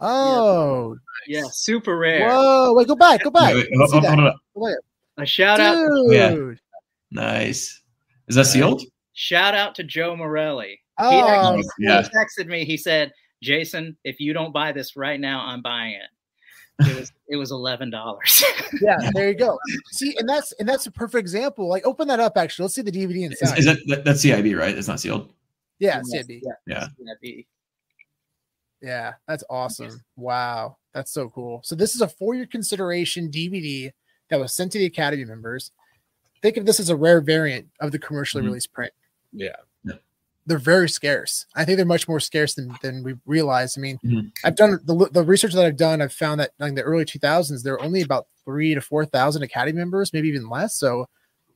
Oh, 0.00 0.96
Yeah, 1.26 1.44
super 1.52 1.96
rare. 1.98 2.28
whoa! 2.28 2.74
Wait, 2.74 2.86
go 2.88 2.94
back, 2.96 3.22
go 3.24 3.30
back. 3.30 3.54
Wait, 3.54 3.66
wait, 3.70 3.78
Let's 3.78 3.92
hold, 3.92 4.04
hold 4.06 4.20
on. 4.20 4.34
Wait, 4.54 4.76
A 5.18 5.26
shout 5.26 5.60
out, 5.60 5.76
yeah. 6.08 6.36
Nice. 7.10 7.82
Is 8.28 8.36
that 8.36 8.46
sealed? 8.46 8.82
shout 9.16 9.54
out 9.54 9.74
to 9.76 9.84
Joe 9.84 10.16
Morelli. 10.16 10.66
He 10.70 10.78
Oh, 10.98 11.28
actually 11.28 11.62
he 11.78 11.84
yeah. 11.86 12.02
texted 12.14 12.46
me. 12.46 12.64
He 12.64 12.76
said, 12.76 13.12
"Jason, 13.44 13.96
if 14.04 14.18
you 14.20 14.32
don't 14.32 14.52
buy 14.52 14.72
this 14.72 14.96
right 14.96 15.20
now, 15.20 15.44
I'm 15.46 15.62
buying 15.62 15.94
it." 15.94 16.88
It 16.88 16.96
was 17.00 17.12
it 17.28 17.36
was 17.36 17.50
eleven 17.52 17.90
dollars. 17.90 18.42
yeah. 18.80 18.96
There 19.14 19.28
you 19.28 19.34
go. 19.36 19.58
See, 19.92 20.16
and 20.18 20.28
that's 20.28 20.52
and 20.58 20.68
that's 20.68 20.86
a 20.86 20.90
perfect 20.90 21.20
example. 21.20 21.68
Like, 21.68 21.86
open 21.86 22.08
that 22.08 22.18
up. 22.20 22.36
Actually, 22.36 22.64
let's 22.64 22.74
see 22.74 22.82
the 22.82 22.90
DVD 22.90 23.30
Is, 23.30 23.40
inside. 23.40 23.58
is 23.58 23.64
that, 23.66 23.78
that 23.86 24.04
that's 24.04 24.24
CIB, 24.24 24.58
right? 24.58 24.76
It's 24.76 24.88
not 24.88 24.98
sealed. 24.98 25.32
yeah, 25.78 26.00
CIB. 26.00 26.40
Yeah. 26.66 26.88
CIB. 27.00 27.46
Yeah, 28.82 29.14
that's 29.28 29.44
awesome. 29.48 30.00
Wow, 30.16 30.76
that's 30.92 31.10
so 31.12 31.28
cool. 31.30 31.60
So 31.64 31.74
this 31.74 31.94
is 31.94 32.00
a 32.02 32.08
for-your 32.08 32.46
consideration 32.46 33.30
DVD 33.30 33.92
that 34.28 34.38
was 34.38 34.52
sent 34.54 34.72
to 34.72 34.78
the 34.78 34.84
Academy 34.86 35.24
members. 35.24 35.70
Think 36.42 36.56
of 36.58 36.66
this 36.66 36.80
as 36.80 36.90
a 36.90 36.96
rare 36.96 37.22
variant 37.22 37.68
of 37.80 37.92
the 37.92 37.98
commercially 37.98 38.42
Mhm. 38.42 38.46
released 38.48 38.72
print. 38.74 38.92
Yeah. 39.32 39.56
They're 40.46 40.58
very 40.58 40.88
scarce. 40.90 41.46
I 41.56 41.64
think 41.64 41.76
they're 41.76 41.86
much 41.86 42.06
more 42.06 42.20
scarce 42.20 42.54
than, 42.54 42.76
than 42.82 43.02
we 43.02 43.14
realize. 43.24 43.78
I 43.78 43.80
mean, 43.80 43.98
Mhm. 44.04 44.30
I've 44.44 44.56
done 44.56 44.78
the, 44.84 45.08
the 45.12 45.22
research 45.22 45.54
that 45.54 45.64
I've 45.64 45.76
done. 45.78 46.02
I've 46.02 46.12
found 46.12 46.40
that 46.40 46.50
in 46.60 46.74
the 46.74 46.82
early 46.82 47.04
2000s, 47.06 47.62
there 47.62 47.72
were 47.72 47.82
only 47.82 48.02
about 48.02 48.26
three 48.44 48.74
to 48.74 48.80
4,000 48.82 49.42
Academy 49.42 49.78
members, 49.78 50.12
maybe 50.12 50.28
even 50.28 50.50
less. 50.50 50.76
So 50.76 51.08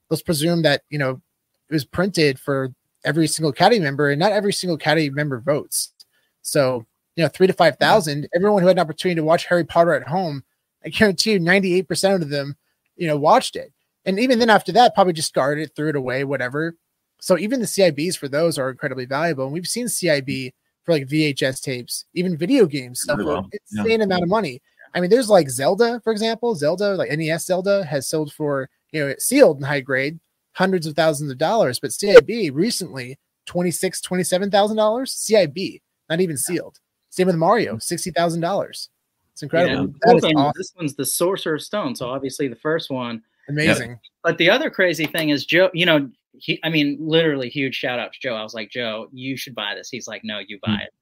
let's 0.09 0.23
presume 0.23 0.63
that, 0.63 0.83
you 0.89 0.99
know, 0.99 1.21
it 1.69 1.75
was 1.75 1.85
printed 1.85 2.39
for 2.41 2.73
every 3.05 3.27
single 3.29 3.51
Academy 3.51 3.81
member 3.81 4.09
and 4.11 4.19
not 4.19 4.33
every 4.33 4.53
single 4.55 4.77
Academy 4.77 5.11
member 5.11 5.39
votes. 5.39 5.93
So, 6.41 6.87
you 7.15 7.23
know, 7.25 7.29
three 7.29 7.47
to 7.47 7.53
5,000, 7.53 8.29
everyone 8.35 8.63
who 8.63 8.69
had 8.69 8.77
an 8.79 8.81
opportunity 8.81 9.17
to 9.17 9.25
watch 9.25 9.47
Harry 9.47 9.65
Potter 9.65 9.93
at 9.93 10.09
home, 10.09 10.45
I 10.85 10.89
guarantee 10.89 11.33
you 11.33 11.41
98% 11.41 12.23
of 12.23 12.31
them, 12.31 12.57
you 12.97 13.07
know, 13.07 13.19
watched 13.19 13.55
it. 13.55 13.71
And 14.07 14.19
even 14.19 14.39
then 14.39 14.49
after 14.49 14.73
that, 14.73 14.95
probably 14.95 15.13
just 15.13 15.35
discarded 15.35 15.65
it, 15.65 15.77
threw 15.77 15.91
it 15.91 15.97
away, 15.97 16.25
whatever. 16.25 16.75
So 17.21 17.39
even 17.39 17.61
the 17.61 17.67
CIBs 17.67 18.17
for 18.17 18.29
those 18.29 18.59
are 18.59 18.71
incredibly 18.71 19.05
valuable. 19.05 19.45
And 19.45 19.53
we've 19.53 19.67
seen 19.67 19.87
CIB 19.87 20.27
mm. 20.29 20.53
for 20.85 20.93
like 20.93 21.09
VHS 21.09 21.63
tapes, 21.63 22.05
even 22.15 22.37
video 22.37 22.67
games, 22.67 23.01
stuff 23.01 23.19
for 23.19 23.25
well, 23.25 23.49
yeah. 23.53 23.83
insane 23.83 24.03
amount 24.03 24.23
of 24.23 24.29
money. 24.29 24.63
I 24.95 25.01
mean, 25.01 25.11
there's 25.11 25.29
like 25.29 25.51
Zelda, 25.51 26.01
for 26.03 26.13
example, 26.13 26.55
Zelda, 26.55 26.95
like 26.95 27.11
NES 27.11 27.47
Zelda 27.47 27.85
has 27.85 28.09
sold 28.09 28.33
for, 28.33 28.71
you 28.93 29.05
know, 29.07 29.15
sealed 29.19 29.59
in 29.59 29.65
high 29.65 29.81
grade, 29.81 30.19
hundreds 30.53 30.87
of 30.87 30.95
thousands 30.95 31.31
of 31.31 31.39
dollars. 31.39 31.79
But 31.79 31.91
CIB 31.91 32.55
recently, 32.55 33.19
26, 33.47 34.01
$27,000 34.01 34.51
CIB, 34.51 35.81
not 36.09 36.21
even 36.21 36.37
sealed. 36.37 36.79
Same 37.11 37.27
with 37.27 37.37
Mario, 37.37 37.77
mm. 37.77 38.15
$60,000. 38.15 38.89
It's 39.33 39.43
incredible. 39.43 39.75
Yeah. 39.75 39.87
That 39.87 40.09
Cool 40.09 40.17
is 40.17 40.23
thing 40.23 40.37
awesome. 40.37 40.53
This 40.57 40.73
one's 40.77 40.95
the 40.95 41.07
Sorcerer's 41.07 41.67
Stone. 41.67 41.95
So 41.95 42.09
obviously 42.09 42.49
the 42.49 42.57
first 42.57 42.91
one. 42.91 43.23
amazing. 43.49 43.99
But 44.25 44.37
the 44.39 44.51
other 44.51 44.69
crazy 44.69 45.07
thing 45.07 45.31
is 45.31 45.47
Joe, 45.47 45.71
you 45.73 45.87
know, 45.87 46.11
he 46.41 46.61
I 46.65 46.69
mean, 46.71 46.97
literally 47.01 47.49
huge 47.49 47.75
shout 47.75 47.99
out 47.99 48.13
to 48.13 48.19
Joe. 48.21 48.35
I 48.35 48.43
was 48.43 48.55
like, 48.55 48.71
Joe, 48.71 49.09
you 49.13 49.37
should 49.37 49.55
buy 49.55 49.75
this. 49.75 49.89
He's 49.91 50.09
like, 50.09 50.23
No, 50.25 50.39
you 50.47 50.59
buy 50.65 50.81
it. 50.83 50.95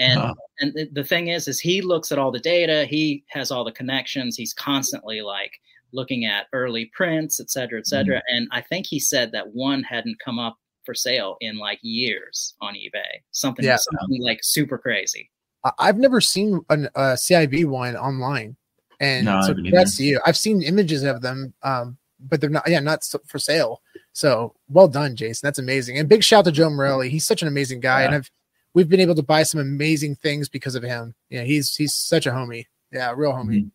And 0.00 0.20
Huh. 0.20 0.34
and 0.60 0.72
the, 0.74 0.88
the 0.92 1.04
thing 1.04 1.28
is, 1.28 1.48
is 1.48 1.58
he 1.60 1.80
looks 1.82 2.12
at 2.12 2.18
all 2.18 2.30
the 2.30 2.38
data, 2.40 2.84
he 2.84 3.24
has 3.28 3.50
all 3.50 3.64
the 3.64 3.72
connections, 3.72 4.36
he's 4.36 4.52
constantly 4.54 5.20
like 5.22 5.52
looking 5.92 6.26
at 6.26 6.46
early 6.52 6.90
prints, 6.94 7.40
et 7.40 7.50
cetera, 7.50 7.78
et 7.78 7.86
cetera. 7.86 8.22
And 8.28 8.46
I 8.52 8.60
think 8.60 8.86
he 8.86 8.98
said 9.00 9.32
that 9.32 9.54
one 9.54 9.82
hadn't 9.82 10.18
come 10.22 10.38
up 10.38 10.58
for 10.84 10.94
sale 10.94 11.36
in 11.40 11.56
like 11.56 11.78
years 11.82 12.54
on 12.60 12.74
eBay. 12.74 13.22
Something, 13.30 13.64
Yeah. 13.64 13.76
something 13.76 14.22
like 14.22 14.40
super 14.42 14.76
crazy. 14.78 15.30
I've 15.78 15.98
never 15.98 16.20
seen 16.20 16.60
an, 16.70 16.88
a 16.94 17.16
CIB 17.16 17.64
one 17.64 17.96
online, 17.96 18.56
and 19.00 19.24
No, 19.26 19.40
so 19.40 19.48
haven't 19.48 19.64
congrats 19.64 19.98
either. 20.00 20.04
to 20.04 20.04
you. 20.12 20.20
I've 20.26 20.36
seen 20.36 20.62
images 20.62 21.02
of 21.02 21.20
them, 21.22 21.52
um, 21.62 21.96
but 22.20 22.40
they're 22.40 22.48
not. 22.50 22.68
Yeah, 22.68 22.80
not 22.80 23.04
for 23.26 23.38
sale. 23.38 23.82
So 24.18 24.52
well 24.68 24.88
done, 24.88 25.14
Jason. 25.14 25.46
That's 25.46 25.60
amazing. 25.60 25.96
And 25.96 26.08
big 26.08 26.24
shout 26.24 26.44
to 26.46 26.50
Joe 26.50 26.70
Morelli. 26.70 27.08
He's 27.08 27.24
such 27.24 27.42
an 27.42 27.46
amazing 27.46 27.78
guy, 27.78 28.02
and 28.02 28.16
I've 28.16 28.28
we've 28.74 28.88
been 28.88 28.98
able 28.98 29.14
to 29.14 29.22
buy 29.22 29.44
some 29.44 29.60
amazing 29.60 30.16
things 30.16 30.48
because 30.48 30.74
of 30.74 30.82
him. 30.82 31.14
Yeah, 31.30 31.44
he's 31.44 31.76
he's 31.76 31.94
such 31.94 32.26
a 32.26 32.30
homie. 32.30 32.66
Yeah, 32.90 33.14
real 33.16 33.30
homie. 33.32 33.70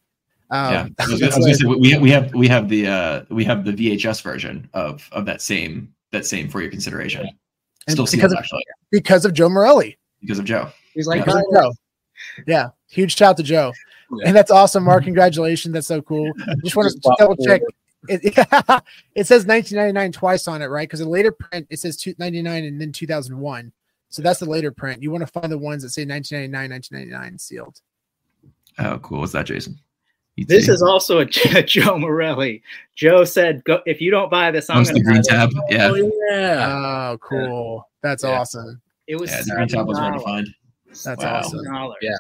yeah. 0.52 0.82
Um, 0.82 0.96
I 1.00 1.08
was, 1.08 1.24
I 1.24 1.40
was 1.40 1.60
say 1.62 1.66
we 1.66 1.98
we 1.98 2.10
have 2.12 2.34
we 2.34 2.50
have 2.50 2.68
the 2.68 2.88
uh 2.88 3.22
we 3.30 3.46
have 3.46 3.64
the 3.64 3.72
VHS 3.72 4.22
version 4.22 4.70
of 4.74 5.08
of 5.14 5.26
that 5.28 5.42
same 5.42 5.94
that 6.12 6.26
same 6.26 6.50
for 6.50 6.62
your 6.62 6.70
consideration. 6.70 7.22
And 7.88 7.94
Still 7.94 8.04
because 8.04 8.12
sealed 8.12 8.34
of- 8.34 8.38
actually 8.38 8.66
because 8.92 9.24
of 9.24 9.34
Joe 9.34 9.48
Morelli. 9.48 9.98
because 10.20 10.40
of 10.40 10.46
Joe. 10.46 10.70
He's 10.94 11.08
like, 11.08 11.24
Because 11.24 11.42
"Oh, 11.56 11.62
Joe. 11.62 11.74
Yeah, 12.46 12.70
huge 12.90 13.16
shout 13.16 13.38
to 13.38 13.44
Joe. 13.44 13.72
Yeah. 14.18 14.28
And 14.28 14.36
that's 14.36 14.52
awesome, 14.52 14.84
Mark. 14.84 15.06
Congratulations. 15.06 15.74
That's 15.74 15.88
so 15.88 16.02
cool. 16.02 16.30
I 16.50 16.56
Just 16.66 16.76
want 16.76 16.92
to 16.92 17.16
double 17.18 17.38
check. 17.38 17.62
Forward. 18.08 18.22
It, 18.24 18.84
it 19.16 19.28
says 19.28 19.46
1999 19.46 20.12
twice 20.12 20.48
on 20.48 20.62
it, 20.62 20.68
right? 20.68 20.88
Because 20.88 21.00
the 21.00 21.10
later 21.10 21.32
print 21.32 21.68
it 21.70 21.80
says 21.80 21.98
299 21.98 22.64
and 22.66 22.80
then 22.82 22.92
2001. 22.92 23.72
So 24.10 24.22
that's 24.22 24.40
the 24.40 24.46
later 24.46 24.72
print. 24.72 25.02
You 25.02 25.10
want 25.12 25.26
to 25.26 25.28
find 25.32 25.52
the 25.52 25.58
ones 25.58 25.82
that 25.84 25.90
say 25.90 26.06
1999, 26.06 26.70
1999 26.72 27.40
sealed. 27.40 27.82
Oh, 28.80 29.00
cool. 29.00 29.20
What's 29.20 29.32
that, 29.34 29.46
Jason? 29.48 29.80
You 30.36 30.46
This 30.46 30.66
see? 30.66 30.72
is 30.72 30.82
also 30.82 31.20
a, 31.20 31.26
Joe 31.64 31.98
Morelli. 31.98 32.62
Joe 32.96 33.24
said, 33.24 33.64
"Go 33.66 33.82
if 33.86 34.02
you 34.02 34.10
don't 34.12 34.32
buy 34.32 34.50
this, 34.52 34.70
I'm 34.70 34.78
That's 34.84 34.92
going 34.92 35.04
the 35.04 35.10
to 35.10 35.12
green 35.14 35.24
tab. 35.24 35.50
Oh, 35.56 35.64
yeah, 35.70 35.90
Oh 35.90 35.96
yeah. 36.32 37.10
Oh, 37.14 37.18
cool. 37.20 37.90
That's 38.02 38.24
Yeah. 38.24 38.40
awesome. 38.40 38.82
It 39.08 39.16
was 39.16 39.30
yeah. 39.32 39.44
The 39.46 39.56
green 39.56 39.68
tab 39.68 39.88
was 39.88 39.98
hard 39.98 40.14
to 40.16 40.20
$7. 40.20 40.24
find. 40.24 40.48
That's 41.04 41.24
Wow. 41.24 41.40
awesome. 41.40 41.96
Yeah. 42.02 42.16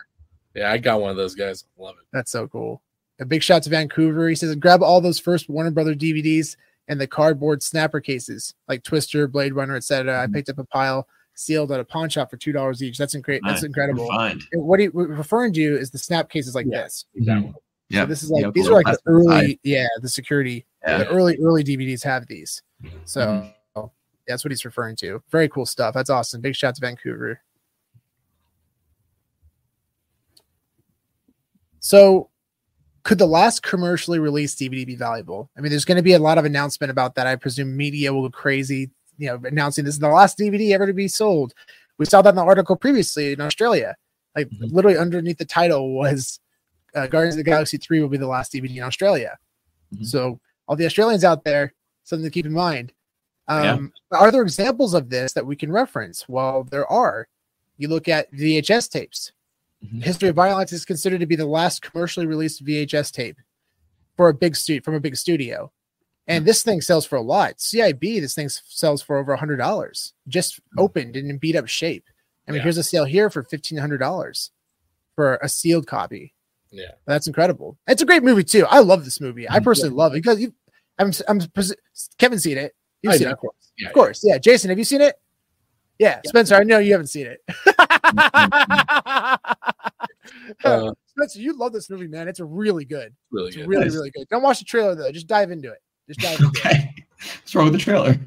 Yeah, 0.56 0.72
I 0.72 0.78
got 0.78 1.02
one 1.02 1.10
of 1.10 1.18
those 1.18 1.34
guys. 1.34 1.66
Love 1.78 1.96
it. 2.00 2.06
That's 2.12 2.32
so 2.32 2.48
cool. 2.48 2.82
A 3.20 3.26
big 3.26 3.44
shout 3.44 3.64
to 3.64 3.70
Vancouver. 3.70 4.28
He 4.28 4.36
says, 4.36 4.56
grab 4.56 4.82
all 4.82 5.00
those 5.00 5.20
first 5.20 5.50
Warner 5.50 5.72
Brother 5.72 5.94
DVDs 5.94 6.58
and 6.88 7.00
the 7.00 7.08
cardboard 7.08 7.62
snapper 7.64 8.02
cases 8.02 8.54
like 8.68 8.84
Twister, 8.84 9.28
Blade 9.28 9.54
Runner, 9.54 9.76
etc. 9.76 10.22
I 10.22 10.28
Mhm. 10.28 10.34
picked 10.34 10.50
up 10.50 10.58
a 10.58 10.64
pile 10.66 11.08
sealed 11.36 11.72
at 11.72 11.80
a 11.80 11.84
pawn 11.86 12.10
shop 12.10 12.30
for 12.30 12.38
two 12.38 12.52
dollars 12.52 12.84
each. 12.84 12.98
That's 12.98 13.16
incredible. 13.16 13.50
That's 13.50 13.64
incredible. 13.64 14.12
And 14.12 14.42
what 14.52 14.80
he 14.80 14.88
what 14.90 15.10
he's 15.10 15.18
referring 15.18 15.54
to 15.54 15.62
is 15.80 15.92
the 15.92 15.98
snap 15.98 16.30
cases 16.30 16.54
like 16.56 16.66
Yeah. 16.70 16.84
this. 16.84 17.06
Mhm. 17.20 17.54
Yeah. 17.90 18.02
So 18.02 18.06
this 18.08 18.24
is 18.24 18.30
like 18.32 18.44
Yeah, 18.44 18.52
these 18.54 18.68
cool. 18.68 18.74
are 18.74 18.82
like 18.84 18.86
the 18.86 18.90
Plastic 19.04 19.08
inside. 19.08 19.44
early, 19.44 19.60
yeah, 19.64 19.88
the 20.02 20.10
security, 20.10 20.66
Yeah. 20.86 20.98
the 21.00 21.10
early 21.10 21.38
early 21.42 21.64
DVDs 21.64 22.04
have 22.04 22.28
these. 22.28 22.62
So 23.06 23.52
Mhm. 23.76 23.92
that's 24.28 24.44
what 24.44 24.52
he's 24.52 24.66
referring 24.66 24.96
to. 24.98 25.24
Very 25.32 25.48
cool 25.50 25.66
stuff. 25.66 25.94
That's 25.94 26.10
awesome. 26.10 26.42
Big 26.42 26.56
shout 26.56 26.76
to 26.76 26.82
Vancouver. 26.82 27.42
So 31.80 32.30
could 33.04 33.18
the 33.18 33.28
last 33.28 33.64
commercially 33.64 34.20
released 34.20 34.60
DVD 34.60 34.86
be 34.86 34.96
valuable? 34.96 35.50
I 35.58 35.62
mean, 35.62 35.70
there's 35.70 35.86
going 35.86 35.98
to 35.98 36.02
be 36.04 36.14
a 36.14 36.20
lot 36.20 36.38
of 36.38 36.46
announcement 36.46 36.90
about 36.92 37.16
that. 37.16 37.28
I 37.28 37.36
presume 37.36 37.76
media 37.76 38.14
will 38.14 38.24
go 38.24 38.30
crazy, 38.30 38.90
you 39.18 39.28
know, 39.28 39.40
announcing 39.44 39.84
this 39.86 39.96
is 39.96 40.00
the 40.00 40.08
last 40.08 40.38
DVD 40.38 40.72
ever 40.74 40.88
to 40.88 40.94
be 40.94 41.08
sold. 41.08 41.54
We 41.98 42.06
saw 42.06 42.22
that 42.22 42.30
in 42.30 42.36
the 42.36 42.44
article 42.44 42.76
previously 42.76 43.34
in 43.34 43.42
Australia. 43.42 43.96
Like 44.36 44.50
Mhm. 44.50 44.72
literally 44.72 44.98
underneath 44.98 45.38
the 45.38 45.46
title 45.46 45.94
was 45.94 46.40
uh, 46.96 47.08
Guardians 47.08 47.36
of 47.36 47.38
the 47.40 47.44
Galaxy 47.44 47.78
3 47.78 48.02
will 48.02 48.08
be 48.10 48.18
the 48.18 48.28
last 48.28 48.52
DVD 48.54 48.78
in 48.78 48.84
Australia. 48.84 49.38
Mhm. 49.96 50.06
So 50.06 50.40
all 50.68 50.76
the 50.76 50.86
Australians 50.86 51.24
out 51.24 51.44
there, 51.44 51.74
something 52.04 52.24
to 52.24 52.30
keep 52.32 52.46
in 52.46 52.54
mind. 52.54 52.94
Yeah. 53.50 53.74
Um, 53.74 53.92
Are 54.12 54.32
there 54.32 54.44
examples 54.44 54.94
of 54.94 55.10
this 55.10 55.34
that 55.34 55.46
we 55.46 55.56
can 55.56 55.72
reference? 55.72 56.30
Well, 56.30 56.64
there 56.64 56.88
are. 56.88 57.28
You 57.78 57.88
look 57.90 58.08
at 58.08 58.32
VHS 58.32 58.88
tapes. 58.88 59.32
Mhm. 59.84 60.04
History 60.04 60.30
of 60.30 60.36
Violence 60.36 60.72
is 60.72 60.86
considered 60.86 61.20
to 61.20 61.26
be 61.26 61.36
the 61.36 61.46
last 61.46 61.82
commercially 61.82 62.26
released 62.26 62.64
VHS 62.66 63.12
tape 63.12 63.38
for 64.16 64.30
a 64.30 64.34
big 64.34 64.56
stu- 64.56 64.82
from 64.82 64.96
a 64.96 65.00
big 65.00 65.16
studio. 65.16 65.72
And 66.28 66.46
this 66.46 66.64
thing 66.64 66.80
sells 66.80 67.06
for 67.06 67.18
a 67.18 67.22
lot. 67.22 67.58
CIB, 67.60 68.22
this 68.22 68.34
thing 68.34 68.48
sells 68.48 69.02
for 69.02 69.18
over 69.18 69.34
a 69.34 69.38
hundred 69.38 69.58
dollars, 69.58 70.14
just 70.28 70.60
opened 70.78 71.18
and 71.18 71.30
in 71.30 71.38
beat 71.38 71.56
up 71.58 71.68
shape. 71.68 72.06
I 72.48 72.52
mean, 72.52 72.58
Yeah. 72.60 72.64
here's 72.64 72.78
a 72.78 72.84
sale 72.84 73.04
here 73.06 73.30
for 73.30 73.44
fifteen 73.44 73.78
hundred 73.78 73.98
dollars 73.98 74.52
for 75.16 75.36
a 75.42 75.50
sealed 75.50 75.86
copy. 75.86 76.34
Yeah. 76.72 76.92
That's 77.06 77.28
incredible. 77.28 77.78
It's 77.88 78.02
a 78.02 78.06
great 78.06 78.24
movie 78.24 78.44
too. 78.46 78.66
I 78.70 78.80
love 78.80 79.04
this 79.06 79.20
movie. 79.20 79.50
I 79.50 79.60
Mhm. 79.60 79.64
personally 79.66 79.96
love 79.96 80.14
it 80.14 80.24
because 80.24 80.40
you, 80.40 80.54
I'm, 80.98 81.12
I'm, 81.28 81.42
Kevin 82.18 82.40
seen 82.40 82.58
it. 82.58 82.74
You've 83.02 83.14
I 83.14 83.18
seen 83.18 83.28
it, 83.28 83.32
of 83.34 83.40
course. 83.40 83.56
Yeah, 83.78 83.88
Of 83.90 83.94
course, 83.94 84.22
yeah. 84.24 84.38
Jason, 84.38 84.70
have 84.70 84.78
you 84.80 84.86
seen 84.86 85.02
it? 85.02 85.16
Yeah, 86.00 86.22
Yeah. 86.24 86.30
Spencer, 86.30 86.56
I 86.56 86.64
know 86.64 86.80
you 86.80 86.92
haven't 86.94 87.08
seen 87.08 87.28
it. 87.28 87.42
Uh, 90.64 90.92
Spencer, 91.08 91.40
you 91.40 91.56
love 91.58 91.74
this 91.74 91.90
movie, 91.90 92.08
man. 92.08 92.28
It's 92.28 92.40
really 92.40 92.86
good. 92.86 93.14
really 93.32 93.48
It's 93.50 93.58
good. 93.58 93.68
really, 93.68 93.84
Nice. 93.86 93.94
really 93.94 94.10
good. 94.12 94.28
Don't 94.30 94.42
watch 94.42 94.60
the 94.60 94.66
trailer 94.66 94.96
though. 94.96 95.12
Just 95.12 95.28
dive 95.28 95.52
into 95.52 95.72
it. 95.72 95.80
Just 96.08 96.20
dive 96.22 96.40
into 96.40 96.52
it. 96.56 96.66
Okay. 96.66 96.96
What's 97.42 97.54
wrong 97.56 97.66
with 97.66 97.74
the 97.74 97.80
trailer? 97.80 98.18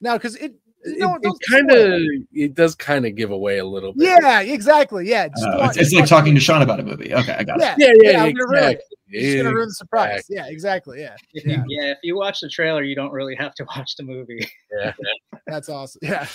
No, 0.00 0.14
because 0.14 0.36
it, 0.36 0.54
It, 0.82 0.98
no, 0.98 1.14
it 1.16 1.22
don't 1.22 1.38
kind 1.50 1.70
of 1.70 1.76
it. 1.78 2.22
it 2.32 2.54
does 2.54 2.74
kind 2.74 3.04
of 3.04 3.14
give 3.14 3.30
away 3.30 3.58
a 3.58 3.64
little 3.64 3.92
bit. 3.92 4.06
Yeah, 4.22 4.40
exactly. 4.40 5.06
Yeah, 5.08 5.28
just 5.28 5.44
Uh, 5.46 5.66
it's, 5.68 5.76
it's 5.76 5.92
like 5.92 6.06
talking 6.06 6.34
to 6.34 6.40
Sean 6.40 6.62
about 6.62 6.80
a 6.80 6.82
movie. 6.82 7.12
Okay, 7.12 7.34
I 7.34 7.44
got 7.44 7.58
it. 7.60 7.62
Yeah, 7.62 7.74
yeah, 7.78 7.92
yeah. 8.02 8.10
yeah, 8.12 8.22
I'm 8.24 8.32
gonna 8.32 8.48
ruin 8.48 8.64
it. 8.72 8.82
It's 9.08 9.24
just 9.26 9.36
gonna 9.44 9.54
ruin 9.54 9.68
the 9.68 9.74
surprise. 9.74 10.20
Exactly. 10.30 10.36
Yeah, 10.36 10.46
exactly. 10.46 11.00
Yeah, 11.00 11.16
Yeah. 11.34 11.64
yeah, 11.68 11.90
if 11.90 11.98
you 12.02 12.16
watch 12.16 12.40
the 12.40 12.48
trailer, 12.48 12.82
you 12.82 12.94
don't 12.94 13.12
really 13.12 13.34
have 13.34 13.54
to 13.56 13.64
watch 13.76 13.96
the 13.96 14.04
movie. 14.04 14.48
Yeah. 14.80 14.92
that's 15.46 15.68
awesome. 15.68 16.00
Yeah. 16.02 16.26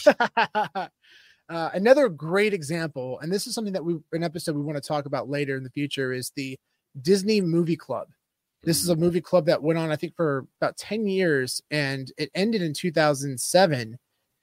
Uh, 1.47 1.69
another 1.73 2.09
great 2.09 2.53
example, 2.53 3.19
and 3.19 3.31
this 3.31 3.45
is 3.45 3.53
something 3.53 3.73
that 3.73 3.85
we 3.85 3.95
an 4.13 4.23
episode 4.23 4.55
we 4.55 4.61
want 4.63 4.81
to 4.81 4.87
talk 4.87 5.05
about 5.05 5.29
later 5.29 5.55
in 5.55 5.63
the 5.63 5.69
future, 5.69 6.11
is 6.11 6.31
the 6.35 6.57
Disney 7.01 7.39
Movie 7.41 7.75
Club. 7.75 8.07
This 8.63 8.81
is 8.81 8.89
a 8.89 8.95
movie 8.95 9.21
club 9.21 9.45
that 9.45 9.61
went 9.61 9.77
on, 9.77 9.91
I 9.91 9.95
think, 9.95 10.15
for 10.15 10.47
about 10.59 10.75
10 10.77 11.05
years 11.05 11.61
and 11.69 12.11
it 12.17 12.31
ended 12.33 12.63
in 12.63 12.73
2007. 12.73 13.99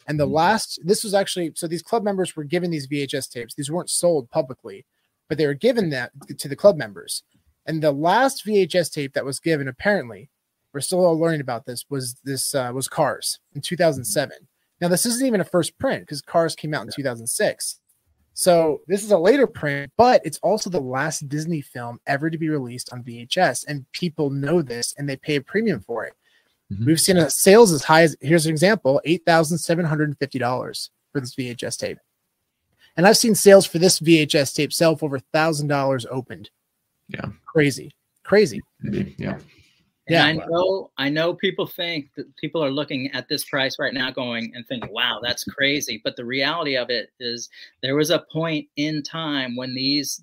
And 0.07 0.21
the 0.21 0.29
Mhm. 0.29 0.33
last, 0.33 0.79
this 0.85 1.03
was 1.03 1.13
actually, 1.13 1.53
so 1.57 1.67
these 1.67 1.83
club 1.83 2.05
members 2.05 2.37
were 2.37 2.45
given 2.45 2.71
these 2.71 2.87
VHS 2.87 3.27
tapes. 3.27 3.55
These 3.55 3.71
weren't 3.71 3.91
sold 3.91 4.31
publicly, 4.31 4.87
but 5.29 5.39
they 5.39 5.47
were 5.47 5.55
given 5.55 5.91
that 5.91 6.13
to 6.39 6.49
the 6.49 6.55
club 6.55 6.77
members. 6.77 7.25
And 7.67 7.83
the 7.83 7.91
last 7.93 8.45
VHS 8.45 8.91
tape 8.91 9.13
that 9.15 9.25
was 9.25 9.41
given, 9.41 9.67
apparently, 9.67 10.31
we're 10.73 10.81
still 10.81 11.05
all 11.05 11.19
learning 11.19 11.41
about 11.41 11.67
this, 11.67 11.85
was 11.91 12.15
this, 12.23 12.55
uh, 12.55 12.71
was 12.73 12.89
Cars 12.89 13.41
in 13.55 13.61
2007. 13.61 14.47
Now, 14.83 14.89
this 14.89 15.07
isn't 15.07 15.25
even 15.25 15.41
a 15.41 15.45
first 15.45 15.79
print 15.79 16.03
because 16.03 16.21
Cars 16.21 16.57
came 16.57 16.75
out 16.75 16.85
in 16.85 16.91
2006. 16.93 17.79
So 18.35 18.81
this 18.89 19.05
is 19.05 19.13
a 19.13 19.19
later 19.19 19.47
print, 19.47 19.93
but 19.97 20.21
it's 20.25 20.39
also 20.39 20.71
the 20.71 20.81
last 20.81 21.29
Disney 21.29 21.61
film 21.61 22.01
ever 22.09 22.29
to 22.29 22.37
be 22.37 22.49
released 22.49 22.93
on 22.93 23.05
VHS, 23.05 23.65
and 23.69 23.87
people 23.93 24.29
know 24.31 24.61
this 24.61 24.93
and 24.99 25.09
they 25.09 25.15
pay 25.17 25.37
a 25.37 25.41
premium 25.41 25.81
for 25.81 26.05
it. 26.05 26.15
Mhm. 26.73 26.87
We've 26.87 27.01
seen 27.01 27.17
a 27.17 27.31
sales 27.31 27.71
as 27.71 27.85
high 27.85 28.03
as 28.03 28.17
here's 28.21 28.47
an 28.47 28.51
example: 28.51 29.01
eight 29.05 29.25
thousand 29.25 29.59
seven 29.59 29.85
hundred 29.85 30.09
and 30.09 30.19
fifty 30.19 30.41
dollars 30.41 30.91
for 31.13 31.21
this 31.21 31.37
VHS 31.37 31.77
tape, 31.77 31.99
and 32.97 33.07
I've 33.07 33.19
seen 33.19 33.37
sales 33.37 33.67
for 33.67 33.79
this 33.79 34.01
VHS 34.01 34.53
tape 34.53 34.73
sell 34.73 34.97
for 34.97 35.05
over 35.05 35.21
thousand 35.21 35.69
dollars 35.69 36.07
opened. 36.11 36.51
Yeah. 37.09 37.27
crazy, 37.47 37.95
crazy. 38.25 38.61
Yeah. 39.17 39.39
And 40.09 40.15
Yeah. 40.15 40.25
I 40.25 40.33
know 40.33 40.91
I 40.99 41.09
know 41.09 41.33
people 41.35 41.67
think 41.67 42.13
that 42.17 42.35
people 42.37 42.63
are 42.65 42.71
looking 42.73 43.11
at 43.13 43.29
this 43.29 43.45
price 43.45 43.79
right 43.79 43.95
now 43.95 44.11
going 44.11 44.53
and 44.55 44.67
thinking, 44.67 44.93
wow, 44.93 45.21
that's 45.23 45.45
crazy. 45.45 46.01
But 46.03 46.17
the 46.17 46.25
reality 46.25 46.77
of 46.77 46.91
it 46.91 47.11
is 47.21 47.49
there 47.83 47.95
was 47.97 48.11
a 48.11 48.25
point 48.33 48.69
in 48.77 49.03
time 49.03 49.55
when 49.55 49.75
these 49.75 50.23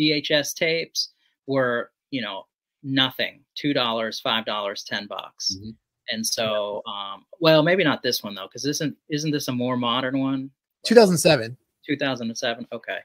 VHS 0.00 0.54
tapes 0.54 1.10
were, 1.46 1.90
you 2.10 2.22
know, 2.22 2.46
nothing. 2.82 3.40
Two 3.54 3.72
dollars, 3.74 4.20
five 4.20 4.44
dollars, 4.46 4.82
ten 4.84 5.06
bucks. 5.06 5.56
Mhm. 5.60 5.74
And 6.10 6.26
so 6.26 6.82
um, 6.86 7.24
well, 7.40 7.62
maybe 7.62 7.84
not 7.84 8.02
this 8.02 8.22
one 8.22 8.34
though, 8.34 8.46
because 8.46 8.64
isn't 8.66 8.96
isn't 9.10 9.30
this 9.32 9.48
a 9.48 9.52
more 9.52 9.76
modern 9.76 10.18
one? 10.18 10.50
Two 10.84 10.94
thousand 10.94 11.18
seven. 11.18 11.56
2007 11.86 12.66
okay 12.72 13.00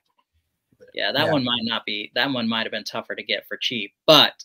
yeah 0.93 1.11
that 1.11 1.25
Yeah. 1.25 1.31
one 1.33 1.43
might 1.43 1.63
not 1.63 1.85
be 1.85 2.09
that 2.15 2.31
one 2.31 2.47
might 2.47 2.63
have 2.63 2.71
been 2.71 2.85
tougher 2.85 3.13
to 3.13 3.21
get 3.21 3.45
for 3.45 3.57
cheap 3.57 3.93
but 4.05 4.41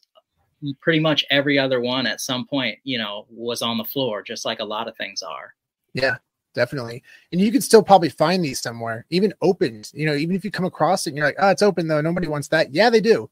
pretty 0.80 1.00
much 1.00 1.24
every 1.30 1.58
other 1.58 1.80
one 1.80 2.06
at 2.06 2.20
some 2.20 2.46
point 2.46 2.78
you 2.84 2.98
know 2.98 3.26
was 3.30 3.62
on 3.62 3.78
the 3.78 3.84
floor 3.84 4.22
just 4.22 4.44
like 4.44 4.60
a 4.60 4.64
lot 4.64 4.88
of 4.88 4.96
things 4.96 5.22
are 5.22 5.54
Yeah, 5.94 6.16
definitely. 6.54 7.02
And 7.32 7.40
you 7.40 7.52
can 7.52 7.60
still 7.60 7.82
probably 7.82 8.08
find 8.08 8.44
these 8.44 8.60
somewhere, 8.60 9.06
even 9.10 9.32
opened. 9.42 9.90
You 9.94 10.06
know, 10.06 10.14
even 10.14 10.34
if 10.36 10.44
you 10.44 10.50
come 10.50 10.64
across 10.64 11.06
it 11.06 11.10
and 11.10 11.16
you're 11.16 11.26
like, 11.26 11.36
oh, 11.38 11.50
it's 11.50 11.62
open 11.62 11.88
though. 11.88 12.00
Nobody 12.00 12.26
wants 12.26 12.48
that. 12.48 12.72
Yeah, 12.74 12.90
they 12.90 13.00
do. 13.00 13.30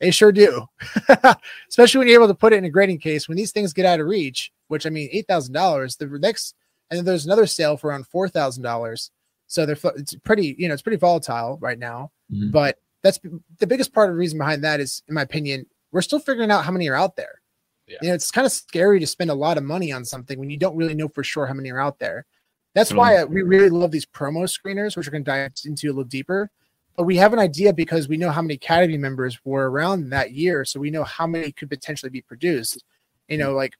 They 0.00 0.10
sure 0.10 0.32
do. 0.32 0.66
Especially 1.68 1.98
when 1.98 2.08
you're 2.08 2.22
able 2.22 2.28
to 2.32 2.34
put 2.34 2.52
it 2.52 2.56
in 2.56 2.64
a 2.64 2.70
grading 2.70 3.00
case. 3.00 3.28
When 3.28 3.36
these 3.36 3.52
things 3.52 3.72
get 3.72 3.84
out 3.86 4.00
of 4.00 4.06
reach, 4.06 4.52
which 4.68 4.86
I 4.86 4.90
mean, 4.90 5.08
eight 5.12 5.26
thousand 5.26 5.54
dollars. 5.54 5.96
The 5.96 6.06
next, 6.06 6.54
and 6.90 6.98
then 6.98 7.04
there's 7.04 7.26
another 7.26 7.46
sale 7.46 7.76
for 7.76 7.88
around 7.88 8.06
four 8.06 8.28
thousand 8.28 8.62
dollars. 8.62 9.10
So 9.48 9.66
they're 9.66 9.78
it's 9.96 10.14
pretty, 10.24 10.54
you 10.58 10.68
know, 10.68 10.74
it's 10.74 10.82
pretty 10.82 10.98
volatile 10.98 11.58
right 11.60 11.78
now. 11.78 12.12
Mhm. 12.32 12.52
But 12.52 12.78
that's 13.02 13.18
the 13.58 13.66
biggest 13.66 13.92
part 13.92 14.08
of 14.08 14.14
the 14.14 14.18
reason 14.18 14.38
behind 14.38 14.62
that 14.64 14.80
is, 14.80 15.02
in 15.08 15.14
my 15.14 15.22
opinion, 15.22 15.66
we're 15.92 16.02
still 16.02 16.18
figuring 16.18 16.50
out 16.50 16.64
how 16.64 16.72
many 16.72 16.88
are 16.88 16.94
out 16.94 17.16
there. 17.16 17.40
Yeah. 17.86 17.98
You 18.02 18.08
know, 18.08 18.14
it's 18.14 18.30
kind 18.30 18.44
of 18.46 18.52
scary 18.52 19.00
to 19.00 19.06
spend 19.06 19.30
a 19.30 19.34
lot 19.34 19.56
of 19.56 19.64
money 19.64 19.92
on 19.92 20.04
something 20.04 20.38
when 20.38 20.50
you 20.50 20.58
don't 20.58 20.76
really 20.76 20.94
know 20.94 21.08
for 21.08 21.24
sure 21.24 21.46
how 21.46 21.54
many 21.54 21.70
are 21.70 21.80
out 21.80 21.98
there. 21.98 22.26
That's 22.74 22.92
why 22.92 23.24
we 23.24 23.42
really 23.42 23.70
love 23.70 23.90
these 23.90 24.06
promo 24.06 24.44
screeners, 24.44 24.96
which 24.96 25.06
we're 25.06 25.12
going 25.12 25.24
to 25.24 25.30
dive 25.30 25.52
into 25.64 25.86
a 25.86 25.88
little 25.88 26.04
deeper. 26.04 26.50
But 26.96 27.04
we 27.04 27.16
have 27.16 27.32
an 27.32 27.38
idea 27.38 27.72
because 27.72 28.08
we 28.08 28.16
know 28.16 28.30
how 28.30 28.42
many 28.42 28.54
Academy 28.54 28.98
members 28.98 29.38
were 29.44 29.70
around 29.70 30.10
that 30.10 30.32
year, 30.32 30.64
so 30.64 30.78
we 30.78 30.90
know 30.90 31.04
how 31.04 31.26
many 31.26 31.50
could 31.50 31.70
potentially 31.70 32.10
be 32.10 32.20
produced. 32.20 32.84
You 33.28 33.38
know, 33.38 33.52
like 33.52 33.74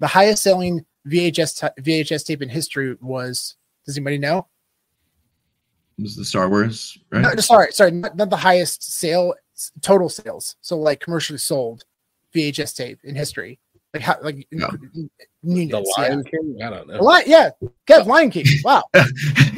the 0.00 0.06
highest 0.06 0.42
selling 0.42 0.84
VHS 1.06 1.60
ta- 1.60 1.72
VHS 1.80 2.26
tape 2.26 2.42
in 2.42 2.48
history 2.48 2.96
was. 3.00 3.56
Does 3.86 3.96
anybody 3.96 4.18
know? 4.18 4.46
It 5.98 6.02
was 6.02 6.16
the 6.16 6.24
Star 6.24 6.48
Wars, 6.48 6.98
right? 7.10 7.22
No, 7.22 7.34
sorry, 7.36 7.72
sorry, 7.72 7.90
not, 7.90 8.16
not 8.16 8.30
the 8.30 8.36
highest 8.36 8.82
sale 8.82 9.34
total 9.82 10.08
sales. 10.08 10.56
So 10.60 10.78
like 10.78 11.00
commercially 11.00 11.38
sold 11.38 11.84
VHS 12.34 12.76
tape 12.76 12.98
in 13.04 13.14
history, 13.14 13.58
like 13.94 14.02
how 14.02 14.16
like 14.22 14.36
in- 14.50 14.58
Yeah. 14.60 14.68
in 14.94 15.10
The 15.42 15.54
units. 15.54 15.92
yeah. 15.98 16.02
Lion 16.04 16.24
King? 16.24 16.58
I 16.62 16.70
don't 16.70 16.86
The 16.86 16.94
know. 16.96 17.02
Lion, 17.02 17.24
yeah, 17.26 17.50
Kev, 17.88 18.06
Lion 18.06 18.30
King. 18.30 18.46
Wow, 18.64 18.82
got 18.92 19.06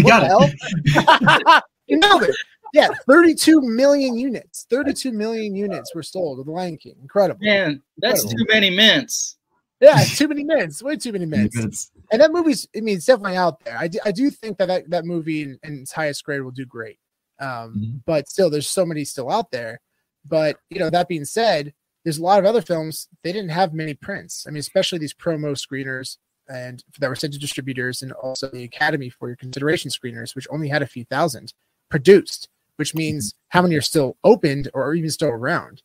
what 0.01 0.51
it. 0.51 0.57
the 0.85 1.03
hell? 1.47 1.63
you 1.87 1.99
nailed 1.99 2.23
it. 2.25 2.35
Yeah, 2.75 2.89
32 3.07 3.61
million 3.61 4.17
units. 4.17 4.65
32 4.71 5.13
million 5.13 5.55
units 5.55 5.95
were 5.95 6.03
sold 6.03 6.39
of 6.41 6.47
the 6.47 6.53
Lion 6.53 6.79
King. 6.79 6.95
Incredible. 7.03 7.41
man 7.45 7.83
that's 7.99 8.23
Incredible. 8.23 8.47
too 8.47 8.53
many 8.55 8.71
mints 8.71 9.37
Yeah, 9.81 10.03
too 10.05 10.29
many 10.29 10.43
minutes. 10.45 10.83
Way 10.83 10.97
too 10.97 11.13
many 11.13 11.27
minutes. 11.27 11.57
It's- 11.59 11.91
And 12.13 12.21
that 12.23 12.31
movie's, 12.33 12.67
I 12.75 12.81
mean, 12.81 12.97
it's 12.97 13.05
definitely 13.07 13.37
out 13.37 13.63
there. 13.65 13.77
I 13.77 13.89
do, 13.89 13.99
I 14.07 14.13
do 14.13 14.31
think 14.31 14.57
that 14.59 14.69
that, 14.69 14.89
that 14.91 15.05
movie 15.05 15.43
in, 15.43 15.59
in 15.65 15.81
its 15.81 15.93
highest 15.93 16.25
grade 16.25 16.41
will 16.41 16.51
do 16.51 16.65
great. 16.65 16.99
Um, 17.41 17.75
Mhm. 17.77 18.01
But 18.07 18.29
still, 18.31 18.49
there's 18.49 18.69
so 18.69 18.87
many 18.87 19.05
still 19.05 19.29
out 19.31 19.51
there. 19.51 19.81
But, 20.25 20.59
you 20.71 20.79
know, 20.79 20.91
that 20.91 21.09
being 21.09 21.25
said, 21.25 21.73
there's 22.05 22.19
a 22.19 22.23
lot 22.23 22.39
of 22.39 22.45
other 22.45 22.63
films, 22.63 23.09
they 23.23 23.33
didn't 23.33 23.51
have 23.51 23.75
many 23.75 23.95
prints. 23.95 24.45
I 24.47 24.51
mean, 24.51 24.61
especially 24.61 24.99
these 24.99 25.15
promo 25.15 25.53
screeners 25.53 26.19
and 26.49 26.83
that 26.99 27.09
were 27.09 27.17
sent 27.17 27.33
to 27.33 27.39
distributors 27.39 28.03
and 28.03 28.13
also 28.13 28.49
the 28.49 28.65
Academy 28.65 29.09
for 29.09 29.29
your 29.29 29.37
consideration 29.37 29.91
screeners, 29.91 30.35
which 30.35 30.49
only 30.51 30.69
had 30.69 30.83
a 30.83 30.87
few 30.87 31.05
thousand 31.05 31.53
produced, 31.89 32.49
which 32.77 32.91
mm-hmm. 32.91 32.99
means 32.99 33.35
how 33.49 33.63
many 33.63 33.77
are 33.77 33.83
still 33.83 34.17
opened 34.25 34.69
or 34.75 34.95
even 34.95 35.11
still 35.11 35.29
around. 35.29 35.83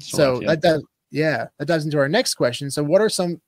So 0.00 0.40
yeah. 0.40 0.48
that 0.48 0.62
does, 0.62 0.84
yeah, 1.10 1.46
that 1.58 1.66
dives 1.66 1.84
into 1.84 1.98
our 1.98 2.08
next 2.08 2.34
question. 2.34 2.70
So, 2.70 2.82
what 2.82 3.00
are 3.00 3.08
some 3.08 3.40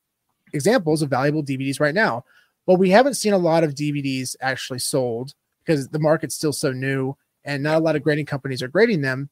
examples 0.53 1.03
of 1.03 1.11
valuable 1.11 1.43
DVDs 1.43 1.81
right 1.81 1.95
now? 1.95 2.25
Well, 2.67 2.77
we 2.77 2.91
haven't 2.91 3.15
seen 3.15 3.33
a 3.33 3.39
lot 3.39 3.65
of 3.65 3.75
DVDs 3.75 4.37
actually 4.41 4.79
sold 4.79 5.35
because 5.65 5.89
the 5.89 5.99
market's 5.99 6.35
still 6.35 6.53
so 6.53 6.73
new 6.73 7.17
and 7.45 7.63
not 7.63 7.77
a 7.77 7.81
lot 7.85 7.97
of 7.97 8.03
grading 8.03 8.27
companies 8.27 8.63
are 8.63 8.69
grading 8.69 9.03
them. 9.03 9.31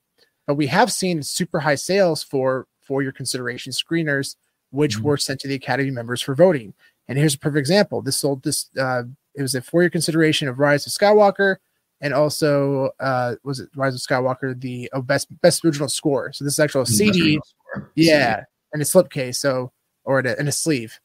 But 0.51 0.57
we 0.57 0.67
have 0.67 0.91
seen 0.91 1.23
super 1.23 1.61
high 1.61 1.77
sales 1.77 2.25
for 2.25 2.67
for 2.81 3.05
your 3.05 3.13
consideration 3.13 3.73
screeners, 3.73 4.35
which 4.71 4.99
Mhm. 4.99 5.03
were 5.03 5.17
sent 5.17 5.39
to 5.43 5.47
the 5.47 5.55
Academy 5.55 5.93
members 5.93 6.21
for 6.21 6.35
voting. 6.35 6.75
And 7.07 7.17
here's 7.17 7.37
a 7.37 7.39
perfect 7.39 7.61
example. 7.61 8.03
This 8.03 8.17
sold 8.17 8.43
this. 8.43 8.69
Uh, 8.77 9.05
it 9.37 9.43
was 9.43 9.55
a 9.55 9.61
for 9.61 9.81
your 9.81 9.91
consideration 9.91 10.49
of 10.49 10.59
Rise 10.59 10.89
of 10.89 10.93
Skywalker, 10.93 11.59
and 12.01 12.13
also 12.13 12.91
uh, 12.99 13.37
was 13.45 13.61
it 13.61 13.69
Rise 13.77 13.95
of 13.95 14.01
Skywalker 14.01 14.61
the 14.61 14.91
oh, 14.93 15.03
best 15.03 15.29
best 15.41 15.65
original 15.65 15.89
score. 15.89 16.33
So 16.33 16.45
this 16.45 16.55
is 16.55 16.59
actual 16.59 16.85
CD. 16.85 17.39
Yeah, 17.95 18.43
and 18.73 18.83
a 18.83 18.85
slipcase, 18.85 19.37
so 19.37 19.71
or 20.03 20.19
in 20.19 20.27
a, 20.27 20.35
in 20.35 20.49
a 20.49 20.53
sleeve. 20.53 20.99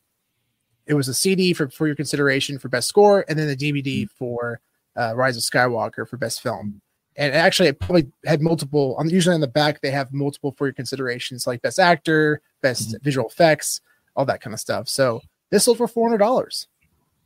It 0.88 0.96
was 0.96 1.08
a 1.08 1.14
CD 1.14 1.54
for 1.54 1.70
for 1.70 1.86
your 1.86 1.96
consideration 1.96 2.58
for 2.58 2.70
best 2.70 2.88
score, 2.88 3.24
and 3.30 3.38
then 3.38 3.48
the 3.48 3.56
DVD 3.56 4.10
for 4.10 4.60
uh, 4.96 5.14
Rise 5.16 5.38
of 5.38 5.44
Skywalker 5.44 6.10
for 6.10 6.18
best 6.18 6.42
film. 6.42 6.82
And 7.18 7.34
actually, 7.34 7.70
it 7.70 7.80
probably 7.80 8.12
had 8.26 8.42
multiple. 8.42 8.96
On 8.98 9.10
usually 9.10 9.36
on 9.36 9.42
the 9.42 9.48
back, 9.48 9.82
they 9.82 9.92
have 9.92 10.12
multiple 10.12 10.52
for 10.52 10.68
your 10.68 10.74
considerations, 10.74 11.48
like 11.48 11.62
best 11.62 11.80
actor, 11.80 12.42
best 12.62 12.98
visual 13.04 13.28
effects, 13.28 13.82
all 14.16 14.26
that 14.26 14.42
kind 14.42 14.54
of 14.54 14.60
stuff. 14.60 14.90
So 14.90 15.22
this 15.50 15.64
sold 15.64 15.78
for 15.78 15.88
four 15.88 16.08
hundred 16.08 16.20
dollars. 16.20 16.68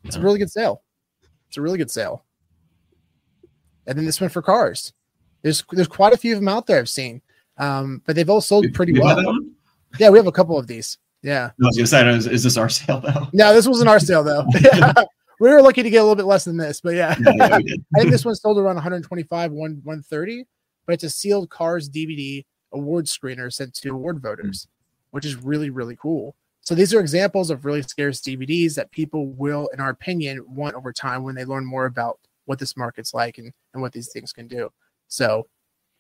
It's 0.04 0.16
a 0.16 0.22
really 0.22 0.40
good 0.40 0.52
sale. 0.52 0.84
It's 1.48 1.58
a 1.58 1.62
really 1.62 1.78
good 1.78 1.92
sale. 1.92 2.24
And 3.88 3.98
then 3.98 4.06
this 4.06 4.22
one 4.22 4.30
for 4.30 4.42
cars. 4.42 4.94
There's 5.42 5.64
there's 5.72 5.88
quite 5.88 6.14
a 6.14 6.18
few 6.18 6.34
of 6.34 6.40
them 6.40 6.48
out 6.48 6.68
there 6.68 6.80
I've 6.80 6.90
seen, 6.90 7.22
um, 7.58 8.02
but 8.06 8.16
they've 8.16 8.30
all 8.30 8.42
sold 8.42 8.72
pretty 8.74 8.94
You 8.94 9.02
well. 9.02 9.40
Yeah, 9.98 10.10
we 10.10 10.20
have 10.20 10.28
a 10.28 10.32
couple 10.32 10.58
of 10.58 10.68
these. 10.68 11.00
Yeah. 11.24 11.50
I 11.50 11.66
was 11.66 11.76
gonna 11.76 11.88
say, 11.88 12.08
is, 12.10 12.28
is 12.28 12.44
this 12.44 12.58
our 12.58 12.70
sale 12.70 13.00
though? 13.00 13.28
No, 13.34 13.54
this 13.54 13.68
wasn't 13.68 13.90
our 13.90 14.00
sale 14.00 14.24
though. 14.24 14.46
we 15.40 15.50
were 15.50 15.62
lucky 15.62 15.84
to 15.84 15.90
get 15.90 16.00
a 16.00 16.04
little 16.04 16.16
bit 16.16 16.26
less 16.26 16.46
than 16.46 16.58
this, 16.58 16.82
but 16.82 16.96
yeah. 16.96 17.16
Yeah. 17.20 17.46
I 17.56 18.00
think 18.00 18.12
this 18.12 18.26
one 18.26 18.36
sold 18.36 18.58
around 18.58 18.76
125, 18.76 19.52
one 19.52 19.82
130, 19.84 20.46
but 20.86 20.94
it's 20.94 21.04
a 21.04 21.10
sealed 21.10 21.50
cars 21.50 21.90
DVD 21.90 22.46
award 22.74 23.06
screener 23.06 23.52
sent 23.52 23.74
to 23.74 23.90
award 23.92 24.22
voters, 24.22 24.68
which 25.12 25.26
is 25.26 25.36
really, 25.36 25.70
really 25.70 25.96
cool. 25.96 26.36
So 26.62 26.76
these 26.76 26.94
are 26.94 27.00
examples 27.00 27.50
of 27.50 27.66
really 27.66 27.82
scarce 27.82 28.22
DVDs 28.22 28.76
that 28.76 28.92
people 28.92 29.28
will, 29.28 29.70
in 29.74 29.80
our 29.80 29.90
opinion, 29.90 30.44
want 30.48 30.76
over 30.76 30.94
time 30.94 31.24
when 31.24 31.36
they 31.36 31.46
learn 31.46 31.66
more 31.66 31.86
about 31.86 32.20
what 32.46 32.60
this 32.60 32.76
market's 32.76 33.14
like 33.14 33.38
and, 33.38 33.52
and 33.74 33.82
what 33.82 33.94
these 33.94 34.12
things 34.12 34.34
can 34.34 34.48
do. 34.48 34.72
So 35.08 35.48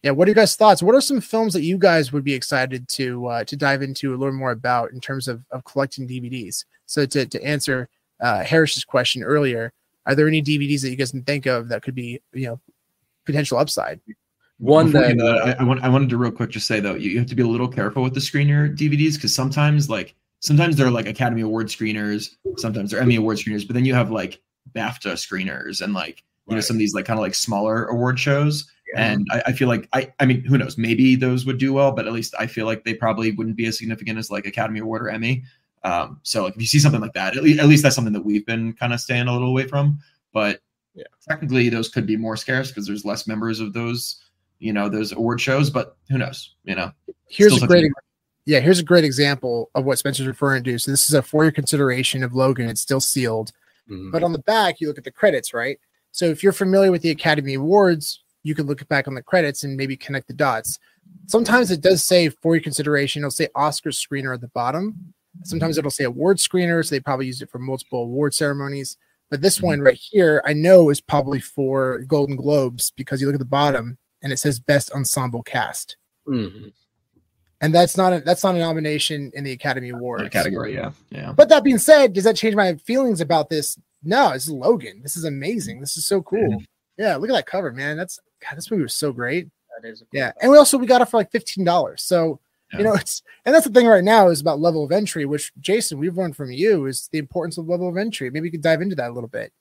yeah, 0.04 0.12
what 0.12 0.28
are 0.28 0.32
your 0.32 0.36
guys' 0.36 0.56
thoughts? 0.56 0.82
What 0.82 0.95
are 0.95 1.02
some 1.02 1.21
films 1.21 1.54
that 1.54 1.63
you 1.63 1.78
guys 1.78 2.13
would 2.13 2.23
be 2.23 2.34
excited 2.34 2.88
to 2.89 3.28
uh, 3.28 3.43
to 3.45 3.58
dive 3.58 3.82
into 3.82 4.12
and 4.12 4.21
learn 4.21 4.36
more 4.36 4.52
about 4.52 4.91
in 4.91 5.02
terms 5.02 5.28
of, 5.28 5.43
of 5.52 5.65
collecting 5.65 6.08
DVDs? 6.08 6.65
So 6.86 7.06
to, 7.06 7.25
to 7.25 7.43
answer 7.43 7.89
uh, 8.21 8.43
Harris's 8.43 8.84
question 8.84 9.23
earlier, 9.23 9.71
are 10.05 10.15
there 10.15 10.27
any 10.27 10.41
DVDs 10.41 10.82
that 10.82 10.89
you 10.89 10.95
guys 10.95 11.12
can 11.12 11.23
think 11.23 11.45
of 11.45 11.69
that 11.69 11.84
could 11.84 11.95
be 11.95 12.19
you 12.34 12.47
know 12.47 12.60
potential 13.25 13.58
upside? 13.58 13.99
One 14.58 14.91
that 14.91 15.17
that, 15.17 15.58
I, 15.60 15.62
I 15.62 15.63
want 15.63 15.84
I 15.84 15.89
wanted 15.89 16.10
to 16.10 16.17
real 16.17 16.32
quick 16.32 16.49
just 16.49 16.67
say 16.67 16.79
though, 16.79 16.95
you, 16.95 17.12
you 17.12 17.19
have 17.19 17.27
to 17.27 17.36
be 17.36 17.43
a 17.43 17.47
little 17.47 17.67
careful 17.67 18.03
with 18.03 18.13
the 18.13 18.19
screener 18.19 18.75
DVDs 18.75 19.15
because 19.15 19.34
sometimes 19.34 19.89
like 19.89 20.15
sometimes 20.41 20.75
they're 20.75 20.91
like 20.91 21.08
Academy 21.08 21.41
Award 21.41 21.67
screeners, 21.67 22.36
sometimes 22.58 22.91
they're 22.91 22.99
Emmy 22.99 23.15
Award 23.15 23.38
screeners, 23.38 23.65
but 23.65 23.73
then 23.73 23.86
you 23.86 23.93
have 23.93 24.12
like 24.12 24.41
BAFTA 24.73 25.13
screeners 25.13 25.82
and 25.82 25.93
like 25.93 26.23
you 26.47 26.55
know 26.55 26.62
some 26.62 26.75
of 26.75 26.79
these 26.79 26.93
like 26.93 27.05
kind 27.05 27.17
of 27.17 27.21
like 27.21 27.36
smaller 27.36 27.86
award 27.86 28.19
shows. 28.19 28.69
Yeah. 28.93 29.12
And 29.13 29.27
I, 29.32 29.43
I 29.47 29.51
feel 29.53 29.67
like 29.67 29.88
I 29.93 30.12
I 30.19 30.25
mean 30.25 30.43
who 30.43 30.58
knows 30.58 30.77
maybe 30.77 31.15
those 31.15 31.45
would 31.45 31.58
do 31.58 31.71
well, 31.71 31.91
but 31.91 32.08
at 32.08 32.13
least 32.13 32.34
I 32.39 32.47
feel 32.47 32.65
like 32.65 32.84
they 32.84 32.95
probably 32.95 33.32
wouldn't 33.32 33.55
be 33.55 33.67
as 33.67 33.77
significant 33.77 34.17
as 34.17 34.32
like 34.32 34.45
Academy 34.45 34.79
Award 34.79 35.03
or 35.03 35.10
Emmy. 35.10 35.43
Um, 35.84 36.20
so 36.24 36.44
like 36.44 36.56
if 36.56 36.62
you 36.62 36.68
see 36.68 36.80
something 36.80 37.02
like 37.02 37.13
that, 37.13 37.38
at 37.38 37.44
least, 37.44 37.60
at 37.60 37.68
least 37.68 37.84
that's 37.84 37.96
something 37.96 38.13
that 38.13 38.26
we've 38.26 38.46
been 38.46 38.74
kind 38.74 38.94
of 38.94 39.00
staying 39.00 39.28
a 39.28 39.32
little 39.34 39.50
away 39.50 39.65
from. 39.68 40.00
But 40.34 40.60
Yeah. 40.96 41.06
technically 41.28 41.70
those 41.70 41.88
could 41.89 42.06
be 42.06 42.18
more 42.18 42.36
scarce 42.36 42.70
because 42.70 42.86
there's 42.88 43.06
less 43.06 43.28
members 43.28 43.60
of 43.60 43.74
those 43.74 44.22
you 44.60 44.74
know 44.74 44.89
those 44.89 45.13
award 45.13 45.39
shows. 45.39 45.70
But 45.70 45.96
who 46.10 46.18
knows? 46.18 46.56
You 46.65 46.76
know. 46.76 46.92
Here's 47.30 47.54
Still 47.54 47.63
a 47.63 47.68
great 47.68 47.82
touching- 47.82 47.94
yeah, 48.46 48.60
here's 48.60 48.80
a 48.80 48.84
great 48.84 49.04
example 49.06 49.70
of 49.76 49.86
what 49.86 50.00
Spencer's 50.00 50.28
referring 50.28 50.63
to. 50.65 50.78
So 50.80 50.92
this 50.92 51.08
is 51.08 51.13
a 51.13 51.22
for-your 51.22 51.52
consideration 51.52 52.24
of 52.24 52.34
Logan. 52.34 52.68
It's 52.68 52.82
still 52.82 53.00
sealed. 53.00 53.52
Mhm. 53.89 54.12
But 54.12 54.24
on 54.24 54.34
the 54.34 54.39
back, 54.39 54.82
you 54.82 54.88
look 54.88 54.98
at 54.98 55.04
the 55.04 55.12
credits, 55.12 55.54
right? 55.54 55.80
So 56.12 56.26
if 56.26 56.42
you're 56.44 56.52
familiar 56.52 56.92
with 56.92 57.04
the 57.04 57.12
Academy 57.12 57.54
Awards, 57.54 58.24
you 58.44 58.56
can 58.56 58.65
look 58.65 58.86
back 58.88 59.08
on 59.08 59.13
the 59.13 59.22
credits 59.22 59.63
and 59.63 59.78
maybe 59.78 59.96
connect 59.96 60.28
the 60.28 60.34
dots. 60.34 60.80
Sometimes 61.28 61.70
it 61.72 61.82
does 61.82 62.04
say 62.04 62.30
for 62.30 62.56
your 62.56 62.63
consideration, 62.63 63.22
it'll 63.22 63.32
say 63.32 63.48
Oscar 63.56 63.92
screener 63.92 64.34
at 64.34 64.42
the 64.42 64.48
bottom. 64.50 65.13
Sometimes 65.43 65.78
it'll 65.78 65.91
say 65.91 66.04
award 66.04 66.38
screener, 66.38 66.86
so 66.86 66.93
they 66.93 66.99
probably 66.99 67.25
used 67.28 67.41
it 67.41 67.49
for 67.49 67.60
multiple 67.60 68.04
award 68.04 68.34
ceremonies. 68.34 68.97
But 69.30 69.41
this 69.41 69.62
one 69.62 69.80
right 69.80 69.95
here, 69.95 70.41
I 70.45 70.54
know 70.54 70.89
is 70.89 70.99
probably 71.02 71.39
for 71.39 71.99
Golden 71.99 72.36
Globes 72.36 72.91
because 72.91 73.21
you 73.21 73.28
look 73.28 73.36
at 73.36 73.39
the 73.39 73.45
bottom 73.45 73.97
and 74.21 74.34
it 74.34 74.38
says 74.38 74.60
Best 74.60 74.91
Ensemble 74.91 75.43
Cast, 75.43 75.97
Mhm. 76.28 76.73
and 77.62 77.73
that's 77.73 77.95
not 77.95 78.12
a, 78.12 78.19
that's 78.21 78.43
not 78.43 78.56
a 78.56 78.60
nomination 78.60 79.32
in 79.34 79.43
the 79.43 79.52
Academy 79.52 79.89
Awards 79.89 80.23
That 80.23 80.32
category, 80.32 80.73
yeah, 80.73 80.91
yeah. 81.10 81.32
But 81.32 81.47
that 81.49 81.63
being 81.63 81.78
said, 81.78 82.13
does 82.13 82.23
that 82.25 82.36
change 82.36 82.56
my 82.56 82.75
feelings 82.75 83.21
about 83.21 83.49
this? 83.49 83.78
No, 84.04 84.32
this 84.34 84.43
is 84.47 84.52
Logan. 84.52 85.02
This 85.04 85.15
is 85.15 85.25
amazing. 85.25 85.80
This 85.80 85.95
is 85.95 86.06
so 86.06 86.21
cool. 86.21 86.62
Yeah, 86.97 87.15
look 87.15 87.30
at 87.30 87.34
that 87.34 87.45
cover, 87.45 87.71
man. 87.71 87.97
That's 87.97 88.19
God, 88.41 88.58
this 88.58 88.69
movie 88.71 88.84
was 88.84 88.93
so 88.95 89.13
great. 89.13 89.47
That 89.82 89.88
is 89.88 90.02
a 90.02 90.06
cool 90.06 90.10
Yeah, 90.19 90.32
and 90.41 90.52
we 90.52 90.58
also 90.58 90.78
we 90.78 90.88
got 90.88 91.02
it 91.02 91.06
for 91.08 91.17
like 91.17 91.32
fifteen 91.32 91.63
dollars. 91.63 92.02
So 92.02 92.39
you 92.73 92.84
know, 92.84 92.93
it's 92.93 93.23
and 93.45 93.53
that's 93.53 93.65
the 93.65 93.73
thing 93.73 93.88
right 93.88 94.03
now 94.03 94.29
is 94.29 94.41
about 94.41 94.60
level 94.60 94.84
of 94.84 94.91
entry, 94.91 95.25
which 95.25 95.51
Jason, 95.60 95.97
we've 95.97 96.17
learned 96.17 96.36
from 96.36 96.51
you 96.51 96.86
is 96.86 97.10
the 97.12 97.17
importance 97.17 97.58
of 97.58 97.67
level 97.67 97.89
of 97.89 97.97
entry. 97.97 98.29
Maybe 98.29 98.47
you 98.47 98.51
could 98.51 98.62
dive 98.62 98.82
into 98.82 98.95
that 98.95 99.10
a 99.10 99.13
little 99.13 99.29
bit. 99.29 99.51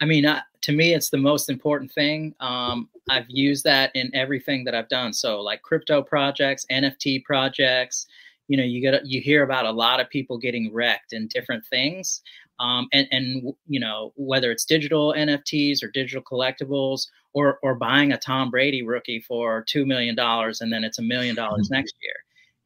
I 0.00 0.06
mean, 0.06 0.26
uh, 0.26 0.40
to 0.62 0.72
me, 0.72 0.94
it's 0.94 1.10
the 1.10 1.18
most 1.18 1.48
important 1.48 1.92
thing. 1.92 2.34
Um, 2.40 2.88
I've 3.08 3.28
used 3.28 3.64
that 3.64 3.90
in 3.94 4.10
everything 4.14 4.64
that 4.64 4.74
I've 4.74 4.88
done. 4.88 5.12
So, 5.12 5.40
like 5.40 5.62
crypto 5.62 6.02
projects, 6.02 6.66
NFT 6.70 7.24
projects. 7.24 8.06
You 8.48 8.58
know, 8.58 8.64
you 8.64 8.80
get 8.80 9.06
you 9.06 9.20
hear 9.20 9.42
about 9.42 9.64
a 9.64 9.70
lot 9.70 10.00
of 10.00 10.10
people 10.10 10.36
getting 10.36 10.72
wrecked 10.72 11.12
in 11.12 11.28
different 11.28 11.64
things, 11.66 12.22
um, 12.60 12.88
and 12.92 13.06
and 13.10 13.54
you 13.66 13.80
know 13.80 14.12
whether 14.16 14.50
it's 14.50 14.64
digital 14.64 15.14
NFTs 15.16 15.82
or 15.82 15.88
digital 15.88 16.22
collectibles, 16.22 17.06
or 17.32 17.58
or 17.62 17.74
buying 17.74 18.12
a 18.12 18.18
Tom 18.18 18.50
Brady 18.50 18.82
rookie 18.82 19.20
for 19.20 19.62
two 19.68 19.86
million 19.86 20.14
dollars 20.14 20.60
and 20.60 20.72
then 20.72 20.84
it's 20.84 20.98
a 20.98 21.02
million 21.02 21.34
dollars 21.34 21.70
next 21.70 21.94
year. 22.02 22.14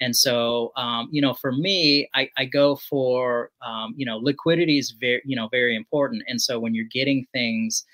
And 0.00 0.14
so, 0.14 0.72
um, 0.76 1.08
you 1.10 1.20
know, 1.20 1.34
for 1.34 1.52
me, 1.52 2.08
I, 2.14 2.30
I 2.36 2.44
go 2.44 2.76
for, 2.76 3.50
um, 3.66 3.94
you 3.96 4.06
know, 4.06 4.18
liquidity 4.18 4.78
is 4.78 4.92
very, 4.92 5.20
you 5.24 5.34
know, 5.34 5.48
very 5.48 5.74
important. 5.74 6.22
And 6.28 6.40
so 6.40 6.60
when 6.60 6.74
you're 6.74 6.84
getting 6.84 7.26
things 7.32 7.84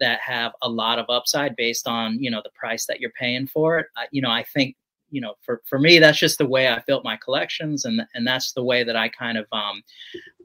that 0.00 0.20
have 0.20 0.52
a 0.62 0.68
lot 0.68 0.98
of 0.98 1.06
upside 1.08 1.56
based 1.56 1.88
on, 1.88 2.22
you 2.22 2.30
know, 2.30 2.42
the 2.44 2.50
price 2.50 2.86
that 2.86 3.00
you're 3.00 3.12
paying 3.18 3.46
for 3.46 3.78
it, 3.78 3.86
I, 3.96 4.06
you 4.10 4.20
know, 4.20 4.30
I 4.30 4.44
think, 4.44 4.76
you 5.14 5.20
know, 5.20 5.34
for, 5.42 5.62
for 5.64 5.78
me, 5.78 6.00
that's 6.00 6.18
just 6.18 6.38
the 6.38 6.46
way 6.46 6.66
I 6.66 6.82
built 6.88 7.04
my 7.04 7.16
collections. 7.16 7.84
And, 7.84 8.02
and 8.14 8.26
that's 8.26 8.50
the 8.50 8.64
way 8.64 8.82
that 8.82 8.96
I 8.96 9.08
kind 9.08 9.38
of 9.38 9.46
um, 9.52 9.80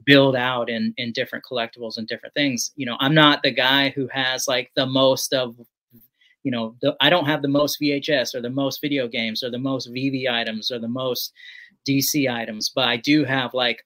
build 0.06 0.36
out 0.36 0.70
in, 0.70 0.94
in 0.96 1.10
different 1.10 1.44
collectibles 1.44 1.96
and 1.96 2.06
different 2.06 2.34
things. 2.34 2.70
You 2.76 2.86
know, 2.86 2.96
I'm 3.00 3.12
not 3.12 3.42
the 3.42 3.50
guy 3.50 3.88
who 3.90 4.06
has 4.12 4.46
like 4.46 4.70
the 4.76 4.86
most 4.86 5.34
of 5.34 5.56
you 6.42 6.50
know 6.50 6.74
the, 6.80 6.96
i 7.02 7.10
don't 7.10 7.26
have 7.26 7.42
the 7.42 7.48
most 7.48 7.78
vhs 7.78 8.34
or 8.34 8.40
the 8.40 8.48
most 8.48 8.80
video 8.80 9.06
games 9.06 9.42
or 9.42 9.50
the 9.50 9.58
most 9.58 9.92
vv 9.92 10.26
items 10.26 10.70
or 10.70 10.78
the 10.78 10.88
most 10.88 11.34
dc 11.86 12.34
items 12.34 12.72
but 12.74 12.88
i 12.88 12.96
do 12.96 13.26
have 13.26 13.52
like 13.52 13.84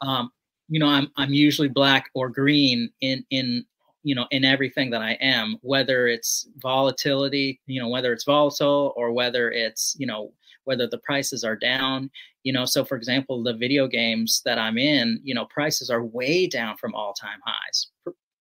um 0.00 0.32
you 0.68 0.80
know 0.80 0.88
i'm 0.88 1.12
i'm 1.16 1.32
usually 1.32 1.68
black 1.68 2.10
or 2.14 2.28
green 2.28 2.90
in 3.02 3.24
in 3.30 3.64
you 4.02 4.14
know 4.14 4.26
in 4.30 4.44
everything 4.44 4.90
that 4.90 5.02
i 5.02 5.12
am 5.20 5.56
whether 5.62 6.06
it's 6.06 6.48
volatility 6.58 7.60
you 7.66 7.80
know 7.80 7.88
whether 7.88 8.12
it's 8.12 8.24
volatile 8.24 8.92
or 8.96 9.12
whether 9.12 9.50
it's 9.50 9.96
you 9.98 10.06
know 10.06 10.32
whether 10.64 10.86
the 10.86 10.98
prices 10.98 11.44
are 11.44 11.56
down 11.56 12.10
you 12.44 12.52
know. 12.52 12.64
So 12.64 12.84
for 12.84 12.96
example 12.96 13.42
the 13.42 13.54
video 13.54 13.86
games 13.86 14.42
that 14.44 14.58
i'm 14.58 14.78
in 14.78 15.20
you 15.22 15.34
know 15.34 15.46
prices 15.46 15.90
are 15.90 16.04
way 16.04 16.46
down 16.46 16.76
from 16.76 16.94
all-time 16.94 17.40
highs 17.44 17.88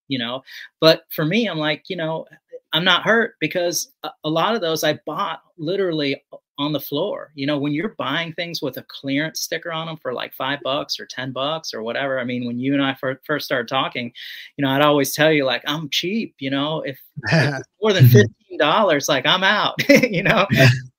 you 0.07 0.19
know. 0.19 0.43
But 0.79 1.03
for 1.09 1.25
me 1.25 1.47
i'm 1.47 1.57
like 1.57 1.85
you 1.89 1.95
know 1.95 2.25
i'm 2.73 2.83
not 2.83 3.03
hurt 3.03 3.35
because 3.39 3.91
a 4.23 4.29
lot 4.29 4.55
of 4.55 4.61
those 4.61 4.83
i 4.83 4.99
bought 5.05 5.41
literally 5.57 6.23
on 6.57 6.73
the 6.73 6.79
floor. 6.79 7.31
You 7.35 7.47
know 7.47 7.57
when 7.57 7.73
you're 7.73 7.95
buying 7.97 8.33
things 8.33 8.61
with 8.61 8.77
a 8.77 8.83
clearance 8.83 9.41
sticker 9.41 9.71
on 9.71 9.87
them 9.87 9.97
for 9.97 10.13
like 10.13 10.33
five 10.33 10.59
bucks 10.63 10.99
or 10.99 11.05
ten 11.05 11.31
bucks 11.31 11.73
or 11.73 11.83
whatever 11.83 12.19
i 12.19 12.23
mean 12.23 12.45
when 12.45 12.59
you 12.59 12.73
and 12.73 12.83
i 12.83 12.93
fir- 12.93 13.21
first 13.25 13.45
started 13.45 13.67
talking 13.67 14.11
you 14.57 14.63
know 14.63 14.71
i'd 14.71 14.81
always 14.81 15.13
tell 15.13 15.31
you 15.31 15.45
like 15.45 15.61
i'm 15.67 15.89
cheap 15.89 16.35
you 16.39 16.49
know 16.49 16.81
if, 16.81 16.99
if 17.29 17.63
more 17.81 17.93
than 17.93 18.07
15 18.09 18.57
dollars 18.57 19.07
like 19.07 19.25
i'm 19.25 19.43
out. 19.43 19.75
You 20.07 20.23
know? 20.23 20.47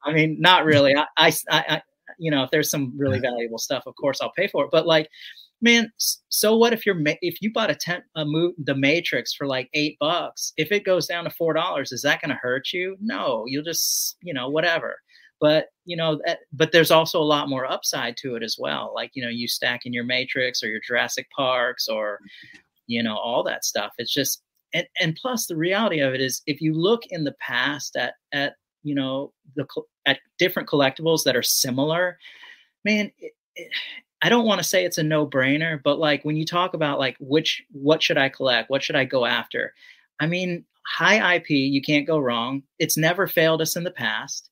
I 0.04 0.12
mean 0.12 0.40
not 0.40 0.64
really. 0.64 0.94
I, 0.94 1.06
I 1.16 1.32
i 1.50 1.82
you 2.18 2.30
know 2.30 2.42
if 2.42 2.50
there's 2.50 2.70
some 2.70 2.92
really 2.96 3.18
valuable 3.20 3.58
stuff 3.58 3.84
of 3.86 3.94
course 3.96 4.20
i'll 4.20 4.32
pay 4.32 4.48
for 4.48 4.64
it. 4.64 4.70
But 4.70 4.86
like 4.86 5.08
man 5.60 5.90
so 6.28 6.56
what 6.56 6.72
if 6.72 6.86
you're 6.86 6.96
if 7.20 7.42
you 7.42 7.52
bought 7.52 7.70
a 7.70 7.74
tent 7.74 8.04
a 8.16 8.24
move 8.24 8.54
the 8.58 8.74
matrix 8.74 9.34
for 9.34 9.46
like 9.46 9.68
eight 9.74 9.96
bucks 9.98 10.52
if 10.56 10.70
it 10.70 10.84
goes 10.84 11.06
down 11.06 11.24
to 11.24 11.30
four 11.30 11.52
dollars 11.52 11.90
is 11.90 12.02
that 12.02 12.20
going 12.20 12.30
to 12.30 12.36
hurt 12.36 12.72
you? 12.72 12.96
No 13.00 13.44
you'll 13.46 13.64
just 13.64 14.16
you 14.22 14.34
know 14.34 14.48
whatever 14.48 14.96
but 15.40 15.66
you 15.84 15.96
know 15.96 16.20
that, 16.24 16.40
but 16.52 16.72
there's 16.72 16.90
also 16.90 17.20
a 17.20 17.22
lot 17.22 17.48
more 17.48 17.66
upside 17.66 18.16
to 18.16 18.34
it 18.34 18.42
as 18.42 18.56
well 18.58 18.92
like 18.94 19.10
you 19.14 19.22
know 19.22 19.28
you 19.28 19.48
stack 19.48 19.84
in 19.84 19.92
your 19.92 20.04
matrix 20.04 20.62
or 20.62 20.68
your 20.68 20.80
jurassic 20.86 21.28
parks 21.34 21.88
or 21.88 22.18
you 22.86 23.02
know 23.02 23.16
all 23.16 23.42
that 23.42 23.64
stuff 23.64 23.92
it's 23.98 24.12
just 24.12 24.42
and 24.74 24.86
and 25.00 25.16
plus 25.20 25.46
the 25.46 25.56
reality 25.56 26.00
of 26.00 26.14
it 26.14 26.20
is 26.20 26.42
if 26.46 26.60
you 26.60 26.74
look 26.74 27.06
in 27.06 27.24
the 27.24 27.34
past 27.40 27.96
at 27.96 28.14
at 28.32 28.54
you 28.82 28.94
know 28.94 29.32
the 29.56 29.66
at 30.06 30.20
different 30.38 30.68
collectibles 30.68 31.24
that 31.24 31.36
are 31.36 31.42
similar 31.42 32.18
man 32.84 33.10
it, 33.18 33.32
it, 33.56 33.70
I 34.20 34.28
don't 34.28 34.46
want 34.46 34.58
to 34.60 34.66
say 34.66 34.84
it's 34.84 34.98
a 34.98 35.02
no-brainer, 35.02 35.80
but 35.82 35.98
like 35.98 36.24
when 36.24 36.36
you 36.36 36.44
talk 36.44 36.74
about 36.74 36.98
like 36.98 37.16
which 37.20 37.62
what 37.70 38.02
should 38.02 38.18
I 38.18 38.28
collect, 38.28 38.68
what 38.68 38.82
should 38.82 38.96
I 38.96 39.04
go 39.04 39.24
after? 39.24 39.74
I 40.18 40.26
mean, 40.26 40.64
high 40.86 41.36
IP, 41.36 41.50
you 41.50 41.80
can't 41.80 42.06
go 42.06 42.18
wrong. 42.18 42.62
It's 42.78 42.96
never 42.96 43.28
failed 43.28 43.62
us 43.62 43.76
in 43.76 43.84
the 43.84 43.92
past. 43.92 44.50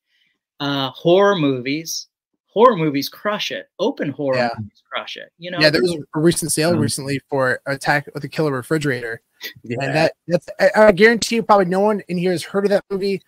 Uh, 0.60 0.90
horror 0.90 1.36
movies, 1.36 2.06
horror 2.46 2.76
movies 2.76 3.08
crush 3.08 3.50
it. 3.50 3.68
Open 3.78 4.08
horror 4.10 4.36
Yeah. 4.36 4.50
movies 4.58 4.82
crush 4.90 5.16
it. 5.16 5.30
You 5.38 5.50
know, 5.50 5.58
Yeah, 5.60 5.70
there 5.70 5.82
was 5.82 5.94
a 6.14 6.18
recent 6.20 6.52
sale 6.52 6.72
Mhm. 6.72 6.80
recently 6.80 7.20
for 7.28 7.60
Attack 7.66 8.08
with 8.14 8.22
the 8.22 8.28
Killer 8.28 8.52
Refrigerator. 8.52 9.20
Yeah. 9.62 9.76
And 9.82 9.94
that 9.94 10.12
that's 10.26 10.48
I, 10.58 10.70
I 10.86 10.92
guarantee 10.92 11.36
you 11.36 11.42
probably 11.42 11.66
no 11.66 11.80
one 11.80 12.00
in 12.08 12.16
here 12.16 12.30
has 12.32 12.42
heard 12.42 12.64
of 12.64 12.70
that 12.70 12.84
movie, 12.90 13.20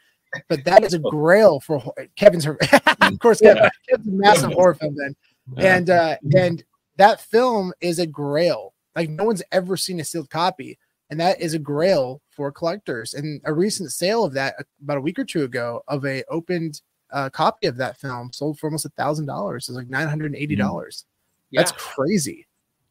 but 0.49 0.65
that 0.65 0.83
is 0.85 0.95
a 0.95 0.99
grail 1.11 1.61
for 1.61 1.83
Kevin's 2.17 2.47
of 3.03 3.19
course 3.21 3.41
Kevin, 3.41 3.69
Kevin's 3.89 4.09
a 4.09 4.11
massive 4.13 4.53
horror 4.53 4.75
film 4.75 4.97
then. 4.97 5.15
And 5.59 5.91
uh 5.91 6.17
and 6.35 6.65
that 6.97 7.21
film 7.21 7.73
is 7.83 7.99
a 7.99 8.07
grail. 8.07 8.73
Like 8.97 9.11
no 9.11 9.25
one's 9.25 9.43
ever 9.53 9.77
seen 9.77 10.01
a 10.01 10.05
sealed 10.05 10.31
copy. 10.31 10.79
And 11.11 11.21
that 11.21 11.41
is 11.41 11.53
a 11.55 11.59
grail 11.59 12.21
for 12.31 12.51
collectors. 12.53 13.13
And 13.15 13.41
a 13.45 13.53
recent 13.53 13.93
sale 13.93 14.25
of 14.25 14.33
that 14.35 14.57
about 14.83 14.97
a 14.99 15.01
week 15.03 15.19
or 15.19 15.25
two 15.25 15.43
ago 15.45 15.83
of 15.89 16.05
a 16.07 16.25
opened 16.31 16.81
uh, 17.13 17.31
copy 17.31 17.67
of 17.67 17.77
that 17.77 17.99
film 17.99 18.33
sold 18.33 18.59
for 18.59 18.67
almost 18.67 18.85
a 18.87 18.91
thousand 18.91 19.27
dollars. 19.27 19.69
It's 19.69 19.77
like 19.77 19.89
nine 19.89 20.09
hundred 20.09 20.27
and 20.27 20.37
eighty 20.37 20.57
dollars. 20.57 21.05
yeah. 21.51 21.61
That's 21.61 21.73
crazy. 21.73 22.47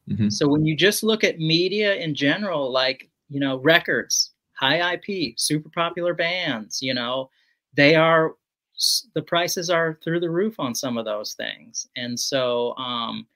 Mhm. 0.10 0.32
So 0.32 0.48
when 0.48 0.66
you 0.66 0.76
just 0.76 1.04
look 1.04 1.24
at 1.24 1.40
media 1.40 1.96
in 1.96 2.16
general, 2.16 2.72
like, 2.72 3.10
you 3.30 3.40
know, 3.40 3.58
records, 3.58 4.32
high 4.54 4.94
IP, 4.94 5.38
super 5.38 5.70
popular 5.70 6.14
bands, 6.14 6.82
you 6.82 6.94
know, 6.94 7.30
they 7.74 7.96
are 7.96 8.36
the 9.16 9.22
prices 9.22 9.70
are 9.70 9.98
through 10.04 10.20
the 10.20 10.30
roof 10.30 10.60
on 10.60 10.74
some 10.76 10.98
of 10.98 11.06
those 11.06 11.34
things. 11.34 11.88
And 11.96 12.20
so 12.20 12.76
um 12.78 13.28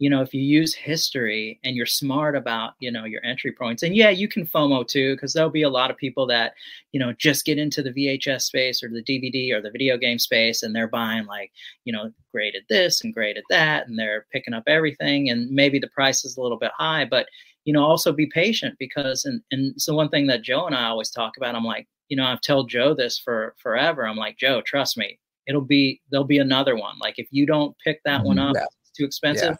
you 0.00 0.08
know, 0.08 0.22
if 0.22 0.32
you 0.32 0.40
use 0.40 0.74
history 0.74 1.60
and 1.62 1.76
you're 1.76 1.84
smart 1.84 2.34
about, 2.34 2.72
you 2.80 2.90
know, 2.90 3.04
your 3.04 3.22
entry 3.22 3.52
points, 3.52 3.82
and 3.82 3.94
yeah, 3.94 4.08
you 4.08 4.28
can 4.28 4.46
FOMO 4.46 4.88
too, 4.88 5.14
because 5.14 5.34
there'll 5.34 5.50
be 5.50 5.62
a 5.62 5.68
lot 5.68 5.90
of 5.90 5.98
people 5.98 6.26
that, 6.26 6.54
you 6.92 6.98
know, 6.98 7.12
just 7.12 7.44
get 7.44 7.58
into 7.58 7.82
the 7.82 7.92
VHS 7.92 8.40
space 8.40 8.82
or 8.82 8.88
the 8.88 9.02
DVD 9.02 9.52
or 9.52 9.60
the 9.60 9.70
video 9.70 9.98
game 9.98 10.18
space 10.18 10.62
and 10.62 10.74
they're 10.74 10.88
buying 10.88 11.26
like, 11.26 11.52
you 11.84 11.92
know, 11.92 12.10
graded 12.32 12.62
this 12.70 13.04
and 13.04 13.12
graded 13.12 13.44
that, 13.50 13.88
and 13.88 13.98
they're 13.98 14.24
picking 14.32 14.54
up 14.54 14.62
everything. 14.66 15.28
And 15.28 15.50
maybe 15.50 15.78
the 15.78 15.88
price 15.88 16.24
is 16.24 16.38
a 16.38 16.40
little 16.40 16.58
bit 16.58 16.72
high, 16.78 17.04
but, 17.04 17.26
you 17.66 17.74
know, 17.74 17.84
also 17.84 18.10
be 18.10 18.26
patient 18.26 18.76
because, 18.78 19.26
and, 19.26 19.42
and 19.50 19.74
so 19.80 19.94
one 19.94 20.08
thing 20.08 20.26
that 20.28 20.40
Joe 20.40 20.64
and 20.64 20.74
I 20.74 20.86
always 20.86 21.10
talk 21.10 21.36
about, 21.36 21.54
I'm 21.54 21.64
like, 21.64 21.86
you 22.08 22.16
know, 22.16 22.24
I've 22.24 22.40
told 22.40 22.70
Joe 22.70 22.94
this 22.94 23.18
for 23.18 23.54
forever. 23.58 24.06
I'm 24.06 24.16
like, 24.16 24.38
Joe, 24.38 24.62
trust 24.62 24.96
me, 24.96 25.18
it'll 25.46 25.60
be, 25.60 26.00
there'll 26.10 26.24
be 26.24 26.38
another 26.38 26.74
one. 26.74 26.98
Like 27.02 27.18
if 27.18 27.28
you 27.30 27.44
don't 27.44 27.76
pick 27.84 28.00
that 28.06 28.24
one 28.24 28.38
mm-hmm. 28.38 28.48
up, 28.48 28.54
Yeah. 28.56 28.64
it's 28.80 28.92
too 28.96 29.04
expensive 29.04 29.58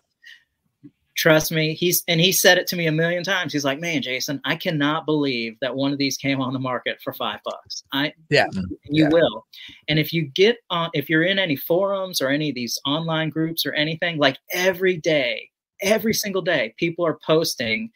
Trust 1.16 1.50
me, 1.52 1.74
he's 1.74 2.02
and 2.08 2.20
he 2.20 2.32
said 2.32 2.56
it 2.56 2.66
to 2.68 2.76
me 2.76 2.86
a 2.86 2.92
million 2.92 3.22
times. 3.24 3.52
He's 3.52 3.64
like, 3.64 3.80
"Man, 3.80 4.00
Jason, 4.00 4.40
I 4.44 4.56
cannot 4.56 5.06
believe 5.06 5.56
that 5.60 5.74
one 5.74 5.92
of 5.92 5.98
these 5.98 6.16
came 6.16 6.40
on 6.40 6.52
the 6.52 6.58
market 6.58 7.00
for 7.02 7.12
five 7.12 7.40
bucks." 7.44 7.82
I 7.92 8.12
Yeah. 8.30 8.46
you 8.84 9.04
Yeah. 9.04 9.08
will. 9.10 9.46
And 9.88 9.98
if 9.98 10.12
you 10.12 10.22
get 10.22 10.58
on, 10.70 10.90
if 10.94 11.10
you're 11.10 11.24
in 11.24 11.38
any 11.38 11.56
forums 11.56 12.22
or 12.22 12.28
any 12.28 12.48
of 12.50 12.54
these 12.54 12.78
online 12.86 13.28
groups 13.28 13.66
or 13.66 13.72
anything, 13.74 14.18
like 14.18 14.38
every 14.52 14.96
day, 14.96 15.50
every 15.82 16.14
single 16.14 16.42
day, 16.42 16.74
people 16.78 17.04
are 17.04 17.18
posting 17.26 17.90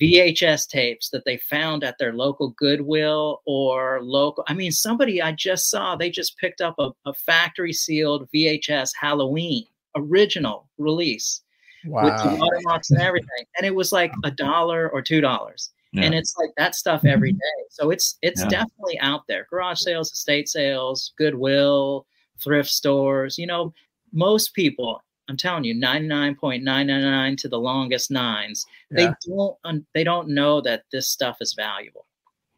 VHS 0.00 0.66
tapes 0.66 1.10
that 1.10 1.24
they 1.24 1.36
found 1.36 1.84
at 1.84 1.96
their 1.98 2.12
local 2.12 2.50
Goodwill 2.50 3.42
or 3.46 4.00
local. 4.02 4.44
I 4.48 4.54
mean, 4.54 4.72
somebody 4.72 5.22
I 5.22 5.32
just 5.32 5.70
saw, 5.70 5.94
they 5.94 6.10
just 6.10 6.36
picked 6.38 6.60
up 6.60 6.74
a, 6.78 6.90
a 7.06 7.14
factory 7.14 7.72
sealed 7.72 8.28
VHS 8.34 8.90
Halloween 8.98 9.66
original 9.96 10.68
release 10.78 11.42
with 11.84 12.04
the 12.04 12.28
Wow. 12.28 12.36
watermarks 12.38 12.90
and 12.90 13.00
everything. 13.00 13.44
And 13.56 13.66
it 13.66 13.74
was 13.74 13.92
like 13.92 14.12
a 14.24 14.30
dollar 14.30 14.88
or 14.90 15.02
two 15.02 15.20
dollars. 15.20 15.70
Yeah. 15.92 16.04
And 16.04 16.14
it's 16.14 16.36
like 16.38 16.50
that 16.56 16.74
stuff 16.74 17.04
every 17.04 17.32
day. 17.32 17.60
So 17.70 17.90
it's 17.90 18.18
it's 18.22 18.42
Yeah. 18.42 18.48
definitely 18.48 18.98
out 19.00 19.22
there. 19.28 19.46
Garage 19.50 19.80
sales, 19.80 20.12
estate 20.12 20.48
sales, 20.48 21.12
Goodwill, 21.18 22.06
thrift 22.42 22.70
stores. 22.70 23.38
You 23.38 23.46
know, 23.46 23.72
most 24.12 24.54
people, 24.54 25.02
I'm 25.28 25.36
telling 25.36 25.64
you, 25.64 25.74
99.999 25.74 27.36
to 27.38 27.48
the 27.48 27.58
longest 27.58 28.10
nines, 28.10 28.66
they 28.90 29.08
don't 29.26 29.56
un- 29.64 29.86
they 29.94 30.04
don't 30.04 30.28
know 30.28 30.60
that 30.60 30.84
this 30.92 31.08
stuff 31.08 31.38
is 31.40 31.54
valuable. 31.54 32.06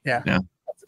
Yeah. 0.04 0.22
Yeah. 0.26 0.38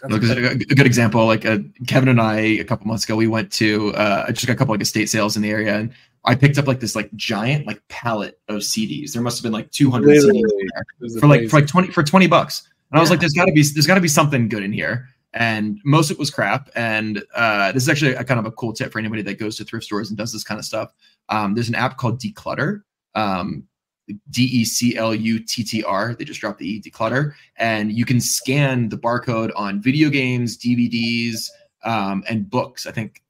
Look, 0.08 0.22
a, 0.24 0.48
a 0.50 0.54
good 0.56 0.86
example, 0.86 1.24
like 1.24 1.46
uh, 1.46 1.58
Kevin 1.86 2.08
and 2.10 2.20
I 2.20 2.36
a 2.40 2.64
couple 2.64 2.86
months 2.86 3.04
ago, 3.04 3.16
we 3.16 3.26
went 3.26 3.50
to 3.52 3.94
uh, 3.94 4.30
just 4.32 4.46
got 4.46 4.52
a 4.52 4.56
couple 4.56 4.74
like 4.74 4.82
estate 4.82 5.08
sales 5.08 5.36
in 5.36 5.42
the 5.42 5.50
area, 5.50 5.76
and 5.78 5.94
I 6.24 6.34
picked 6.34 6.56
up 6.58 6.66
like 6.66 6.80
this 6.80 6.96
like 6.96 7.12
giant 7.14 7.66
like 7.66 7.82
pallet 7.88 8.38
of 8.48 8.60
CDs. 8.60 9.12
There 9.12 9.22
must 9.22 9.38
have 9.38 9.42
been 9.42 9.52
like 9.52 9.70
200 9.72 10.06
CDs 10.08 10.22
Literally. 10.22 10.38
in 10.40 10.68
there 11.10 11.20
for 11.20 11.26
like 11.26 11.48
for 11.48 11.60
like 11.60 11.66
20 11.68 11.88
for 11.90 12.02
20 12.02 12.26
bucks. 12.28 12.68
And 12.90 12.98
I 12.98 13.00
was 13.00 13.08
Yeah. 13.08 13.14
like, 13.14 13.20
there's 13.20 13.32
got 13.34 13.44
to 13.46 13.52
be 13.52 13.62
there's 13.62 13.86
got 13.86 13.96
to 13.96 14.00
be 14.00 14.08
something 14.08 14.48
good 14.48 14.62
in 14.62 14.72
here. 14.72 15.08
And 15.34 15.80
most 15.84 16.10
of 16.10 16.14
it 16.16 16.20
was 16.20 16.30
crap. 16.30 16.70
And 16.76 17.22
uh, 17.34 17.72
this 17.72 17.82
is 17.82 17.88
actually 17.88 18.14
a 18.14 18.22
kind 18.22 18.38
of 18.38 18.46
a 18.46 18.52
cool 18.52 18.72
tip 18.72 18.92
for 18.92 19.00
anybody 19.00 19.20
that 19.22 19.38
goes 19.38 19.56
to 19.56 19.64
thrift 19.64 19.84
stores 19.84 20.08
and 20.08 20.16
does 20.16 20.32
this 20.32 20.44
kind 20.44 20.58
of 20.60 20.64
stuff. 20.64 20.92
Um, 21.28 21.54
there's 21.54 21.68
an 21.68 21.74
app 21.74 21.96
called 21.96 22.20
Decluttr. 22.20 22.82
Um, 23.16 23.64
D 24.30 24.44
E 24.44 24.64
C 24.64 24.96
L 24.96 25.14
U 25.14 25.40
T 25.40 25.64
T 25.64 25.82
R. 25.82 26.14
They 26.14 26.24
just 26.24 26.38
dropped 26.40 26.58
the 26.58 26.68
E 26.68 26.80
Decluttr, 26.80 27.32
and 27.56 27.90
you 27.90 28.04
can 28.04 28.20
scan 28.20 28.90
the 28.90 28.98
barcode 28.98 29.50
on 29.56 29.80
video 29.80 30.10
games, 30.10 30.58
DVDs, 30.58 31.48
um, 31.84 32.22
and 32.28 32.48
books. 32.48 32.86
I 32.86 32.92
think 32.92 33.22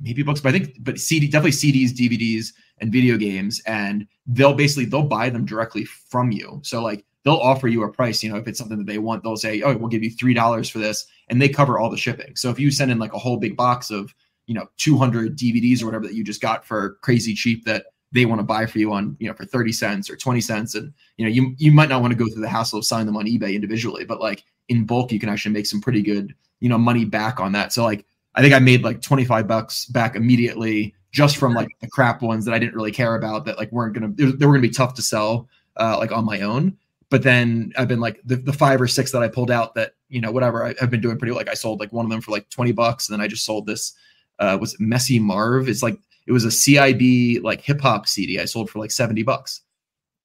maybe 0.00 0.22
books, 0.22 0.40
but 0.40 0.54
I 0.54 0.58
think 0.58 0.76
but 0.80 0.98
CD 0.98 1.26
definitely 1.26 1.52
CDs, 1.52 1.90
DVDs, 1.90 2.52
and 2.80 2.92
video 2.92 3.16
games, 3.16 3.60
and 3.66 4.06
they'll 4.26 4.54
basically 4.54 4.84
they'll 4.84 5.02
buy 5.02 5.30
them 5.30 5.44
directly 5.44 5.84
from 5.84 6.30
you. 6.30 6.60
So 6.62 6.82
like 6.82 7.04
they'll 7.24 7.34
offer 7.34 7.68
you 7.68 7.82
a 7.84 7.92
price. 7.92 8.22
You 8.22 8.30
know, 8.30 8.38
if 8.38 8.46
it's 8.46 8.58
something 8.58 8.78
that 8.78 8.86
they 8.86 8.98
want, 8.98 9.22
they'll 9.22 9.36
say, 9.36 9.62
"Oh, 9.62 9.76
we'll 9.76 9.88
give 9.88 10.02
you 10.02 10.10
three 10.10 10.34
dollars 10.34 10.68
for 10.68 10.78
this," 10.78 11.06
and 11.28 11.40
they 11.40 11.48
cover 11.48 11.78
all 11.78 11.90
the 11.90 11.96
shipping. 11.96 12.36
So 12.36 12.50
if 12.50 12.58
you 12.58 12.70
send 12.70 12.90
in 12.90 12.98
like 12.98 13.14
a 13.14 13.18
whole 13.18 13.36
big 13.36 13.56
box 13.56 13.90
of 13.90 14.14
you 14.46 14.54
know 14.54 14.66
200 14.78 15.36
DVDs 15.36 15.82
or 15.82 15.86
whatever 15.86 16.06
that 16.06 16.14
you 16.14 16.24
just 16.24 16.40
got 16.40 16.64
for 16.64 16.98
crazy 17.02 17.34
cheap 17.34 17.64
that 17.66 17.86
they 18.12 18.24
want 18.24 18.38
to 18.38 18.44
buy 18.44 18.66
for 18.66 18.78
you 18.78 18.92
on 18.92 19.16
you 19.20 19.28
know 19.28 19.34
for 19.34 19.44
30 19.44 19.70
cents 19.72 20.10
or 20.10 20.16
20 20.16 20.40
cents 20.40 20.74
and 20.74 20.92
you 21.18 21.24
know 21.24 21.30
you 21.30 21.54
you 21.58 21.70
might 21.70 21.90
not 21.90 22.00
want 22.00 22.10
to 22.10 22.18
go 22.18 22.26
through 22.30 22.40
the 22.40 22.48
hassle 22.48 22.78
of 22.78 22.84
selling 22.84 23.04
them 23.04 23.16
on 23.16 23.26
ebay 23.26 23.54
individually 23.54 24.04
but 24.04 24.20
like 24.20 24.44
in 24.68 24.86
bulk 24.86 25.12
you 25.12 25.20
can 25.20 25.28
actually 25.28 25.52
make 25.52 25.66
some 25.66 25.80
pretty 25.80 26.02
good 26.02 26.34
you 26.60 26.68
know 26.68 26.78
money 26.78 27.04
back 27.04 27.38
on 27.38 27.52
that 27.52 27.72
so 27.72 27.84
like 27.84 28.06
i 28.38 28.42
think 28.42 28.54
i 28.54 28.58
made 28.58 28.82
like 28.82 29.02
25 29.02 29.46
bucks 29.46 29.84
back 29.86 30.16
immediately 30.16 30.94
just 31.10 31.36
from 31.36 31.52
like 31.52 31.68
the 31.80 31.88
crap 31.88 32.22
ones 32.22 32.44
that 32.44 32.54
i 32.54 32.58
didn't 32.58 32.74
really 32.74 32.92
care 32.92 33.14
about 33.14 33.44
that 33.44 33.58
like 33.58 33.70
weren't 33.70 33.92
gonna 33.92 34.08
they 34.16 34.46
were 34.46 34.52
gonna 34.52 34.60
be 34.60 34.70
tough 34.70 34.94
to 34.94 35.02
sell 35.02 35.48
uh 35.76 35.96
like 35.98 36.12
on 36.12 36.24
my 36.24 36.40
own 36.40 36.76
but 37.10 37.22
then 37.22 37.72
i've 37.76 37.88
been 37.88 38.00
like 38.00 38.20
the, 38.24 38.36
the 38.36 38.52
five 38.52 38.80
or 38.80 38.88
six 38.88 39.12
that 39.12 39.22
i 39.22 39.28
pulled 39.28 39.50
out 39.50 39.74
that 39.74 39.92
you 40.08 40.20
know 40.20 40.32
whatever 40.32 40.64
I, 40.64 40.74
i've 40.80 40.90
been 40.90 41.02
doing 41.02 41.18
pretty 41.18 41.32
well. 41.32 41.38
like 41.38 41.50
i 41.50 41.54
sold 41.54 41.80
like 41.80 41.92
one 41.92 42.06
of 42.06 42.10
them 42.10 42.22
for 42.22 42.30
like 42.30 42.48
20 42.48 42.72
bucks 42.72 43.08
and 43.08 43.14
then 43.14 43.22
i 43.22 43.28
just 43.28 43.44
sold 43.44 43.66
this 43.66 43.92
uh 44.38 44.56
was 44.58 44.74
it 44.74 44.80
messy 44.80 45.18
marv 45.18 45.68
it's 45.68 45.82
like 45.82 45.98
it 46.28 46.32
was 46.32 46.44
a 46.44 46.48
CIB 46.48 47.42
like 47.42 47.62
hip 47.62 47.80
hop 47.80 48.06
CD 48.06 48.38
I 48.38 48.44
sold 48.44 48.70
for 48.70 48.78
like 48.78 48.90
70 48.90 49.22
bucks. 49.22 49.62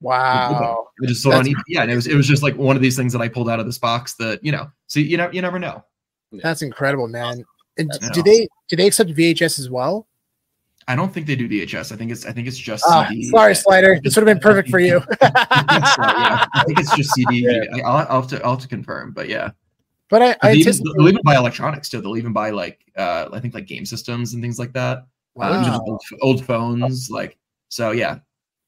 Wow. 0.02 0.90
I 1.02 1.08
just 1.08 1.24
sold 1.24 1.36
on 1.36 1.46
eBay. 1.46 1.62
Yeah, 1.70 1.84
and 1.84 1.90
it 1.92 1.96
was 1.96 2.08
it 2.08 2.16
was 2.16 2.28
just 2.28 2.44
like 2.44 2.58
one 2.58 2.76
of 2.76 2.82
these 2.82 2.98
things 2.98 3.14
that 3.14 3.22
I 3.22 3.30
pulled 3.30 3.50
out 3.50 3.62
of 3.62 3.66
this 3.66 3.78
box 3.78 4.16
that, 4.16 4.44
you 4.44 4.52
know, 4.52 4.70
so 4.88 5.00
you 5.00 5.16
know 5.16 5.32
you 5.32 5.42
never 5.42 5.60
know. 5.60 5.84
That's 6.34 6.62
incredible, 6.62 7.08
man. 7.08 7.46
And 7.78 7.90
That's 7.92 8.10
do 8.12 8.22
they 8.24 8.48
do 8.70 8.76
they 8.76 8.88
accept 8.88 9.10
VHS 9.12 9.60
as 9.60 9.70
well? 9.70 10.08
I 10.88 10.96
don't 10.96 11.14
think 11.14 11.28
they 11.28 11.36
do 11.36 11.48
VHS. 11.48 11.92
I 11.92 11.96
think 11.96 12.12
it's 12.12 12.26
I 12.26 12.32
think 12.34 12.48
it's 12.48 12.58
just 12.58 12.84
Ah, 12.88 13.08
CD. 13.10 13.30
sorry, 13.30 13.56
Slider. 13.56 14.00
This 14.04 14.16
would 14.16 14.28
have 14.28 14.36
been 14.36 14.42
perfect 14.42 14.70
for 14.70 14.80
you. 14.80 15.02
Yeah, 15.22 16.46
I 16.54 16.64
think 16.68 16.80
it's 16.80 16.96
just 16.96 17.12
CD. 17.14 17.42
Yeah. 17.76 17.86
I'll, 17.88 18.06
I'll 18.10 18.22
have 18.22 18.30
to 18.32 18.44
I'll 18.44 18.52
have 18.52 18.62
to 18.62 18.68
confirm, 18.68 19.12
but 19.12 19.30
yeah. 19.30 19.52
But 20.10 20.22
I, 20.22 20.26
I 20.26 20.36
They'll 20.52 20.56
even, 20.58 20.68
anticipate. 20.74 21.02
even 21.02 21.22
buy 21.24 21.36
electronics 21.38 21.90
too. 21.90 22.02
They'll 22.02 22.18
even 22.18 22.34
buy 22.34 22.50
like 22.52 22.80
uh 22.98 23.30
I 23.32 23.40
think 23.40 23.54
like 23.54 23.66
game 23.66 23.86
systems 23.86 24.34
and 24.34 24.44
things 24.44 24.60
like 24.60 24.74
that. 24.74 24.98
Uh, 25.00 25.04
Wow. 25.36 25.82
old, 25.88 26.02
old 26.22 26.46
phones, 26.46 27.10
like 27.10 27.38
so. 27.70 27.90
Yeah, 27.92 28.20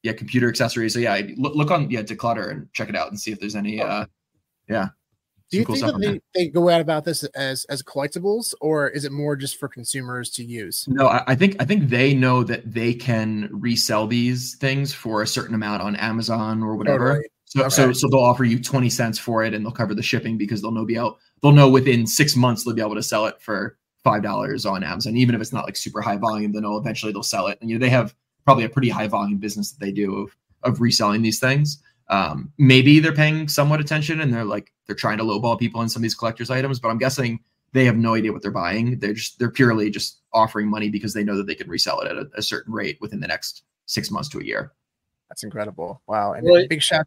yeah, 0.02 0.12
computer 0.14 0.48
accessories. 0.48 0.94
So 0.94 0.98
yeah, 1.00 1.20
look, 1.36 1.54
look 1.54 1.70
on 1.70 1.88
yeah 1.90 2.02
Decluttr 2.02 2.50
and 2.50 2.66
check 2.72 2.88
it 2.88 2.96
out 2.96 3.08
and 3.10 3.20
see 3.20 3.30
if 3.30 3.38
there's 3.38 3.54
any. 3.54 3.80
uh 3.80 4.06
Yeah, 4.68 4.88
Do 5.50 5.58
you 5.58 5.64
cool 5.64 5.76
think 5.76 5.86
that 5.86 6.00
they, 6.34 6.40
they 6.46 6.48
go 6.48 6.68
out 6.68 6.80
about 6.80 7.04
this 7.04 7.22
as 7.24 7.64
as 7.66 7.82
collectibles, 7.82 8.52
or 8.60 8.88
is 8.88 9.04
it 9.04 9.12
more 9.12 9.36
just 9.36 9.58
for 9.58 9.68
consumers 9.68 10.30
to 10.30 10.44
use? 10.44 10.84
No, 10.88 11.06
I, 11.06 11.22
I 11.28 11.34
think 11.36 11.56
I 11.60 11.64
think 11.64 11.88
they 11.88 12.14
know 12.14 12.42
that 12.42 12.72
they 12.72 12.92
can 12.94 13.48
resell 13.52 14.06
these 14.08 14.56
things 14.56 14.92
for 14.92 15.22
a 15.22 15.26
certain 15.26 15.54
amount 15.54 15.82
on 15.82 15.94
Amazon 15.96 16.62
or 16.62 16.76
whatever. 16.76 17.08
Totally. 17.08 17.28
So, 17.44 17.68
so 17.68 17.84
Okay. 17.84 17.92
so 17.92 18.08
they'll 18.10 18.20
offer 18.20 18.44
you 18.44 18.60
20 18.60 18.90
cents 18.90 19.18
for 19.20 19.44
it 19.44 19.54
and 19.54 19.64
they'll 19.64 19.72
cover 19.72 19.94
the 19.94 20.02
shipping 20.02 20.36
because 20.36 20.60
they'll 20.62 20.72
know 20.72 20.84
be 20.84 20.98
out 20.98 21.16
they'll 21.42 21.52
know 21.52 21.70
within 21.70 22.06
six 22.06 22.34
months 22.34 22.64
they'll 22.64 22.74
be 22.74 22.82
able 22.82 22.96
to 22.96 23.02
sell 23.02 23.26
it 23.26 23.40
for 23.40 23.78
five 24.02 24.22
dollars 24.22 24.66
on 24.66 24.82
Amazon. 24.82 25.16
Even 25.16 25.34
if 25.34 25.40
it's 25.40 25.52
not 25.52 25.64
like 25.64 25.76
super 25.76 26.00
high 26.00 26.16
volume, 26.16 26.52
then 26.52 26.62
know 26.62 26.76
eventually 26.76 27.12
they'll 27.12 27.22
sell 27.22 27.46
it. 27.46 27.58
And 27.60 27.70
you 27.70 27.78
know, 27.78 27.84
they 27.84 27.90
have 27.90 28.14
probably 28.44 28.64
a 28.64 28.68
pretty 28.68 28.88
high 28.88 29.06
volume 29.06 29.38
business 29.38 29.70
that 29.72 29.80
they 29.84 29.92
do 29.92 30.16
of 30.16 30.36
of 30.64 30.80
reselling 30.80 31.22
these 31.22 31.38
things. 31.38 31.80
Um, 32.08 32.52
maybe 32.58 33.00
they're 33.00 33.12
paying 33.12 33.48
somewhat 33.48 33.80
attention 33.80 34.20
and 34.20 34.32
they're 34.32 34.44
like 34.44 34.72
they're 34.86 34.94
trying 34.94 35.18
to 35.18 35.24
lowball 35.24 35.58
people 35.58 35.82
in 35.82 35.88
some 35.88 36.00
of 36.00 36.02
these 36.04 36.14
collectors 36.14 36.50
items, 36.50 36.78
but 36.78 36.88
I'm 36.88 36.98
guessing 36.98 37.40
they 37.72 37.84
have 37.84 37.96
no 37.96 38.14
idea 38.14 38.32
what 38.32 38.42
they're 38.42 38.50
buying. 38.50 38.98
They're 38.98 39.12
just 39.12 39.38
they're 39.38 39.50
purely 39.50 39.90
just 39.90 40.20
offering 40.32 40.68
money 40.68 40.88
because 40.88 41.12
they 41.12 41.24
know 41.24 41.36
that 41.36 41.46
they 41.46 41.54
can 41.54 41.68
resell 41.68 42.00
it 42.00 42.10
at 42.10 42.16
a, 42.16 42.28
a 42.36 42.42
certain 42.42 42.72
rate 42.72 42.98
within 43.00 43.20
the 43.20 43.26
next 43.26 43.64
six 43.86 44.10
months 44.10 44.28
to 44.30 44.38
a 44.38 44.44
year. 44.44 44.72
That's 45.28 45.42
incredible. 45.42 46.02
Wow. 46.06 46.34
And 46.34 46.46
Well, 46.48 46.66
big 46.68 46.82
shout. 46.82 47.06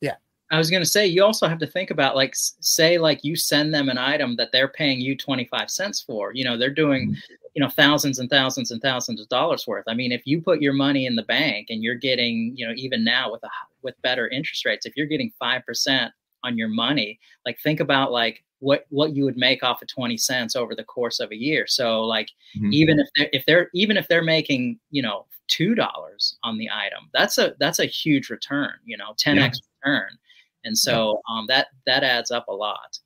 Yeah. 0.00 0.16
I 0.50 0.58
was 0.58 0.70
going 0.70 0.82
to 0.82 0.88
say, 0.88 1.06
you 1.06 1.24
also 1.24 1.48
have 1.48 1.58
to 1.58 1.66
think 1.66 1.90
about 1.90 2.16
like, 2.16 2.32
say, 2.34 2.98
like 2.98 3.24
you 3.24 3.36
send 3.36 3.72
them 3.72 3.88
an 3.88 3.98
item 3.98 4.36
that 4.36 4.52
they're 4.52 4.68
paying 4.68 5.00
you 5.00 5.16
25 5.16 5.70
cents 5.70 6.00
for. 6.00 6.32
You 6.34 6.44
know, 6.44 6.56
they're 6.56 6.70
doing, 6.70 7.16
you 7.54 7.62
know, 7.62 7.68
thousands 7.68 8.18
and 8.18 8.30
thousands 8.30 8.70
and 8.70 8.80
thousands 8.80 9.20
of 9.20 9.28
dollars 9.28 9.66
worth. 9.66 9.84
I 9.86 9.94
mean, 9.94 10.10
if 10.12 10.22
you 10.24 10.40
put 10.40 10.62
your 10.62 10.72
money 10.72 11.06
in 11.06 11.16
the 11.16 11.22
bank 11.22 11.66
and 11.70 11.82
you're 11.82 11.94
getting, 11.94 12.52
you 12.56 12.66
know, 12.66 12.72
even 12.76 13.04
now 13.04 13.30
with 13.30 13.42
a 13.44 13.48
with 13.82 14.00
better 14.02 14.28
interest 14.28 14.64
rates, 14.64 14.86
if 14.86 14.96
you're 14.96 15.06
getting 15.06 15.32
5% 15.38 16.10
on 16.44 16.56
your 16.56 16.68
money, 16.68 17.18
like 17.44 17.58
think 17.60 17.80
about 17.80 18.10
like 18.12 18.42
what 18.60 18.86
what 18.90 19.14
you 19.14 19.24
would 19.24 19.36
make 19.36 19.62
off 19.62 19.82
of 19.82 19.88
20 19.88 20.16
cents 20.16 20.56
over 20.56 20.74
the 20.74 20.84
course 20.84 21.20
of 21.20 21.30
a 21.30 21.36
year. 21.36 21.66
So 21.66 22.02
like 22.02 22.30
Mhm. 22.56 22.72
even 22.72 22.98
if 23.00 23.08
they're 23.16 23.28
if 23.32 23.44
they're 23.46 23.70
even 23.74 23.96
if 23.96 24.08
they're 24.08 24.22
making, 24.22 24.78
you 24.90 25.02
know, 25.02 25.26
two 25.48 25.74
dollars 25.74 26.38
on 26.44 26.56
the 26.58 26.70
item, 26.70 27.10
that's 27.12 27.36
a 27.38 27.54
that's 27.58 27.80
a 27.80 27.86
huge 27.86 28.30
return, 28.30 28.72
you 28.84 28.96
know, 28.96 29.14
10x 29.18 29.60
return. 29.84 30.08
And 30.64 30.78
so 30.78 31.20
um, 31.28 31.46
that 31.48 31.68
that 31.86 32.02
adds 32.04 32.30
up 32.30 32.48
a 32.48 32.52
lot. 32.52 32.98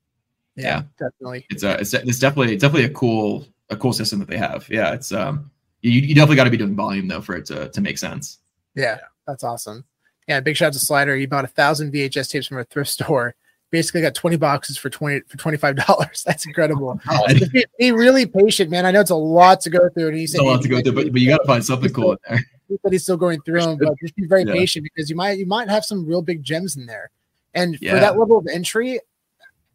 Yeah, 0.57 0.83
definitely. 0.99 1.47
it's 1.51 1.63
a 1.63 1.81
it's, 1.81 1.95
it's 1.95 2.19
definitely 2.19 2.55
it's 2.55 2.63
definitely 2.63 2.85
a 2.87 2.95
cool 2.95 3.47
a 3.71 3.77
cool 3.77 3.93
system 3.93 4.19
that 4.21 4.29
they 4.29 4.39
have. 4.39 4.69
Yeah, 4.69 4.93
it's 4.93 5.13
um 5.13 5.51
you, 5.83 6.01
you 6.01 6.15
definitely 6.15 6.37
got 6.37 6.45
to 6.45 6.51
be 6.51 6.57
doing 6.57 6.75
volume 6.75 7.09
though 7.09 7.21
for 7.21 7.37
it 7.37 7.47
to, 7.47 7.69
to 7.69 7.81
make 7.81 7.99
sense. 7.99 8.39
Yeah, 8.75 8.99
that's 9.27 9.45
awesome. 9.45 9.85
Yeah, 10.29 10.41
big 10.41 10.57
shout 10.57 10.69
out 10.69 10.73
to 10.73 10.79
Slider. 10.79 11.17
He 11.17 11.27
bought 11.27 11.45
a 11.45 11.49
thousand 11.49 11.93
VHS 11.93 12.31
tapes 12.31 12.47
from 12.49 12.59
a 12.59 12.65
thrift 12.65 12.91
store. 12.91 13.35
Basically, 13.71 14.01
got 14.01 14.15
twenty 14.15 14.37
boxes 14.37 14.79
for 14.79 14.91
twenty 14.91 15.21
for 15.29 15.37
twenty 15.37 15.57
five 15.57 15.77
dollars. 15.77 16.23
That's 16.27 16.47
incredible. 16.47 17.01
Be, 17.53 17.65
be 17.79 17.93
really 17.93 18.27
patient, 18.27 18.71
man. 18.71 18.87
I 18.87 18.91
know 18.91 19.01
it's 19.01 19.11
a 19.11 19.15
lot 19.17 19.61
to 19.63 19.71
go 19.71 19.89
through, 19.91 20.09
and 20.09 20.17
he 20.17 20.27
said 20.27 20.41
a 20.41 20.45
lot 20.45 20.63
to 20.63 20.69
go 20.69 20.81
through, 20.81 20.93
but, 20.93 21.13
but 21.13 21.21
you 21.21 21.29
got 21.29 21.39
to 21.39 21.47
find 21.47 21.65
something 21.65 21.93
cool 21.93 22.13
in 22.13 22.19
there. 22.29 22.39
he 22.69 22.77
said 22.83 22.93
he's 22.93 23.03
still 23.03 23.17
going 23.17 23.41
through 23.43 23.61
them, 23.63 23.79
but 23.79 23.95
just 24.01 24.15
be 24.17 24.27
very 24.27 24.45
Yeah. 24.45 24.53
patient 24.53 24.85
because 24.85 25.11
you 25.11 25.17
might 25.17 25.39
you 25.39 25.47
might 25.47 25.69
have 25.69 25.85
some 25.85 26.07
real 26.07 26.23
big 26.23 26.43
gems 26.43 26.77
in 26.77 26.87
there. 26.87 27.11
And 27.55 27.77
Yeah. 27.81 27.95
for 27.95 28.01
that 28.01 28.19
level 28.19 28.39
of 28.39 28.47
entry, 28.47 29.01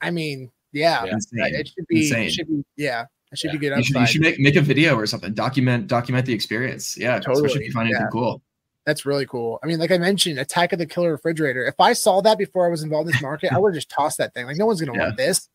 I 0.02 0.12
mean, 0.12 0.52
yeah, 0.72 1.04
Yeah. 1.06 1.16
It 1.48 1.68
should 1.68 1.88
be 1.88 2.10
it 2.10 2.32
should 2.32 2.48
be 2.48 2.64
yeah, 2.78 3.06
should 3.36 3.48
Yeah. 3.50 3.52
be 3.54 3.58
good 3.70 3.78
You 3.78 3.84
should, 3.84 3.96
you 3.98 4.08
should 4.08 4.22
make 4.22 4.40
make 4.40 4.56
a 4.56 4.62
video 4.62 4.96
or 4.96 5.06
something. 5.06 5.34
Document 5.34 5.88
document 5.88 6.26
the 6.26 6.34
experience. 6.34 6.98
Yeah, 6.98 7.18
especially 7.18 7.62
if 7.62 7.68
you 7.68 7.72
find 7.72 7.88
anything 7.88 8.04
yeah. 8.06 8.10
cool. 8.12 8.42
That's 8.86 9.06
really 9.06 9.28
cool. 9.28 9.60
I 9.64 9.68
mean, 9.68 9.78
like 9.78 9.92
I 9.92 9.98
mentioned, 10.00 10.40
Attack 10.40 10.74
of 10.74 10.80
the 10.80 10.88
Killer 10.88 11.12
Refrigerator. 11.12 11.66
If 11.68 11.80
I 11.80 11.94
saw 11.94 12.20
that 12.22 12.38
before 12.40 12.66
I 12.66 12.70
was 12.70 12.82
involved 12.84 13.08
in 13.08 13.14
this 13.14 13.22
market, 13.22 13.54
I 13.54 13.60
would 13.60 13.70
have 13.70 13.76
just 13.76 13.90
tossed 13.90 14.18
that 14.18 14.34
thing. 14.34 14.48
Like 14.48 14.58
no 14.58 14.66
one's 14.66 14.82
gonna 14.82 14.98
Yeah. 14.98 15.06
want 15.06 15.18
this. 15.18 15.50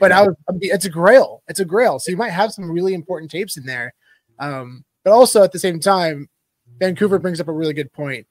But 0.00 0.12
I 0.12 0.22
was, 0.22 0.34
it's 0.60 0.84
a 0.84 0.90
grail. 0.90 1.42
It's 1.48 1.60
a 1.60 1.64
grail. 1.64 1.98
So 1.98 2.10
you 2.10 2.16
might 2.16 2.30
have 2.30 2.52
some 2.52 2.70
really 2.70 2.94
important 2.94 3.30
tapes 3.30 3.56
in 3.56 3.64
there. 3.66 3.92
Um, 4.38 4.84
but 5.04 5.12
also 5.12 5.42
at 5.42 5.52
the 5.52 5.58
same 5.58 5.80
time, 5.80 6.28
Vancouver 6.78 7.18
brings 7.18 7.40
up 7.40 7.48
a 7.48 7.52
really 7.52 7.74
good 7.74 7.92
point. 7.92 8.26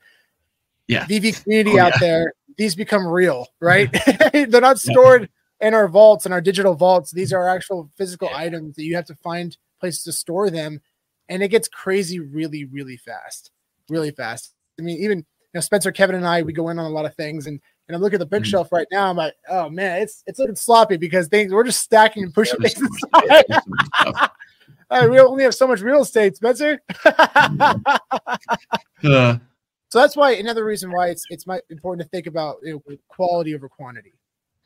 Yeah. 0.87 1.05
VV 1.05 1.43
community 1.43 1.79
Oh, 1.79 1.83
out 1.83 1.93
yeah. 1.95 1.99
there, 1.99 2.33
these 2.57 2.75
become 2.75 3.05
real, 3.07 3.47
right? 3.59 3.89
They're 4.33 4.61
not 4.61 4.79
stored 4.79 5.29
in 5.61 5.73
our 5.73 5.87
vaults 5.87 6.25
and 6.25 6.33
our 6.33 6.41
digital 6.41 6.73
vaults. 6.75 7.11
These 7.11 7.31
are 7.33 7.47
actual 7.47 7.89
physical 7.95 8.29
Yeah. 8.31 8.37
items 8.37 8.75
that 8.75 8.83
you 8.83 8.95
have 8.95 9.05
to 9.05 9.15
find 9.15 9.55
places 9.79 10.03
to 10.03 10.11
store 10.11 10.49
them, 10.49 10.81
and 11.29 11.41
it 11.43 11.49
gets 11.49 11.67
crazy 11.67 12.19
really, 12.19 12.65
really 12.65 12.97
fast, 12.97 13.51
really 13.89 14.11
fast. 14.11 14.53
I 14.79 14.83
mean, 14.83 14.97
even 14.97 15.19
you 15.19 15.25
know, 15.53 15.61
Spencer, 15.61 15.91
Kevin, 15.91 16.15
and 16.17 16.27
I, 16.27 16.41
we 16.41 16.51
go 16.53 16.69
in 16.69 16.79
on 16.79 16.85
a 16.85 16.89
lot 16.89 17.05
of 17.05 17.15
things, 17.15 17.47
and 17.47 17.59
and 17.87 17.95
I 17.95 17.99
look 17.99 18.13
at 18.13 18.19
the 18.19 18.25
Mhm. 18.25 18.31
bookshelf 18.31 18.71
right 18.71 18.87
now. 18.91 19.09
I'm 19.09 19.15
like, 19.15 19.35
oh 19.49 19.69
man, 19.69 20.01
it's 20.01 20.23
it's 20.27 20.39
looking 20.39 20.55
sloppy 20.55 20.97
because 20.97 21.27
things 21.27 21.53
we're 21.53 21.63
just 21.63 21.81
stacking 21.81 22.23
and 22.23 22.33
pushing 22.33 22.59
There's 22.59 22.73
things 22.73 22.99
so 22.99 23.07
aside. 23.23 23.45
there's 23.47 23.63
so 23.63 23.69
much 23.69 23.85
stuff. 24.13 24.31
Uh, 24.91 25.07
we 25.09 25.19
only 25.19 25.43
have 25.43 25.55
so 25.55 25.65
much 25.67 25.81
real 25.81 26.01
estate, 26.03 26.35
Spencer. 26.35 26.79
Uh, 29.03 29.37
So 29.89 29.99
that's 29.99 30.15
why 30.15 30.33
another 30.33 30.63
reason 30.65 30.91
why 30.91 31.07
it's 31.09 31.25
it's 31.29 31.47
my, 31.47 31.59
important 31.69 32.05
to 32.05 32.09
think 32.09 32.27
about 32.27 32.57
you 32.63 32.73
know, 32.87 32.95
quality 33.07 33.55
over 33.55 33.67
quantity. 33.69 34.13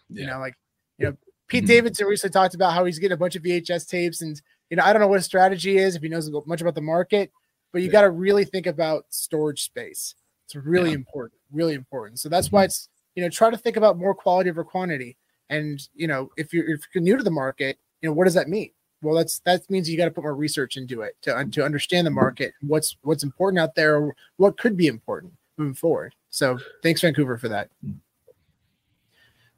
You 0.10 0.26
know, 0.28 0.40
like 0.40 0.56
you 1.00 1.08
know, 1.08 1.18
Pete 1.48 1.64
Mhm. 1.64 1.68
Davidson 1.68 2.08
recently 2.08 2.32
talked 2.32 2.54
about 2.54 2.74
how 2.74 2.86
he's 2.86 3.00
getting 3.00 3.14
a 3.14 3.18
bunch 3.18 3.36
of 3.36 3.44
VHS 3.44 3.86
tapes, 3.86 4.22
and 4.22 4.40
you 4.70 4.78
know, 4.78 4.84
I 4.84 4.94
don't 4.94 5.02
know 5.02 5.08
what 5.08 5.16
his 5.16 5.26
strategy 5.26 5.78
is 5.78 5.96
if 5.96 6.02
he 6.02 6.10
knows 6.10 6.30
much 6.46 6.62
about 6.62 6.76
the 6.76 6.82
market, 6.82 7.32
but 7.72 7.82
you 7.82 7.88
Yeah. 7.88 7.94
got 7.94 8.02
to 8.02 8.12
really 8.12 8.46
think 8.46 8.68
about 8.68 9.06
storage 9.10 9.64
space. 9.64 10.14
It's 10.46 10.56
really 10.56 10.90
Yeah. 10.90 10.98
important, 10.98 11.40
really 11.52 11.74
important. 11.74 12.20
So 12.20 12.30
that's 12.30 12.52
why 12.52 12.62
mm-hmm. 12.62 12.66
it's 12.66 12.90
you 13.16 13.24
know 13.24 13.30
try 13.30 13.50
to 13.50 13.58
think 13.58 13.78
about 13.78 13.98
more 13.98 14.14
quality 14.14 14.50
over 14.50 14.64
quantity. 14.64 15.18
And 15.50 15.82
you 15.96 16.08
know, 16.08 16.30
if 16.38 16.54
you're 16.54 16.70
if 16.70 16.82
you're 16.94 17.04
new 17.04 17.18
to 17.18 17.24
the 17.24 17.32
market, 17.32 17.80
you 18.02 18.10
know, 18.10 18.14
what 18.14 18.26
does 18.26 18.36
that 18.36 18.48
mean? 18.48 18.72
Well, 19.02 19.16
that's 19.16 19.40
that 19.40 19.68
means 19.70 19.90
you 19.90 19.98
got 19.98 20.06
to 20.06 20.12
put 20.12 20.24
more 20.24 20.36
research 20.36 20.78
into 20.78 21.02
it 21.02 21.16
to 21.24 21.46
to 21.46 21.64
understand 21.66 22.06
the 22.06 22.10
mm-hmm. 22.10 22.20
market, 22.20 22.54
what's 22.62 22.98
what's 23.02 23.24
important 23.24 23.60
out 23.60 23.76
there, 23.76 24.14
what 24.38 24.58
could 24.58 24.78
be 24.78 24.88
important 24.88 25.34
moving 25.58 25.74
forward. 25.74 26.16
So 26.30 26.60
thanks, 26.84 27.02
Vancouver, 27.02 27.38
for 27.38 27.50
that. 27.50 27.70
Mm. 27.86 27.98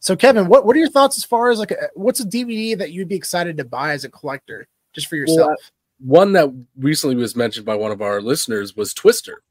So 0.02 0.16
Kevin, 0.16 0.48
what, 0.48 0.66
what 0.66 0.76
are 0.76 0.80
your 0.80 0.90
thoughts 0.90 1.18
as 1.18 1.24
far 1.24 1.52
as 1.52 1.60
like 1.60 1.72
a, 1.72 1.90
what's 1.94 2.20
a 2.20 2.26
DVD 2.26 2.76
that 2.78 2.92
you'd 2.92 3.08
be 3.08 3.16
excited 3.16 3.56
to 3.58 3.64
buy 3.64 3.92
as 3.92 4.04
a 4.04 4.10
collector 4.10 4.68
just 4.94 5.08
for 5.08 5.16
yourself? 5.16 5.54
One 6.00 6.34
that 6.34 6.50
recently 6.76 7.16
was 7.16 7.36
mentioned 7.36 7.68
by 7.68 7.76
one 7.76 7.92
of 7.92 8.02
our 8.02 8.20
listeners 8.20 8.76
was 8.76 8.96
Twister. 8.96 9.44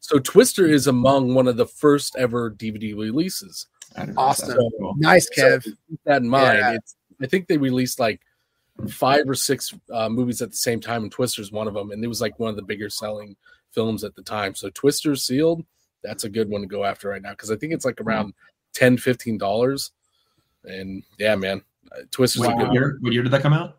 So 0.00 0.18
Twister 0.18 0.66
is 0.66 0.86
among 0.86 1.34
one 1.34 1.48
of 1.48 1.56
the 1.56 1.64
first 1.64 2.16
ever 2.16 2.50
DVD 2.50 2.94
releases. 2.94 3.66
I 3.96 4.04
don't 4.04 4.14
know. 4.14 4.20
Awesome. 4.20 4.48
That's 4.48 4.60
cool. 4.78 4.94
nice, 4.98 5.28
So 5.32 5.58
Kev. 5.58 5.64
keep 5.64 6.00
that 6.04 6.20
in 6.20 6.28
mind. 6.28 6.58
Yeah. 6.58 6.72
It's, 6.72 6.96
I 7.22 7.26
think 7.26 7.46
they 7.46 7.56
released 7.56 7.98
like 7.98 8.20
five 8.90 9.26
or 9.26 9.34
six 9.34 9.72
uh, 9.90 10.10
movies 10.10 10.42
at 10.42 10.50
the 10.50 10.56
same 10.56 10.80
time, 10.80 11.04
and 11.04 11.12
Twister's 11.12 11.50
one 11.50 11.66
of 11.66 11.72
them. 11.72 11.92
And 11.92 12.04
it 12.04 12.08
was 12.08 12.20
like 12.20 12.38
one 12.38 12.50
of 12.50 12.56
the 12.56 12.62
bigger 12.62 12.90
selling 12.90 13.36
films 13.72 14.04
at 14.04 14.14
the 14.14 14.22
time. 14.22 14.54
So 14.54 14.68
Twister 14.68 15.16
sealed, 15.16 15.64
that's 16.02 16.24
a 16.24 16.28
good 16.28 16.50
one 16.50 16.60
to 16.60 16.66
go 16.66 16.84
after 16.84 17.08
right 17.08 17.22
now 17.22 17.30
because 17.30 17.50
I 17.50 17.56
think 17.56 17.72
it's 17.72 17.86
like 17.86 18.02
around 18.02 18.34
10 18.74 18.98
dollars. 19.38 19.92
And 20.64 21.02
yeah, 21.18 21.34
man, 21.36 21.62
twist 22.10 22.34
Twister's 22.36 22.40
What, 22.40 22.60
a 22.60 22.64
good 22.64 22.72
year, 22.74 22.98
what 23.00 23.12
year 23.12 23.22
did 23.22 23.32
that 23.32 23.42
come 23.42 23.52
out? 23.52 23.78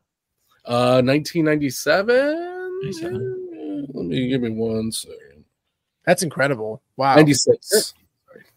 Uh, 0.65 1.01
1997. 1.03 2.79
97. 2.83 3.87
Let 3.93 4.05
me 4.05 4.27
give 4.29 4.41
me 4.41 4.49
one 4.49 4.91
second. 4.91 5.45
That's 6.05 6.23
incredible. 6.23 6.81
Wow. 6.97 7.15
96. 7.15 7.93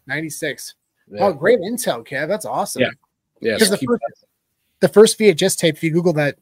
96. 0.07 0.75
Yeah. 1.11 1.25
Oh, 1.25 1.33
great 1.33 1.59
intel, 1.59 2.05
Kev. 2.07 2.27
That's 2.27 2.45
awesome. 2.45 2.81
Yeah. 2.83 2.89
Yeah, 3.41 3.53
Because 3.53 3.69
so 3.69 3.75
the 3.75 3.85
first, 3.85 4.01
that. 4.01 4.25
the 4.81 4.87
first 4.89 5.17
VHS 5.19 5.57
tape, 5.57 5.75
if 5.75 5.83
you 5.83 5.91
Google 5.91 6.13
that, 6.13 6.35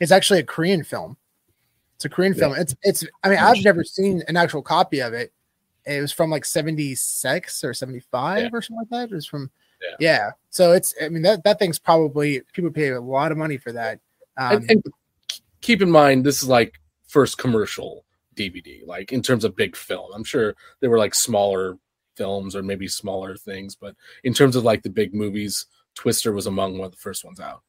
is 0.00 0.10
actually 0.10 0.40
a 0.40 0.44
Korean 0.44 0.82
film. 0.82 1.16
It's 1.96 2.04
a 2.04 2.08
Korean 2.08 2.32
Yeah. 2.32 2.38
film. 2.40 2.54
It's 2.54 2.74
it's. 2.82 3.04
I 3.22 3.28
mean, 3.28 3.38
I've 3.38 3.62
never 3.64 3.84
seen 3.84 4.22
an 4.28 4.36
actual 4.36 4.62
copy 4.62 5.00
of 5.00 5.12
it. 5.12 5.32
It 5.86 6.00
was 6.00 6.12
from 6.12 6.30
like 6.30 6.44
seventy 6.44 6.94
six 6.94 7.62
or 7.62 7.72
seventy 7.74 8.00
five 8.00 8.42
Yeah. 8.42 8.50
or 8.52 8.62
something 8.62 8.86
like 8.90 9.08
that. 9.08 9.12
It 9.12 9.14
was 9.14 9.26
from. 9.26 9.50
Yeah. 9.80 9.96
Yeah. 10.00 10.30
So 10.50 10.72
it's. 10.72 10.94
I 11.02 11.08
mean 11.08 11.22
that 11.22 11.44
that 11.44 11.58
thing's 11.58 11.78
probably 11.78 12.42
people 12.52 12.70
pay 12.70 12.88
a 12.88 13.00
lot 13.00 13.30
of 13.32 13.38
money 13.38 13.56
for 13.56 13.72
that. 13.72 14.00
Um, 14.36 14.56
and, 14.56 14.70
and 14.70 14.84
keep 15.60 15.82
in 15.82 15.90
mind, 15.90 16.24
this 16.24 16.42
is 16.42 16.48
like 16.48 16.74
first 17.06 17.38
commercial 17.38 18.04
DVD, 18.34 18.86
like 18.86 19.12
in 19.12 19.22
terms 19.22 19.44
of 19.44 19.56
big 19.56 19.76
film. 19.76 20.10
I'm 20.14 20.24
sure 20.24 20.54
there 20.80 20.90
were 20.90 20.98
like 20.98 21.14
smaller 21.14 21.78
films 22.16 22.56
or 22.56 22.62
maybe 22.62 22.88
smaller 22.88 23.36
things, 23.36 23.76
but 23.76 23.94
in 24.24 24.32
terms 24.34 24.56
of 24.56 24.64
like 24.64 24.82
the 24.82 24.90
big 24.90 25.14
movies, 25.14 25.66
Twister 25.94 26.32
was 26.32 26.46
among 26.46 26.78
one 26.78 26.86
of 26.86 26.92
the 26.92 26.98
first 26.98 27.24
ones 27.24 27.40
out. 27.40 27.62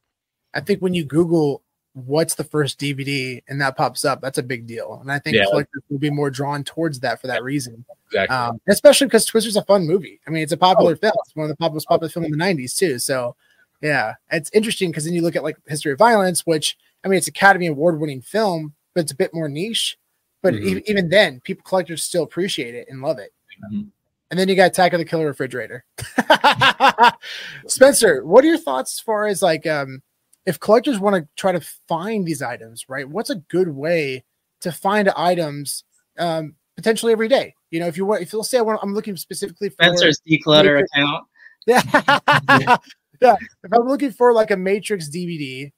I 0.53 0.61
think 0.61 0.81
when 0.81 0.93
you 0.93 1.05
Google 1.05 1.63
what's 2.05 2.35
the 2.35 2.43
first 2.43 2.79
DVD 2.79 3.41
and 3.47 3.59
that 3.59 3.75
pops 3.75 4.05
up, 4.05 4.21
that's 4.21 4.37
a 4.37 4.43
big 4.43 4.67
deal. 4.67 4.99
And 5.01 5.11
I 5.11 5.17
think 5.17 5.35
Yeah. 5.35 5.45
collectors 5.45 5.81
will 5.89 5.97
be 5.97 6.11
more 6.11 6.29
drawn 6.29 6.63
towards 6.63 6.99
that 6.99 7.19
for 7.19 7.25
that 7.27 7.43
reason. 7.43 7.83
Exactly. 8.07 8.35
Um, 8.35 8.61
especially 8.67 9.07
because 9.07 9.25
Twister's 9.25 9.55
a 9.55 9.63
fun 9.63 9.87
movie. 9.87 10.19
I 10.27 10.29
mean, 10.29 10.43
it's 10.43 10.51
a 10.51 10.57
popular 10.57 10.93
Oh. 10.93 10.95
film. 10.95 11.13
It's 11.25 11.35
one 11.35 11.49
of 11.49 11.57
the 11.57 11.69
most 11.71 11.87
popular 11.87 12.09
film 12.09 12.25
in 12.25 12.31
the 12.31 12.37
'90s 12.37 12.75
too. 12.77 12.99
So, 12.99 13.35
yeah, 13.81 14.13
it's 14.31 14.51
interesting 14.53 14.91
because 14.91 15.05
then 15.05 15.13
you 15.15 15.21
look 15.23 15.35
at 15.35 15.41
like 15.43 15.57
History 15.67 15.91
of 15.91 15.97
Violence, 15.97 16.45
which 16.45 16.77
I 17.03 17.07
mean, 17.07 17.17
it's 17.17 17.27
Academy 17.27 17.67
Award 17.67 17.99
winning 17.99 18.21
film, 18.21 18.73
but 18.93 19.01
it's 19.01 19.11
a 19.11 19.15
bit 19.15 19.33
more 19.33 19.49
niche. 19.49 19.97
But 20.43 20.53
Mhm. 20.53 20.79
e- 20.79 20.83
even 20.85 21.09
then, 21.09 21.39
people 21.41 21.63
collectors 21.63 22.03
still 22.03 22.23
appreciate 22.23 22.75
it 22.75 22.87
and 22.89 23.01
love 23.01 23.17
it. 23.17 23.33
Mhm. 23.73 23.87
And 24.29 24.39
then 24.39 24.49
you 24.49 24.55
got 24.55 24.67
Attack 24.67 24.93
of 24.93 24.99
the 24.99 25.05
Killer 25.05 25.25
Refrigerator. 25.25 25.83
Spencer, 27.67 28.25
what 28.25 28.43
are 28.43 28.47
your 28.47 28.57
thoughts 28.57 28.95
as 28.95 28.99
far 28.99 29.25
as 29.27 29.41
like 29.41 29.65
um, 29.65 30.01
if 30.47 30.61
collectors 30.61 30.97
want 30.97 31.15
to 31.17 31.27
try 31.35 31.51
to 31.51 31.59
find 31.87 32.25
these 32.25 32.41
items, 32.41 32.85
right? 32.87 33.07
What's 33.07 33.29
a 33.29 33.35
good 33.35 33.67
way 33.67 34.23
to 34.61 34.71
find 34.71 35.09
items 35.09 35.83
um, 36.17 36.55
potentially 36.77 37.11
every 37.11 37.27
day? 37.27 37.53
You 37.69 37.81
know, 37.81 37.87
if 37.87 37.97
you 37.97 38.05
want, 38.05 38.21
if 38.21 38.31
you'll 38.31 38.45
say 38.45 38.57
I 38.57 38.61
want, 38.61 38.79
I'm 38.81 38.93
looking 38.93 39.17
specifically 39.17 39.67
for 39.69 39.83
Spencer's 39.83 40.21
Decluttr 40.27 40.63
Matrix- 40.63 40.91
account. 40.95 41.27
yeah, 41.67 42.77
yeah. 43.21 43.35
If 43.61 43.73
I'm 43.73 43.87
looking 43.87 44.11
for 44.11 44.31
like 44.31 44.49
a 44.51 44.55
Matrix 44.55 45.09
DVD, 45.09 45.69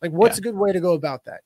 like 0.00 0.12
what's 0.12 0.38
a 0.38 0.40
good 0.40 0.54
way 0.54 0.72
to 0.72 0.78
go 0.78 0.94
about 0.94 1.24
that? 1.24 1.40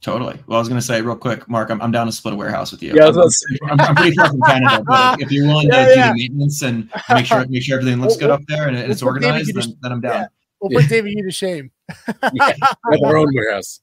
Totally. 0.00 0.38
Well, 0.46 0.56
I 0.56 0.60
was 0.60 0.68
going 0.68 0.80
to 0.80 0.86
say 0.86 1.02
real 1.02 1.16
quick, 1.16 1.48
Mark, 1.50 1.68
I'm, 1.68 1.82
I'm 1.82 1.90
down 1.90 2.06
to 2.06 2.12
split 2.12 2.32
a 2.32 2.36
warehouse 2.36 2.72
with 2.72 2.82
you. 2.82 2.94
Yeah, 2.94 3.04
I 3.04 3.10
was 3.10 3.44
I'm, 3.50 3.56
about. 3.68 3.80
I'm, 3.80 3.88
I'm 3.90 3.94
pretty 3.94 4.16
far 4.16 4.28
from 4.28 4.40
Canada, 4.40 4.82
but 4.86 5.20
if 5.20 5.30
you're 5.30 5.46
willing 5.46 5.70
to 5.70 5.76
Yeah, 5.94 6.12
do 6.12 6.14
the 6.14 6.14
maintenance 6.14 6.62
and 6.62 6.90
make 7.10 7.26
sure 7.26 7.46
make 7.46 7.62
sure 7.62 7.78
everything 7.78 8.00
looks 8.00 8.16
good 8.16 8.30
up 8.30 8.40
there 8.48 8.68
and, 8.68 8.76
it's 8.76 9.02
we'll 9.02 9.12
put 9.12 9.20
David 9.20 9.48
organized, 9.48 9.54
then, 9.54 9.78
then 9.82 9.92
I'm 9.92 10.00
down. 10.00 10.28
We'll 10.64 10.80
put 10.80 10.88
David 10.88 11.12
you 11.14 11.22
to 11.24 11.30
shame. 11.30 11.70
yeah, 12.32 12.54
have 12.62 13.00
their 13.02 13.18
own 13.18 13.28
warehouse. 13.34 13.80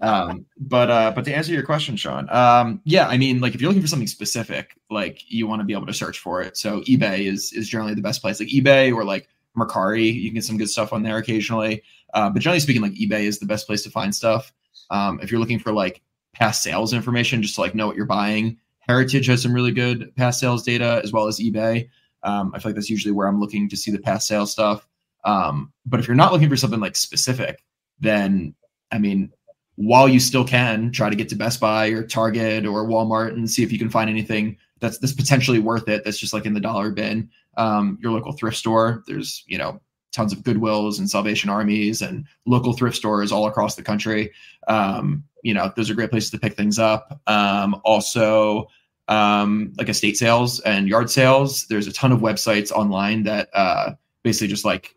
um, 0.00 0.46
but 0.58 0.90
uh, 0.90 1.12
but 1.14 1.26
to 1.26 1.34
answer 1.34 1.52
your 1.52 1.62
question, 1.62 1.96
Sean, 1.96 2.26
um, 2.30 2.80
yeah, 2.84 3.06
I 3.06 3.18
mean, 3.18 3.40
like 3.40 3.54
if 3.54 3.60
you're 3.60 3.68
looking 3.68 3.82
for 3.82 3.88
something 3.88 4.08
specific, 4.08 4.78
like 4.90 5.30
you 5.30 5.46
want 5.46 5.60
to 5.60 5.64
be 5.64 5.74
able 5.74 5.86
to 5.86 5.92
search 5.92 6.20
for 6.20 6.40
it. 6.40 6.56
So 6.56 6.80
eBay 6.82 7.26
is 7.30 7.52
is 7.52 7.68
generally 7.68 7.94
the 7.94 8.00
best 8.00 8.22
place, 8.22 8.40
like 8.40 8.48
eBay 8.48 8.94
or 8.94 9.04
like 9.04 9.28
Mercari. 9.58 10.10
You 10.14 10.30
can 10.30 10.34
get 10.34 10.44
some 10.44 10.56
good 10.56 10.70
stuff 10.70 10.94
on 10.94 11.02
there 11.02 11.18
occasionally. 11.18 11.82
Uh, 12.14 12.30
but 12.30 12.40
generally 12.40 12.60
speaking, 12.60 12.80
like 12.80 12.92
eBay 12.92 13.24
is 13.24 13.38
the 13.38 13.46
best 13.46 13.66
place 13.66 13.82
to 13.82 13.90
find 13.90 14.14
stuff. 14.14 14.52
Um, 14.90 15.20
if 15.22 15.30
you're 15.30 15.40
looking 15.40 15.58
for 15.58 15.72
like 15.72 16.00
past 16.32 16.62
sales 16.62 16.94
information, 16.94 17.42
just 17.42 17.56
to 17.56 17.60
like 17.60 17.74
know 17.74 17.86
what 17.86 17.96
you're 17.96 18.06
buying, 18.06 18.56
Heritage 18.80 19.26
has 19.26 19.42
some 19.42 19.52
really 19.52 19.72
good 19.72 20.14
past 20.16 20.40
sales 20.40 20.62
data 20.62 21.00
as 21.04 21.12
well 21.12 21.26
as 21.26 21.38
eBay. 21.38 21.88
Um, 22.22 22.52
I 22.54 22.58
feel 22.58 22.70
like 22.70 22.76
that's 22.76 22.90
usually 22.90 23.12
where 23.12 23.26
I'm 23.26 23.40
looking 23.40 23.68
to 23.68 23.76
see 23.76 23.90
the 23.90 23.98
past 23.98 24.26
sales 24.26 24.52
stuff. 24.52 24.86
Um, 25.24 25.72
but 25.86 26.00
if 26.00 26.06
you're 26.06 26.16
not 26.16 26.32
looking 26.32 26.48
for 26.48 26.56
something 26.56 26.80
like 26.80 26.96
specific, 26.96 27.62
then 28.00 28.54
I 28.90 28.98
mean, 28.98 29.32
while 29.76 30.08
you 30.08 30.20
still 30.20 30.44
can 30.44 30.92
try 30.92 31.08
to 31.08 31.16
get 31.16 31.28
to 31.30 31.36
Best 31.36 31.60
Buy 31.60 31.88
or 31.88 32.02
Target 32.02 32.66
or 32.66 32.86
Walmart 32.86 33.32
and 33.32 33.50
see 33.50 33.62
if 33.62 33.72
you 33.72 33.78
can 33.78 33.90
find 33.90 34.10
anything 34.10 34.58
that's 34.82 34.98
that's 34.98 35.14
potentially 35.14 35.60
worth 35.60 35.88
it. 35.88 36.04
That's 36.04 36.18
just 36.18 36.34
like 36.34 36.44
in 36.44 36.52
the 36.52 36.60
dollar 36.60 36.90
bin. 36.90 37.30
Um, 37.56 37.98
your 38.02 38.12
local 38.12 38.32
thrift 38.32 38.56
store. 38.56 39.02
There's 39.06 39.44
you 39.46 39.56
know 39.56 39.80
tons 40.12 40.32
of 40.32 40.40
Goodwills 40.40 40.98
and 40.98 41.08
Salvation 41.08 41.48
Armies 41.48 42.02
and 42.02 42.26
local 42.44 42.74
thrift 42.74 42.96
stores 42.96 43.32
all 43.32 43.46
across 43.46 43.76
the 43.76 43.82
country. 43.82 44.30
Um, 44.68 45.24
you 45.42 45.54
know 45.54 45.72
those 45.74 45.88
are 45.88 45.94
great 45.94 46.10
places 46.10 46.30
to 46.32 46.38
pick 46.38 46.54
things 46.54 46.78
up. 46.78 47.20
Um, 47.26 47.80
also, 47.84 48.68
um, 49.08 49.72
like 49.78 49.88
estate 49.88 50.18
sales 50.18 50.60
and 50.60 50.88
yard 50.88 51.10
sales. 51.10 51.66
There's 51.66 51.86
a 51.86 51.92
ton 51.92 52.12
of 52.12 52.20
websites 52.20 52.70
online 52.70 53.22
that 53.22 53.48
uh, 53.54 53.94
basically 54.22 54.48
just 54.48 54.64
like 54.64 54.94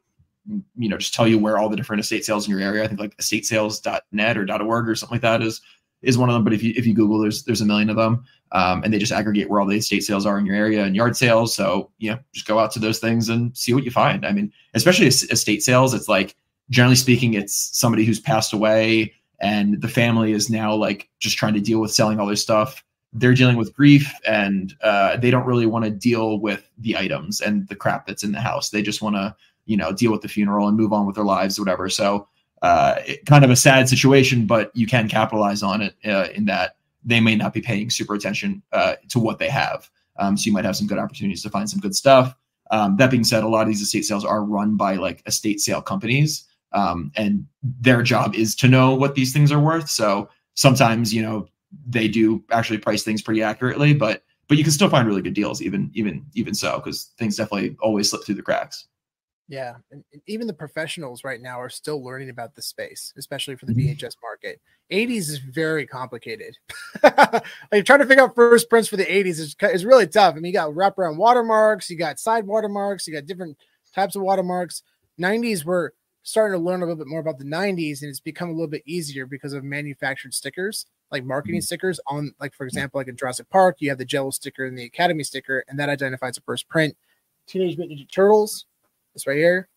you 0.75 0.89
know 0.89 0.97
just 0.97 1.13
tell 1.13 1.27
you 1.27 1.39
where 1.39 1.57
all 1.57 1.69
the 1.69 1.75
different 1.75 1.99
estate 1.99 2.23
sales 2.23 2.45
in 2.45 2.51
your 2.51 2.61
area 2.61 2.83
i 2.83 2.87
think 2.87 2.99
like 2.99 3.17
estatesales.net 3.17 4.37
or 4.37 4.63
.org 4.63 4.87
or 4.87 4.95
something 4.95 5.15
like 5.15 5.21
that 5.21 5.41
is 5.41 5.61
is 6.05 6.17
one 6.17 6.29
of 6.29 6.33
them. 6.33 6.43
But 6.43 6.53
if 6.53 6.63
you 6.63 6.73
if 6.77 6.85
you 6.85 6.93
google 6.93 7.19
there's 7.19 7.43
there's 7.43 7.61
a 7.61 7.65
million 7.65 7.89
of 7.89 7.97
them. 7.97 8.23
Um, 8.51 8.83
and 8.83 8.93
they 8.93 8.99
just 8.99 9.11
aggregate 9.11 9.49
where 9.49 9.59
all 9.59 9.65
the 9.65 9.75
estate 9.75 10.03
sales 10.03 10.25
are 10.25 10.37
in 10.37 10.45
your 10.45 10.55
area 10.55 10.83
and 10.85 10.95
yard 10.95 11.17
sales. 11.17 11.53
So 11.53 11.91
you 11.97 12.11
know 12.11 12.19
just 12.33 12.47
go 12.47 12.59
out 12.59 12.71
to 12.71 12.79
those 12.79 12.99
things 12.99 13.27
and 13.27 13.55
see 13.57 13.73
what 13.73 13.83
you 13.83 13.91
find. 13.91 14.25
I 14.25 14.31
mean 14.31 14.51
especially 14.73 15.07
estate 15.07 15.63
sales 15.63 15.93
it's 15.93 16.07
like 16.07 16.35
generally 16.69 16.95
speaking 16.95 17.33
it's 17.33 17.77
somebody 17.77 18.05
who's 18.05 18.19
passed 18.19 18.53
away 18.53 19.13
and 19.39 19.81
the 19.81 19.89
family 19.89 20.31
is 20.31 20.49
now 20.49 20.73
like 20.73 21.09
just 21.19 21.37
trying 21.37 21.53
to 21.53 21.59
deal 21.59 21.79
with 21.79 21.91
selling 21.91 22.19
all 22.19 22.27
their 22.27 22.35
stuff. 22.35 22.83
They're 23.11 23.33
dealing 23.33 23.57
with 23.57 23.73
grief 23.73 24.13
and 24.27 24.73
uh, 24.81 25.17
they 25.17 25.31
don't 25.31 25.45
really 25.45 25.65
want 25.65 25.85
to 25.85 25.91
deal 25.91 26.39
with 26.39 26.69
the 26.77 26.97
items 26.97 27.39
and 27.39 27.67
the 27.69 27.75
crap 27.75 28.07
that's 28.07 28.23
in 28.23 28.33
the 28.33 28.41
house. 28.41 28.69
They 28.69 28.81
just 28.81 29.01
want 29.01 29.15
to 29.15 29.35
you 29.65 29.77
know 29.77 29.91
deal 29.91 30.11
with 30.11 30.21
the 30.21 30.27
funeral 30.27 30.67
and 30.67 30.77
move 30.77 30.93
on 30.93 31.05
with 31.05 31.15
their 31.15 31.25
lives 31.25 31.57
or 31.57 31.63
whatever 31.63 31.89
so 31.89 32.27
uh, 32.61 32.95
it, 33.05 33.25
kind 33.25 33.43
of 33.43 33.51
a 33.51 33.55
sad 33.55 33.87
situation 33.89 34.45
but 34.45 34.71
you 34.75 34.87
can 34.87 35.07
capitalize 35.07 35.61
on 35.61 35.81
it 35.81 35.95
uh, 36.05 36.27
in 36.33 36.45
that 36.45 36.77
they 37.03 37.19
may 37.19 37.35
not 37.35 37.53
be 37.53 37.61
paying 37.61 37.89
super 37.89 38.15
attention 38.15 38.63
uh, 38.71 38.95
to 39.09 39.19
what 39.19 39.37
they 39.39 39.49
have 39.49 39.89
Um, 40.17 40.37
so 40.37 40.47
you 40.47 40.53
might 40.53 40.65
have 40.65 40.75
some 40.75 40.87
good 40.87 40.97
opportunities 40.97 41.43
to 41.43 41.49
find 41.49 41.69
some 41.69 41.79
good 41.79 41.95
stuff. 41.95 42.35
Um, 42.71 42.97
that 42.97 43.11
being 43.11 43.23
said, 43.23 43.43
a 43.43 43.47
lot 43.47 43.61
of 43.61 43.67
these 43.67 43.81
estate 43.81 44.05
sales 44.05 44.25
are 44.25 44.43
run 44.43 44.75
by 44.77 44.95
like 44.95 45.21
estate 45.27 45.59
sale 45.61 45.81
companies, 45.81 46.45
um, 46.71 47.11
and 47.15 47.45
their 47.61 48.01
job 48.01 48.33
is 48.35 48.55
to 48.55 48.67
know 48.67 48.95
what 48.95 49.15
these 49.15 49.33
things 49.33 49.51
are 49.51 49.59
worth. 49.59 49.89
So 49.89 50.29
sometimes, 50.55 51.13
you 51.13 51.21
know, 51.21 51.47
they 51.87 52.07
do 52.07 52.43
actually 52.51 52.79
price 52.79 53.03
things 53.03 53.21
pretty 53.21 53.43
accurately, 53.43 53.93
but 53.93 54.23
but 54.47 54.57
you 54.57 54.63
can 54.63 54.73
still 54.73 54.89
find 54.89 55.07
really 55.07 55.21
good 55.21 55.33
deals 55.33 55.61
even 55.61 55.91
even 55.93 56.25
even 56.33 56.53
so 56.55 56.77
because 56.77 57.11
things 57.19 57.35
definitely 57.35 57.75
always 57.81 58.09
slip 58.09 58.23
through 58.23 58.35
the 58.35 58.41
cracks. 58.41 58.87
Yeah, 59.47 59.75
and 59.91 60.03
even 60.25 60.47
the 60.47 60.53
professionals 60.53 61.23
right 61.23 61.39
now 61.39 61.59
are 61.61 61.69
still 61.69 62.03
learning 62.03 62.29
about 62.29 62.55
the 62.55 62.63
space, 62.63 63.13
especially 63.15 63.55
for 63.55 63.67
the 63.67 63.73
Mhm. 63.73 63.77
VHS 63.77 64.15
market. 64.21 64.59
80s 64.89 65.29
is 65.29 65.37
very 65.37 65.85
complicated. 65.85 66.57
like 67.71 67.85
trying 67.85 67.99
to 67.99 68.05
figure 68.07 68.23
out 68.23 68.33
first 68.33 68.69
prints 68.69 68.87
for 68.89 68.97
the 68.97 69.05
80s 69.05 69.39
is, 69.39 69.55
is 69.61 69.85
really 69.85 70.07
tough. 70.07 70.33
I 70.33 70.37
mean, 70.39 70.45
you 70.45 70.53
got 70.53 70.71
wraparound 70.71 71.17
watermarks, 71.17 71.89
you 71.89 71.97
got 71.97 72.19
side 72.19 72.47
watermarks, 72.47 73.07
you 73.07 73.13
got 73.13 73.27
different 73.27 73.57
types 73.93 74.15
of 74.15 74.23
watermarks. 74.23 74.81
90s 75.19 75.63
we're 75.63 75.91
starting 76.23 76.57
to 76.59 76.63
learn 76.63 76.81
a 76.81 76.85
little 76.85 76.97
bit 76.97 77.07
more 77.07 77.19
about 77.19 77.37
the 77.37 77.45
90s, 77.45 78.01
and 78.01 78.09
it's 78.09 78.19
become 78.19 78.49
a 78.49 78.51
little 78.51 78.67
bit 78.67 78.81
easier 78.87 79.27
because 79.27 79.53
of 79.53 79.63
manufactured 79.63 80.33
stickers, 80.33 80.87
like 81.11 81.23
marketing 81.23 81.61
stickers 81.61 81.99
on, 82.07 82.33
like 82.39 82.51
for 82.55 82.65
example, 82.65 82.99
like 82.99 83.07
in 83.07 83.15
Jurassic 83.15 83.47
Park, 83.51 83.75
you 83.79 83.89
have 83.89 83.99
the 83.99 84.05
Jello 84.05 84.31
sticker 84.31 84.65
and 84.65 84.75
the 84.75 84.85
Academy 84.85 85.23
sticker, 85.23 85.63
and 85.67 85.77
that 85.79 85.87
identifies 85.87 86.35
a 86.37 86.41
first 86.41 86.67
print. 86.67 86.97
Teenage 87.45 87.77
Mutant 87.77 87.99
Ninja 87.99 88.11
Turtles, 88.11 88.65
this 89.15 89.25
right 89.25 89.37
here. 89.37 89.67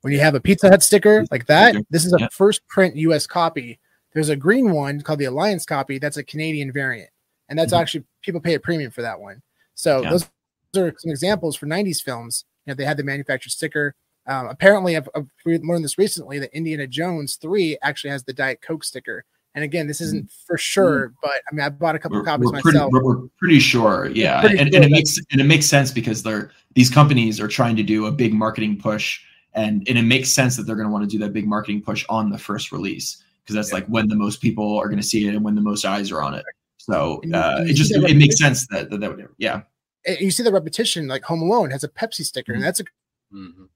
When 0.00 0.12
you 0.12 0.20
have 0.20 0.34
a 0.34 0.40
Pizza 0.40 0.68
Hut 0.68 0.82
sticker 0.82 1.24
like 1.30 1.46
that, 1.46 1.76
this 1.90 2.04
is 2.06 2.12
a 2.12 2.28
first 2.30 2.66
print 2.68 2.96
US 2.96 3.26
copy. 3.26 3.78
There's 4.12 4.28
a 4.28 4.36
green 4.36 4.70
one 4.72 5.00
called 5.00 5.18
the 5.18 5.24
Alliance 5.26 5.66
copy. 5.66 5.98
That's 5.98 6.16
a 6.16 6.22
Canadian 6.24 6.72
variant. 6.72 7.10
And 7.48 7.58
that's 7.58 7.72
Mhm. 7.72 7.80
actually 7.80 8.04
people 8.22 8.40
pay 8.40 8.54
a 8.54 8.60
premium 8.60 8.90
for 8.90 9.02
that 9.02 9.18
one. 9.20 9.42
So 9.74 10.02
Yeah. 10.02 10.10
those 10.10 10.30
are 10.76 10.94
some 10.98 11.10
examples 11.10 11.56
for 11.56 11.66
90s 11.66 12.00
films. 12.00 12.44
You 12.64 12.70
know, 12.70 12.74
they 12.76 12.84
had 12.84 12.96
the 12.96 13.02
manufactured 13.02 13.50
sticker. 13.50 13.94
Um, 14.26 14.46
apparently, 14.46 14.96
I've, 14.96 15.08
I've 15.14 15.28
learned 15.44 15.84
this 15.84 15.98
recently 15.98 16.38
that 16.38 16.54
Indiana 16.56 16.86
Jones 16.86 17.36
3 17.36 17.76
actually 17.82 18.10
has 18.10 18.24
the 18.24 18.32
Diet 18.32 18.62
Coke 18.62 18.84
sticker. 18.84 19.24
And 19.54 19.62
again, 19.62 19.86
this 19.86 20.00
isn't 20.00 20.30
for 20.46 20.58
sure, 20.58 21.14
but 21.22 21.30
I 21.50 21.54
mean, 21.54 21.64
I 21.64 21.68
bought 21.68 21.94
a 21.94 21.98
couple 22.00 22.18
We're, 22.18 22.24
copies 22.24 22.50
we're 22.50 22.60
pretty, 22.60 22.78
myself. 22.78 22.92
we're, 22.92 23.04
we're 23.04 23.28
pretty 23.38 23.60
sure, 23.60 24.10
yeah, 24.12 24.40
pretty 24.40 24.58
and, 24.58 24.68
sure 24.72 24.82
and 24.82 24.84
it 24.84 24.90
makes 24.90 25.16
and 25.30 25.40
it 25.40 25.44
makes 25.44 25.66
sense 25.66 25.92
because 25.92 26.22
they're 26.24 26.50
these 26.74 26.90
companies 26.90 27.38
are 27.40 27.46
trying 27.46 27.76
to 27.76 27.84
do 27.84 28.06
a 28.06 28.10
big 28.10 28.34
marketing 28.34 28.76
push, 28.80 29.20
and 29.52 29.86
and 29.88 29.96
it 29.96 30.02
makes 30.02 30.30
sense 30.30 30.56
that 30.56 30.64
they're 30.64 30.74
going 30.74 30.88
to 30.88 30.92
want 30.92 31.08
to 31.08 31.10
do 31.10 31.18
that 31.24 31.32
big 31.32 31.46
marketing 31.46 31.82
push 31.82 32.04
on 32.08 32.30
the 32.30 32.38
first 32.38 32.72
release 32.72 33.22
because 33.44 33.54
that's 33.54 33.68
Yeah. 33.68 33.74
like 33.76 33.86
when 33.86 34.08
the 34.08 34.16
most 34.16 34.40
people 34.40 34.76
are 34.78 34.86
going 34.88 35.00
to 35.00 35.06
see 35.06 35.28
it 35.28 35.34
and 35.36 35.44
when 35.44 35.54
the 35.54 35.60
most 35.60 35.84
eyes 35.84 36.10
are 36.10 36.20
on 36.20 36.34
it. 36.34 36.44
So 36.78 37.22
uh, 37.32 37.62
it 37.66 37.74
just 37.74 37.92
it 37.92 38.16
makes 38.16 38.36
sense 38.38 38.66
that 38.68 38.90
that, 38.90 38.98
that 39.00 39.16
would 39.16 39.28
yeah 39.38 39.62
And 40.04 40.18
you 40.20 40.32
see 40.32 40.42
the 40.42 40.50
repetition, 40.52 41.06
like 41.06 41.22
Home 41.24 41.42
Alone 41.42 41.70
has 41.70 41.84
a 41.84 41.88
Pepsi 41.88 42.24
sticker, 42.24 42.52
Mhm. 42.52 42.56
and 42.56 42.64
that's 42.64 42.80
a 42.80 42.84
Mhm. 43.32 43.68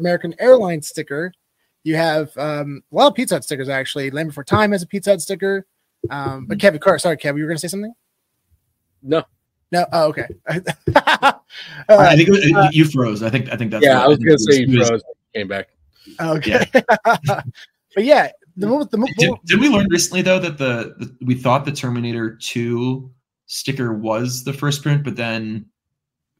American 0.00 0.34
Airlines 0.40 0.88
sticker. 0.88 1.32
You 1.84 1.96
have 1.96 2.36
um, 2.36 2.82
a 2.90 2.94
lot 2.94 3.06
of 3.08 3.14
Pizza 3.14 3.34
Hut 3.36 3.44
stickers 3.44 3.68
actually. 3.68 4.10
Land 4.10 4.28
Before 4.30 4.42
Time 4.44 4.72
has 4.72 4.82
a 4.82 4.86
Pizza 4.86 5.10
Hut 5.10 5.20
sticker. 5.20 5.66
Um, 6.10 6.46
but 6.46 6.58
Kevin 6.58 6.80
Carr, 6.80 6.98
sorry, 6.98 7.16
Kevin, 7.16 7.38
you 7.38 7.44
were 7.44 7.48
going 7.48 7.56
to 7.56 7.60
say 7.60 7.68
something? 7.68 7.94
No. 9.02 9.22
No. 9.70 9.86
Oh, 9.92 10.08
okay. 10.08 10.26
I 10.48 11.34
Uh, 11.88 12.16
think 12.16 12.28
it, 12.30 12.54
uh, 12.56 12.68
you 12.72 12.84
froze. 12.86 13.22
I 13.22 13.30
think 13.30 13.52
I 13.52 13.56
think 13.56 13.70
that's 13.70 13.84
yeah, 13.84 13.98
what- 13.98 14.04
I 14.04 14.08
was 14.08 14.18
gonna 14.18 14.38
say 14.38 14.60
you 14.64 14.84
froze. 14.84 15.02
Came 15.34 15.48
back. 15.48 15.68
okay. 16.20 16.64
but 17.26 17.44
yeah, 18.04 18.30
the 18.56 18.66
moment 18.66 18.90
the 18.90 18.98
Did, 19.18 19.26
moment 19.28 19.46
did 19.46 19.60
we 19.60 19.68
learn 19.68 19.86
recently 19.90 20.22
though 20.22 20.38
that 20.38 20.58
the, 20.58 20.94
the 20.98 21.16
we 21.24 21.34
thought 21.34 21.64
the 21.64 21.72
Terminator 21.72 22.36
Two 22.36 23.10
sticker 23.46 23.92
was 23.92 24.44
the 24.44 24.52
first 24.52 24.82
print, 24.82 25.02
but 25.04 25.16
then 25.16 25.66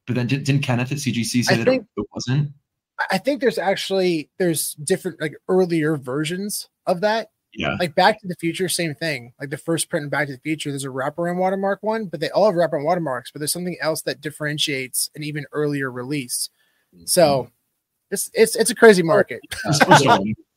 but 0.07 0.14
then 0.16 0.26
did, 0.26 0.45
didn't 0.45 0.62
Kenneth 0.62 0.92
at 0.92 0.99
CGC 0.99 1.45
say 1.45 1.55
I 1.55 1.59
that 1.59 1.64
think- 1.64 1.82
it, 1.97 2.01
it 2.03 2.07
wasn't? 2.14 2.51
I 3.11 3.18
think 3.18 3.40
there's 3.40 3.59
actually 3.59 4.30
there's 4.38 4.74
different 4.74 5.20
like 5.20 5.34
earlier 5.49 5.97
versions 5.97 6.68
of 6.86 7.01
that. 7.01 7.30
Yeah. 7.57 7.76
Like 7.78 7.95
Back 7.95 8.20
to 8.20 8.26
the 8.28 8.34
Future, 8.36 8.68
same 8.68 8.95
thing. 8.95 9.32
Like 9.40 9.51
the 9.51 9.57
first 9.57 9.88
print 9.88 10.05
in 10.05 10.11
Back 10.11 10.26
to 10.26 10.32
the 10.32 10.40
Future, 10.40 10.70
there's 10.70 10.84
a 10.84 10.88
wraparound 10.88 11.36
watermark 11.36 11.82
one, 11.82 12.07
but 12.07 12.18
they 12.20 12.30
all 12.30 12.47
have 12.47 12.55
wraparound 12.55 12.84
watermarks, 12.84 13.30
but 13.30 13.38
there's 13.38 13.53
something 13.53 13.76
else 13.80 14.03
that 14.03 14.20
differentiates 14.20 15.11
an 15.14 15.22
even 15.22 15.45
earlier 15.53 15.90
release. 15.90 16.51
So 17.07 17.51
it's 18.11 18.30
it's 18.34 18.55
it's 18.57 18.70
a 18.70 18.74
crazy 18.74 19.03
market. 19.03 19.40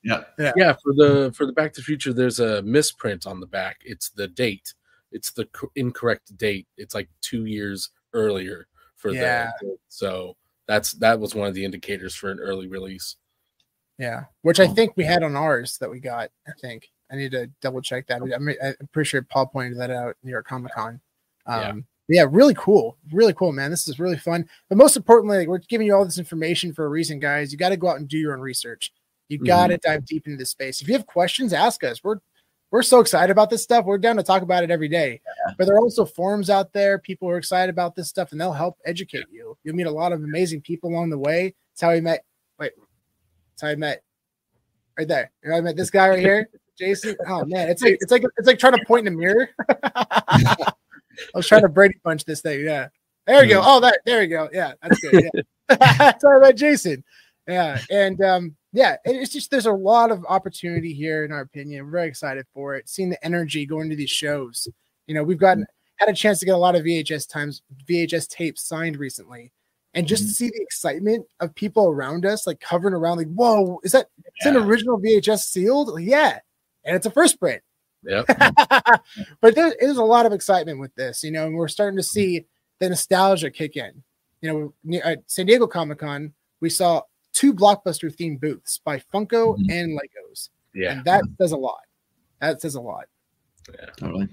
yeah. 0.03 0.23
Yeah, 0.37 0.73
for 0.83 0.93
the 0.93 1.31
for 1.35 1.45
the 1.45 1.53
Back 1.53 1.73
to 1.73 1.81
the 1.81 1.85
Future, 1.85 2.13
there's 2.13 2.39
a 2.39 2.61
misprint 2.61 3.25
on 3.25 3.39
the 3.39 3.47
back. 3.47 3.77
It's 3.83 4.09
the 4.09 4.27
date. 4.27 4.73
It's 5.11 5.31
the 5.31 5.45
co- 5.45 5.71
incorrect 5.75 6.35
date. 6.37 6.67
It's 6.77 6.93
like 6.93 7.09
two 7.21 7.45
years 7.45 7.89
earlier 8.13 8.67
for 8.95 9.11
Yeah. 9.11 9.51
the 9.61 9.77
so 9.87 10.35
that's 10.67 10.93
that 10.93 11.19
was 11.19 11.33
one 11.35 11.47
of 11.47 11.53
the 11.53 11.65
indicators 11.65 12.15
for 12.15 12.29
an 12.29 12.39
early 12.39 12.67
release. 12.67 13.15
Yeah, 13.97 14.25
which 14.41 14.59
I 14.59 14.65
Oh. 14.65 14.73
think 14.73 14.95
we 14.95 15.03
had 15.05 15.23
on 15.23 15.35
ours 15.35 15.77
that 15.79 15.89
we 15.89 15.99
got. 15.99 16.29
I 16.47 16.51
think 16.61 16.89
I 17.11 17.15
need 17.15 17.31
to 17.31 17.47
double 17.61 17.81
check 17.81 18.07
that. 18.07 18.21
I'm, 18.21 18.47
I'm 18.47 18.87
pretty 18.91 19.07
sure 19.07 19.21
Paul 19.21 19.47
pointed 19.47 19.79
that 19.79 19.89
out 19.91 20.15
New 20.23 20.31
York 20.31 20.45
Comic 20.47 20.73
Con. 20.73 20.99
Yeah. 21.47 21.69
Um, 21.69 21.85
yeah, 22.09 22.25
really 22.29 22.53
cool, 22.53 22.97
really 23.11 23.33
cool, 23.33 23.51
man. 23.51 23.69
This 23.71 23.87
is 23.87 23.99
really 23.99 24.17
fun. 24.17 24.47
But 24.69 24.77
most 24.77 24.95
importantly, 24.95 25.39
like, 25.39 25.47
we're 25.47 25.57
giving 25.59 25.87
you 25.87 25.95
all 25.95 26.05
this 26.05 26.17
information 26.19 26.73
for 26.73 26.85
a 26.85 26.89
reason, 26.89 27.19
guys. 27.19 27.51
You 27.51 27.57
got 27.57 27.69
to 27.69 27.77
go 27.77 27.89
out 27.89 27.97
and 27.97 28.07
do 28.07 28.17
your 28.17 28.33
own 28.33 28.39
research. 28.39 28.93
You 29.29 29.39
got 29.39 29.67
to 29.67 29.77
dive 29.77 30.05
deep 30.05 30.25
into 30.25 30.37
this 30.37 30.51
space. 30.51 30.81
If 30.81 30.87
you 30.87 30.93
have 30.93 31.05
questions, 31.05 31.51
ask 31.51 31.83
us. 31.83 32.01
We're 32.01 32.19
we're 32.71 32.83
so 32.83 32.99
excited 32.99 33.31
about 33.31 33.49
this 33.49 33.63
stuff. 33.63 33.85
We're 33.85 33.97
down 33.97 34.17
to 34.17 34.23
talk 34.23 34.41
about 34.41 34.63
it 34.63 34.71
every 34.71 34.89
day. 34.89 35.21
But 35.57 35.65
there 35.65 35.75
are 35.75 35.79
also 35.79 36.05
forums 36.05 36.49
out 36.49 36.73
there. 36.73 36.99
People 36.99 37.29
are 37.29 37.37
excited 37.37 37.69
about 37.69 37.95
this 37.95 38.09
stuff, 38.09 38.31
and 38.31 38.41
they'll 38.41 38.51
help 38.51 38.77
educate 38.85 39.25
you. 39.31 39.57
You'll 39.63 39.75
meet 39.75 39.87
a 39.87 39.91
lot 39.91 40.11
of 40.11 40.23
amazing 40.23 40.61
people 40.61 40.89
along 40.89 41.09
the 41.09 41.17
way. 41.17 41.55
It's 41.73 41.81
how 41.81 41.91
we 41.91 42.01
met. 42.01 42.25
Wait, 42.59 42.73
it's 43.53 43.61
how 43.61 43.69
I 43.69 43.75
met. 43.75 44.03
Right 44.97 45.07
there. 45.07 45.31
You 45.43 45.51
know, 45.51 45.57
I 45.57 45.61
met 45.61 45.77
this 45.77 45.89
guy 45.89 46.09
right 46.09 46.19
here, 46.19 46.49
Jason. 46.77 47.15
Oh 47.27 47.45
man, 47.45 47.69
it's 47.69 47.81
like 47.81 47.97
it's 48.01 48.11
like 48.11 48.23
it's 48.37 48.47
like 48.47 48.59
trying 48.59 48.75
to 48.75 48.83
point 48.85 49.07
in 49.07 49.13
a 49.13 49.17
mirror. 49.17 49.49
I 49.83 50.73
was 51.33 51.47
trying 51.47 51.61
to 51.61 51.69
Brady 51.69 51.99
punch 52.03 52.25
this 52.25 52.41
thing. 52.41 52.65
Yeah. 52.65 52.89
There 53.25 53.41
we 53.41 53.47
go. 53.47 53.61
Oh, 53.63 53.79
that 53.81 53.99
there 54.05 54.19
we 54.19 54.27
go. 54.27 54.49
Yeah, 54.53 54.73
that's 54.81 54.99
good. 54.99 55.29
Yeah. 55.69 56.17
Sorry 56.19 56.37
about 56.37 56.55
Jason. 56.55 57.03
Yeah. 57.47 57.79
And 57.91 58.21
um, 58.21 58.55
yeah, 58.77 58.97
it's 59.05 59.33
just 59.33 59.49
there's 59.49 59.65
a 59.65 59.71
lot 59.71 60.11
of 60.11 60.23
opportunity 60.29 60.93
here, 60.93 61.25
in 61.25 61.31
our 61.31 61.41
opinion. 61.41 61.83
We're 61.85 61.91
very 61.91 62.07
excited 62.07 62.45
for 62.53 62.75
it. 62.75 62.87
Seeing 62.87 63.09
the 63.09 63.25
energy 63.25 63.65
going 63.65 63.89
to 63.89 63.95
these 63.95 64.11
shows. 64.11 64.67
You 65.07 65.15
know, 65.15 65.23
we've 65.23 65.39
gotten 65.39 65.63
mm-hmm. 65.63 66.05
had 66.05 66.09
a 66.09 66.15
chance 66.15 66.37
to 66.39 66.45
get 66.45 66.53
a 66.53 66.59
lot 66.59 66.75
of 66.75 66.83
VHS 66.83 67.27
times, 67.27 67.63
VHS 67.89 68.29
tapes 68.29 68.61
signed 68.61 68.97
recently. 68.97 69.51
And 69.95 70.05
just 70.05 70.21
to 70.21 70.27
mm-hmm. 70.27 70.33
see 70.33 70.49
the 70.49 70.61
excitement 70.61 71.25
of 71.39 71.55
people 71.55 71.87
around 71.87 72.23
us, 72.23 72.45
like 72.45 72.63
hovering 72.63 72.93
around, 72.93 73.17
like, 73.17 73.33
whoa, 73.33 73.79
is 73.83 73.93
that 73.93 74.09
is 74.41 74.45
an 74.45 74.55
original 74.55 75.01
VHS 75.01 75.39
sealed? 75.39 75.87
Like, 75.87 76.05
yeah. 76.05 76.37
And 76.85 76.95
it's 76.95 77.07
a 77.07 77.11
first 77.11 77.39
print. 77.39 77.63
Yep. 78.03 78.27
but 79.41 79.55
there 79.55 79.73
is 79.79 79.97
a 79.97 80.03
lot 80.03 80.27
of 80.27 80.33
excitement 80.33 80.79
with 80.79 80.93
this, 80.93 81.23
you 81.23 81.31
know, 81.31 81.47
and 81.47 81.55
we're 81.55 81.67
starting 81.67 81.97
to 81.97 82.03
mm-hmm. 82.03 82.13
see 82.13 82.45
the 82.79 82.89
nostalgia 82.89 83.49
kick 83.49 83.75
in. 83.75 84.03
You 84.41 84.73
know, 84.85 84.99
at 85.03 85.23
San 85.25 85.47
Diego 85.47 85.65
Comic 85.65 85.97
Con, 85.97 86.33
we 86.61 86.69
saw 86.69 87.01
two 87.37 87.53
blockbuster 87.53 88.11
themed 88.13 88.41
booths 88.41 88.79
by 88.83 88.97
Funko 89.13 89.55
Mhm. 89.57 89.71
and 89.71 89.99
Legos, 89.99 90.49
Yeah. 90.73 90.93
and 90.93 91.05
that 91.05 91.23
says 91.39 91.51
a 91.51 91.57
lot. 91.57 91.81
That 92.41 92.59
says 92.61 92.73
a 92.75 92.81
lot. 92.81 93.05
Yeah, 93.71 93.85
Totally. 93.95 94.27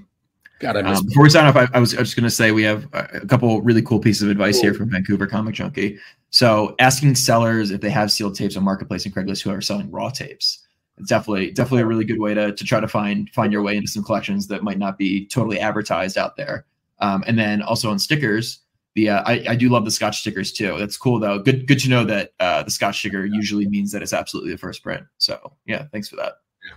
God, 0.60 0.76
I 0.76 0.82
miss 0.82 1.00
Um, 1.00 1.06
before 1.06 1.24
we 1.24 1.30
sign 1.30 1.44
off, 1.44 1.56
I, 1.56 1.68
I 1.74 1.80
was, 1.80 1.92
just 1.92 2.16
going 2.16 2.24
to 2.24 2.30
say 2.30 2.50
we 2.52 2.62
have 2.62 2.84
a 2.94 3.18
a 3.22 3.26
couple 3.26 3.60
really 3.60 3.82
cool 3.82 3.98
pieces 3.98 4.22
of 4.22 4.30
advice 4.30 4.58
here 4.60 4.72
from 4.72 4.88
Vancouver 4.90 5.26
Comic 5.26 5.54
Junkie. 5.54 5.98
So, 6.30 6.74
asking 6.78 7.16
sellers 7.16 7.70
if 7.70 7.80
they 7.82 7.90
have 7.90 8.10
sealed 8.10 8.36
tapes 8.36 8.56
on 8.56 8.64
Marketplace 8.64 9.04
and 9.04 9.14
Craigslist 9.14 9.42
who 9.42 9.50
are 9.50 9.60
selling 9.60 9.90
raw 9.90 10.08
tapes. 10.08 10.60
It's 10.96 11.08
definitely 11.08 11.50
definitely 11.50 11.82
a 11.82 11.86
really 11.86 12.04
good 12.04 12.20
way 12.20 12.32
to, 12.34 12.52
to 12.52 12.64
try 12.64 12.80
to 12.80 12.88
find 12.88 13.28
find 13.30 13.52
your 13.52 13.62
way 13.62 13.76
into 13.76 13.90
some 13.90 14.04
collections 14.04 14.46
that 14.46 14.62
might 14.62 14.78
not 14.78 14.96
be 14.96 15.26
totally 15.26 15.58
advertised 15.58 16.16
out 16.16 16.36
there. 16.36 16.64
Um, 17.00 17.24
and 17.26 17.36
then 17.38 17.60
also 17.60 17.90
on 17.90 17.98
stickers, 17.98 18.60
the 18.94 19.10
uh, 19.10 19.22
I, 19.26 19.44
I 19.50 19.56
do 19.56 19.68
love 19.68 19.84
the 19.84 19.90
Scotch 19.90 20.20
stickers 20.20 20.52
too. 20.52 20.78
That's 20.78 20.96
cool 20.96 21.18
though. 21.18 21.38
Good 21.38 21.66
good 21.66 21.78
to 21.80 21.88
know 21.88 22.04
that 22.04 22.32
uh, 22.40 22.62
the 22.62 22.70
Scotch 22.70 22.98
sticker 22.98 23.24
usually 23.24 23.66
means 23.68 23.92
that 23.92 24.02
it's 24.02 24.12
absolutely 24.12 24.52
the 24.52 24.58
first 24.58 24.82
print. 24.82 25.04
So 25.18 25.52
yeah, 25.66 25.86
thanks 25.92 26.08
for 26.08 26.16
that. 26.16 26.34
Yeah. 26.64 26.76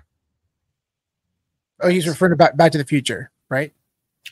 Oh, 1.82 1.90
he's 1.90 2.08
referring 2.08 2.32
to 2.32 2.36
back, 2.36 2.58
back 2.58 2.72
to 2.72 2.78
the 2.78 2.86
Future, 2.86 3.32
right? 3.50 3.74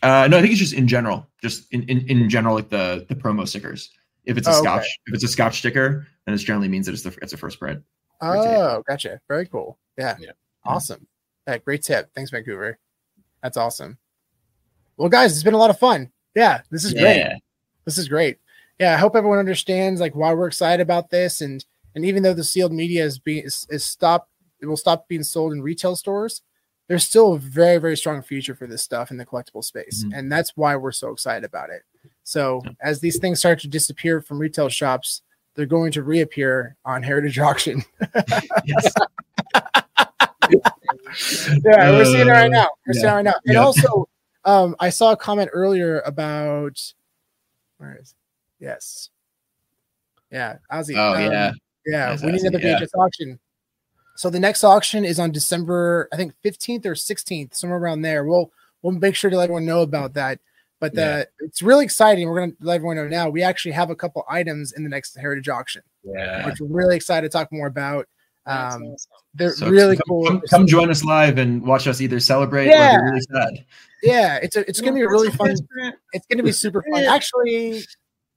Uh, 0.02 0.28
no, 0.28 0.38
I 0.38 0.42
think 0.42 0.52
it's 0.52 0.60
just 0.60 0.74
in 0.74 0.88
general, 0.88 1.28
just 1.42 1.72
in, 1.72 1.84
in, 1.84 2.06
in 2.08 2.30
general, 2.30 2.56
like 2.56 2.70
the 2.70 3.06
the 3.08 3.16
promo 3.16 3.48
stickers. 3.48 3.92
If 4.26 4.38
it's 4.38 4.48
a 4.48 4.52
Oh, 4.52 4.60
okay. 4.60 4.64
Scotch, 4.64 5.00
if 5.06 5.14
it's 5.14 5.24
a 5.24 5.28
Scotch 5.28 5.60
sticker, 5.60 6.08
then 6.26 6.34
it 6.34 6.40
generally 6.40 6.68
means 6.68 6.88
that 6.88 6.94
it's 6.94 7.04
the 7.04 7.16
it's 7.22 7.34
a 7.34 7.38
first 7.38 7.60
print. 7.60 7.84
Great 8.20 8.42
tip. 8.42 8.52
Oh, 8.58 8.84
gotcha. 8.88 9.20
Very 9.28 9.46
cool. 9.46 9.78
Yeah. 9.98 10.18
Yeah. 10.20 10.32
Awesome. 10.66 11.06
Yeah, 11.48 11.60
great 11.60 11.84
tip. 11.84 12.10
Thanks, 12.16 12.32
Vancouver. 12.32 12.80
That's 13.44 13.58
awesome. 13.58 14.00
Well, 14.98 15.10
guys, 15.10 15.34
it's 15.34 15.44
been 15.44 15.54
a 15.54 15.60
lot 15.60 15.70
of 15.70 15.78
fun. 15.78 16.12
Yeah, 16.36 16.62
this 16.72 16.84
is 16.84 16.94
great. 16.94 17.28
This 17.86 17.98
is 17.98 18.08
great. 18.08 18.38
Yeah, 18.80 18.94
I 18.94 18.98
hope 18.98 19.16
everyone 19.16 19.40
understands 19.40 20.02
like 20.02 20.16
why 20.16 20.34
we're 20.34 20.48
excited 20.48 20.82
about 20.82 21.10
this, 21.10 21.42
and 21.42 21.64
and 21.96 22.04
even 22.04 22.24
though 22.24 22.34
the 22.34 22.44
sealed 22.44 22.74
media 22.74 23.06
is 23.06 23.18
being 23.20 23.46
is, 23.46 23.66
is 23.70 23.86
stopped, 23.86 24.30
it 24.60 24.66
will 24.66 24.76
stop 24.78 25.08
being 25.08 25.24
sold 25.24 25.54
in 25.54 25.62
retail 25.62 25.96
stores. 25.96 26.42
there's 26.88 27.04
still 27.08 27.34
a 27.34 27.40
very 27.40 27.80
very 27.80 27.98
strong 27.98 28.22
future 28.22 28.54
for 28.54 28.68
this 28.68 28.84
stuff 28.84 29.10
in 29.12 29.18
the 29.18 29.26
collectible 29.26 29.64
space, 29.64 30.04
Mhm. 30.04 30.18
and 30.18 30.32
that's 30.32 30.52
why 30.56 30.76
we're 30.76 30.92
so 30.92 31.10
excited 31.12 31.44
about 31.44 31.70
it. 31.72 31.82
So 32.24 32.62
as 32.82 33.00
these 33.00 33.18
things 33.18 33.40
start 33.40 33.60
to 33.62 33.68
disappear 33.68 34.22
from 34.22 34.38
retail 34.40 34.70
shops, 34.70 35.22
they're 35.56 35.66
going 35.66 35.92
to 35.94 36.04
reappear 36.04 36.76
on 36.86 37.02
Heritage 37.02 37.40
Auction. 37.40 37.84
Yes. 38.66 38.94
yeah, 41.64 41.90
we're 41.92 42.06
seeing 42.06 42.28
it 42.28 42.32
right 42.32 42.46
Uh, 42.46 42.50
now. 42.50 42.70
We're 42.86 42.94
seeing 42.94 43.06
it 43.06 43.12
right 43.14 43.26
now. 43.26 43.34
And 43.46 43.54
yeah. 43.56 43.64
also, 43.64 44.08
um, 44.44 44.76
I 44.80 44.90
saw 44.90 45.12
a 45.14 45.18
comment 45.18 45.50
earlier 45.54 46.02
about 46.02 46.80
where 47.86 48.00
is 48.02 48.16
yes, 48.60 49.10
yeah, 50.32 50.58
Ozzy. 50.72 50.96
Oh 50.98 51.14
um, 51.14 51.22
yeah. 51.22 51.52
yeah. 51.86 52.12
Yes, 52.12 52.24
we 52.24 52.32
need 52.32 52.42
Ozzy, 52.42 52.48
another 52.48 52.68
yeah. 52.68 52.80
VHS 52.80 52.90
auction. 52.98 53.40
So 54.16 54.30
the 54.30 54.40
next 54.40 54.64
auction 54.64 55.04
is 55.06 55.20
on 55.20 55.32
December, 55.32 56.08
I 56.14 56.18
think 56.18 56.34
fifteenth 56.42 56.86
or 56.86 56.96
sixteenth, 56.96 57.56
somewhere 57.56 57.80
around 57.80 58.02
there. 58.02 58.24
We'll 58.26 58.52
we'll 58.82 58.94
make 58.94 59.16
sure 59.16 59.30
to 59.30 59.38
let 59.38 59.46
everyone 59.46 59.66
know 59.66 59.82
about 59.82 60.14
that. 60.14 60.40
But 60.80 60.94
the, 60.94 61.02
Yeah. 61.02 61.46
it's 61.46 61.62
really 61.62 61.86
exciting. 61.86 62.28
We're 62.28 62.38
going 62.38 62.52
to 62.52 62.58
let 62.62 62.76
everyone 62.76 62.98
know 62.98 63.08
now. 63.08 63.30
We 63.30 63.44
actually 63.44 63.72
have 63.72 63.90
a 63.90 63.96
couple 63.96 64.26
items 64.30 64.74
in 64.74 64.84
the 64.84 64.90
next 64.90 65.16
Heritage 65.16 65.48
auction, 65.48 65.82
Yeah. 66.04 66.46
which 66.46 66.60
we're 66.60 66.68
really 66.68 66.98
excited 66.98 67.32
to 67.32 67.36
talk 67.38 67.50
more 67.52 67.68
about. 67.68 68.08
Um, 68.46 68.56
awesome. 68.84 68.96
they're 69.34 69.52
So 69.52 69.70
really 69.70 69.96
come, 69.96 70.04
cool. 70.08 70.28
Come, 70.28 70.42
come 70.50 70.68
join 70.68 70.92
us 70.92 71.04
live 71.04 71.38
and 71.38 71.66
watch 71.66 71.88
us 71.88 72.02
either 72.02 72.20
celebrate 72.20 72.68
Yeah. 72.68 72.98
or 72.98 73.00
be 73.04 73.10
really 73.12 73.22
sad. 73.22 73.66
Yeah, 74.06 74.38
it's 74.41 74.56
a, 74.56 74.62
it's 74.70 74.80
going 74.80 74.93
to 74.93 74.99
be 74.99 75.03
a 75.03 75.10
really 75.10 75.32
fun. 75.32 75.49
It's 76.14 76.28
going 76.28 76.38
to 76.38 76.43
be 76.43 76.51
super 76.51 76.84
fun. 76.84 77.03
Actually, 77.03 77.82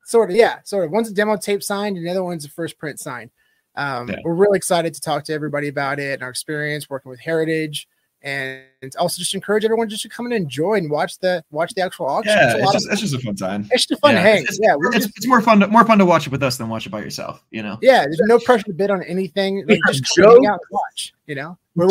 sort 0.07 0.31
of, 0.31 0.37
yeah, 0.37 0.61
sort 0.65 0.85
of. 0.85 0.91
One's 0.91 1.11
a 1.11 1.15
demo 1.15 1.37
tape 1.37 1.63
signed, 1.63 1.97
and 1.97 2.07
the 2.07 2.11
other 2.11 2.25
one's 2.25 2.45
a 2.45 2.49
first 2.49 2.79
print 2.79 2.99
signed. 2.99 3.31
Um, 3.77 4.09
Yeah. 4.09 4.17
We're 4.25 4.35
really 4.35 4.57
excited 4.57 4.95
to 4.95 5.01
talk 5.01 5.25
to 5.25 5.33
everybody 5.33 5.69
about 5.69 6.01
it 6.01 6.15
and 6.15 6.23
our 6.23 6.31
experience 6.31 6.91
working 6.91 7.11
with 7.11 7.21
Heritage, 7.21 7.87
and 8.23 8.65
also 8.99 9.21
just 9.21 9.33
encourage 9.35 9.65
everyone 9.65 9.89
just 9.89 10.03
to 10.03 10.09
come 10.09 10.27
and 10.27 10.35
enjoy 10.35 10.75
and 10.75 10.91
watch 10.91 11.19
the 11.19 11.45
watch 11.51 11.73
the 11.75 11.83
actual 11.83 12.07
auction. 12.07 12.33
Yeah, 12.33 12.47
it's, 12.47 12.55
a 12.55 12.57
it's 12.57 12.67
lot 12.67 12.73
just 12.73 12.87
of, 12.87 12.93
it's 12.93 13.01
just 13.03 13.15
a 13.15 13.19
fun 13.21 13.37
time. 13.37 13.69
it's 13.71 13.87
just 13.87 13.93
a 13.93 13.97
fun 13.99 14.15
yeah, 14.15 14.23
hang. 14.23 14.43
It's, 14.43 14.59
yeah, 14.61 14.75
it's, 14.77 14.97
just, 14.97 15.17
it's 15.17 15.27
more 15.29 15.41
fun 15.41 15.61
to, 15.61 15.69
more 15.69 15.85
fun 15.85 15.99
to 15.99 16.05
watch 16.05 16.27
it 16.27 16.31
with 16.31 16.43
us 16.43 16.57
than 16.57 16.69
watch 16.69 16.87
it 16.87 16.91
by 16.91 17.01
yourself. 17.01 17.45
You 17.53 17.63
know. 17.63 17.79
yeah. 17.81 18.03
There's 18.03 18.19
no 18.23 18.41
pressure 18.41 18.65
to 18.65 18.73
bid 18.73 18.91
on 18.91 19.05
anything. 19.05 19.65
Like, 19.69 19.79
just 19.87 20.17
come 20.17 20.25
hang 20.25 20.47
out 20.47 20.59
and 20.61 20.71
watch. 20.73 21.15
You 21.27 21.37
know, 21.37 21.59
We 21.77 21.87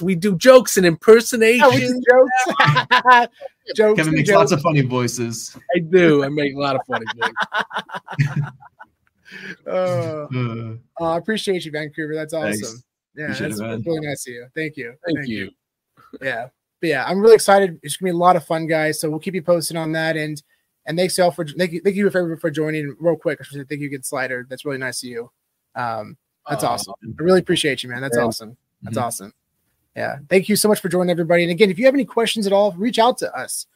We're- 0.00 0.14
do 0.14 0.30
we're- 0.30 0.38
jokes. 0.38 0.38
Do 0.38 0.38
jokes 0.38 0.76
and 0.78 0.86
impersonations. 0.86 1.60
yeah, 1.60 1.68
we 1.68 1.80
do 1.80 2.02
jokes. 2.10 3.28
jokes. 3.76 3.96
Kevin 3.98 4.12
we 4.12 4.16
makes 4.18 4.28
joke. 4.28 4.38
lots 4.38 4.52
of 4.52 4.60
funny 4.62 4.80
voices. 4.82 5.56
I 5.74 5.80
do. 5.80 6.24
I 6.24 6.28
make 6.28 6.54
a 6.54 6.58
lot 6.58 6.76
of 6.76 6.82
funny 6.86 7.04
jokes. 7.16 8.40
Uh, 9.66 9.70
Uh, 9.70 10.74
Oh, 10.98 11.04
I 11.04 11.18
appreciate 11.18 11.64
you, 11.64 11.72
Vancouver. 11.72 12.14
That's 12.14 12.32
Thanks. 12.32 12.62
awesome. 12.62 12.82
Yeah, 13.16 13.24
Appreciate 13.24 13.48
that's, 13.48 13.60
it, 13.60 13.86
really 13.86 14.06
nice 14.06 14.26
of 14.28 14.32
you. 14.34 14.46
Thank 14.54 14.76
you. 14.76 14.94
Thank, 15.04 15.26
you. 15.28 15.50
Yeah, 16.22 16.48
but 16.80 16.88
yeah, 16.88 17.04
I'm 17.06 17.18
really 17.20 17.34
excited. 17.34 17.78
It's 17.82 17.96
gonna 17.96 18.12
be 18.12 18.14
a 18.14 18.18
lot 18.18 18.36
of 18.36 18.44
fun, 18.46 18.66
guys. 18.66 19.00
So 19.00 19.10
we'll 19.10 19.18
keep 19.18 19.34
you 19.34 19.42
posted 19.42 19.76
on 19.76 19.90
that. 19.92 20.16
And 20.16 20.40
and 20.86 20.96
thanks 20.96 21.18
y'all 21.18 21.30
for 21.32 21.44
thank 21.44 21.72
you, 21.72 21.80
thank 21.82 21.96
you 21.96 22.08
for 22.10 22.36
for 22.36 22.50
joining. 22.50 22.94
Real 23.00 23.16
quick, 23.16 23.38
I 23.40 23.44
should 23.44 23.54
say 23.56 23.64
thank 23.68 23.80
you, 23.80 23.90
Good 23.90 24.06
Slider. 24.06 24.46
That's 24.48 24.64
really 24.64 24.78
nice 24.78 25.02
of 25.02 25.08
you. 25.08 25.30
Um, 25.74 26.16
that's 26.48 26.62
Aw. 26.62 26.68
awesome. 26.74 26.94
I 27.02 27.22
really 27.22 27.40
appreciate 27.40 27.82
you, 27.82 27.88
man. 27.88 28.00
That's 28.02 28.16
Yeah. 28.16 28.24
awesome. 28.24 28.56
That's 28.82 28.96
Mhm. 28.96 29.02
awesome. 29.02 29.32
Yeah, 29.96 30.18
thank 30.28 30.48
you 30.48 30.56
so 30.56 30.68
much 30.68 30.80
for 30.80 30.88
joining 30.88 31.10
everybody. 31.10 31.42
And 31.42 31.50
again, 31.50 31.70
if 31.70 31.78
you 31.78 31.86
have 31.86 31.94
any 31.94 32.04
questions 32.04 32.46
at 32.46 32.52
all, 32.52 32.72
reach 32.72 32.98
out 32.98 33.16
to 33.18 33.34
us. 33.36 33.66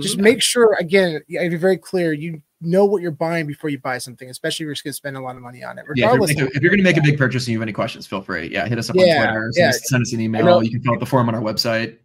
Just 0.00 0.18
Mhm. 0.18 0.22
make 0.22 0.42
sure 0.42 0.76
again, 0.78 1.20
yeah, 1.28 1.48
be 1.48 1.56
very 1.56 1.78
clear. 1.78 2.12
You 2.12 2.42
know 2.60 2.84
what 2.84 3.00
you're 3.00 3.10
buying 3.12 3.46
before 3.46 3.70
you 3.70 3.78
buy 3.78 3.96
something, 3.98 4.28
especially 4.28 4.64
if 4.64 4.66
you're 4.66 4.74
going 4.84 4.90
to 4.90 4.92
spend 4.92 5.16
a 5.16 5.20
lot 5.20 5.36
of 5.36 5.42
money 5.42 5.62
on 5.62 5.78
it. 5.78 5.84
yeah, 5.86 5.92
if 5.92 5.96
you're, 5.96 6.06
Regardless, 6.08 6.36
make 6.36 6.56
if 6.56 6.62
you're 6.62 6.70
gonna 6.70 6.82
make 6.82 6.96
a 6.96 7.02
big 7.02 7.16
purchase 7.16 7.46
and 7.46 7.52
you 7.52 7.58
have 7.58 7.62
any 7.62 7.72
questions, 7.72 8.06
feel 8.06 8.20
free. 8.20 8.48
Yeah, 8.52 8.66
hit 8.66 8.76
us 8.78 8.90
up 8.90 8.96
Yeah, 8.96 9.22
on 9.28 9.32
Twitter. 9.34 9.52
Send, 9.52 9.62
yeah. 9.62 9.68
us, 9.70 9.88
send 9.88 10.02
us 10.02 10.12
an 10.12 10.18
know- 10.18 10.24
email. 10.24 10.62
You 10.62 10.70
can 10.70 10.82
fill 10.82 10.94
out 10.94 11.00
the 11.00 11.06
form 11.06 11.28
on 11.28 11.34
our 11.36 11.40
website. 11.40 11.96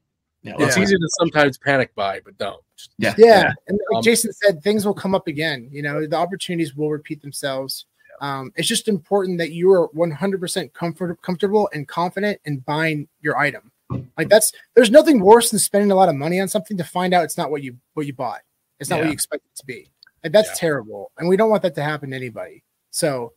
Yeah, 0.43 0.53
It's 0.59 0.77
Yeah. 0.77 0.83
easy 0.83 0.95
to 0.95 1.07
sometimes 1.19 1.57
panic 1.57 1.95
buy, 1.95 2.21
but 2.23 2.37
don't. 2.37 2.61
Just- 2.77 2.91
yeah, 2.97 3.13
yeah, 3.17 3.53
and 3.67 3.79
like 3.91 3.97
Um, 3.99 4.03
jason 4.03 4.31
said 4.33 4.61
things 4.61 4.85
will 4.85 4.93
come 4.93 5.15
up 5.15 5.27
again 5.27 5.69
you 5.71 5.81
know 5.81 6.05
the 6.05 6.15
opportunities 6.17 6.75
will 6.75 6.89
repeat 6.89 7.21
themselves 7.21 7.85
um, 8.21 8.51
it's 8.55 8.67
just 8.67 8.87
important 8.87 9.37
that 9.37 9.51
you 9.51 9.71
are 9.71 9.89
100% 9.89 10.73
comfort, 10.73 11.21
comfortable 11.21 11.69
and 11.73 11.87
confident 11.87 12.39
in 12.45 12.59
buying 12.59 13.07
your 13.21 13.37
item 13.37 13.71
like 14.17 14.29
that's 14.29 14.51
there's 14.73 14.89
nothing 14.89 15.19
worse 15.19 15.51
than 15.51 15.59
spending 15.59 15.91
a 15.91 15.95
lot 15.95 16.09
of 16.09 16.15
money 16.15 16.39
on 16.41 16.47
something 16.47 16.77
to 16.77 16.83
find 16.83 17.13
out 17.13 17.23
it's 17.23 17.37
not 17.37 17.51
what 17.51 17.61
you 17.61 17.75
what 17.93 18.05
you 18.07 18.13
bought 18.13 18.41
it's 18.79 18.89
not 18.89 18.97
what 18.99 19.05
you 19.07 19.11
expect 19.11 19.43
it 19.45 19.55
to 19.55 19.65
be 19.65 19.87
like 20.23 20.31
that's 20.31 20.49
Yeah. 20.49 20.55
terrible 20.55 21.11
and 21.19 21.27
we 21.29 21.37
don't 21.37 21.49
want 21.49 21.61
that 21.63 21.75
to 21.75 21.83
happen 21.83 22.09
to 22.09 22.15
anybody 22.15 22.63
so 22.89 23.33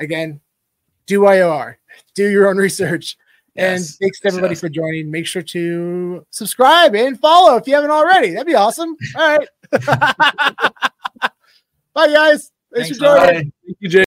again 0.00 0.40
do 1.06 1.26
ior 1.26 1.76
do 2.14 2.28
your 2.28 2.48
own 2.48 2.56
research 2.56 3.16
and 3.56 3.80
Yes. 3.80 3.96
thanks 3.98 4.20
to 4.20 4.28
everybody 4.28 4.52
Yes. 4.52 4.60
for 4.60 4.68
joining. 4.68 5.10
Make 5.10 5.26
sure 5.26 5.42
to 5.42 6.24
subscribe 6.30 6.94
and 6.94 7.18
follow 7.18 7.56
if 7.56 7.66
you 7.66 7.74
haven't 7.74 7.90
already. 7.90 8.30
That'd 8.30 8.46
be 8.46 8.54
awesome. 8.54 8.96
All 9.16 9.38
right. 9.38 9.48
Bye, 11.92 12.06
guys. 12.12 12.52
Thanks, 12.72 12.88
Thanks, 12.88 12.88
for 12.98 13.04
joining. 13.04 13.44
Bye. 13.44 13.52
Thank 13.66 13.76
you, 13.80 13.88
Jay. 13.88 13.98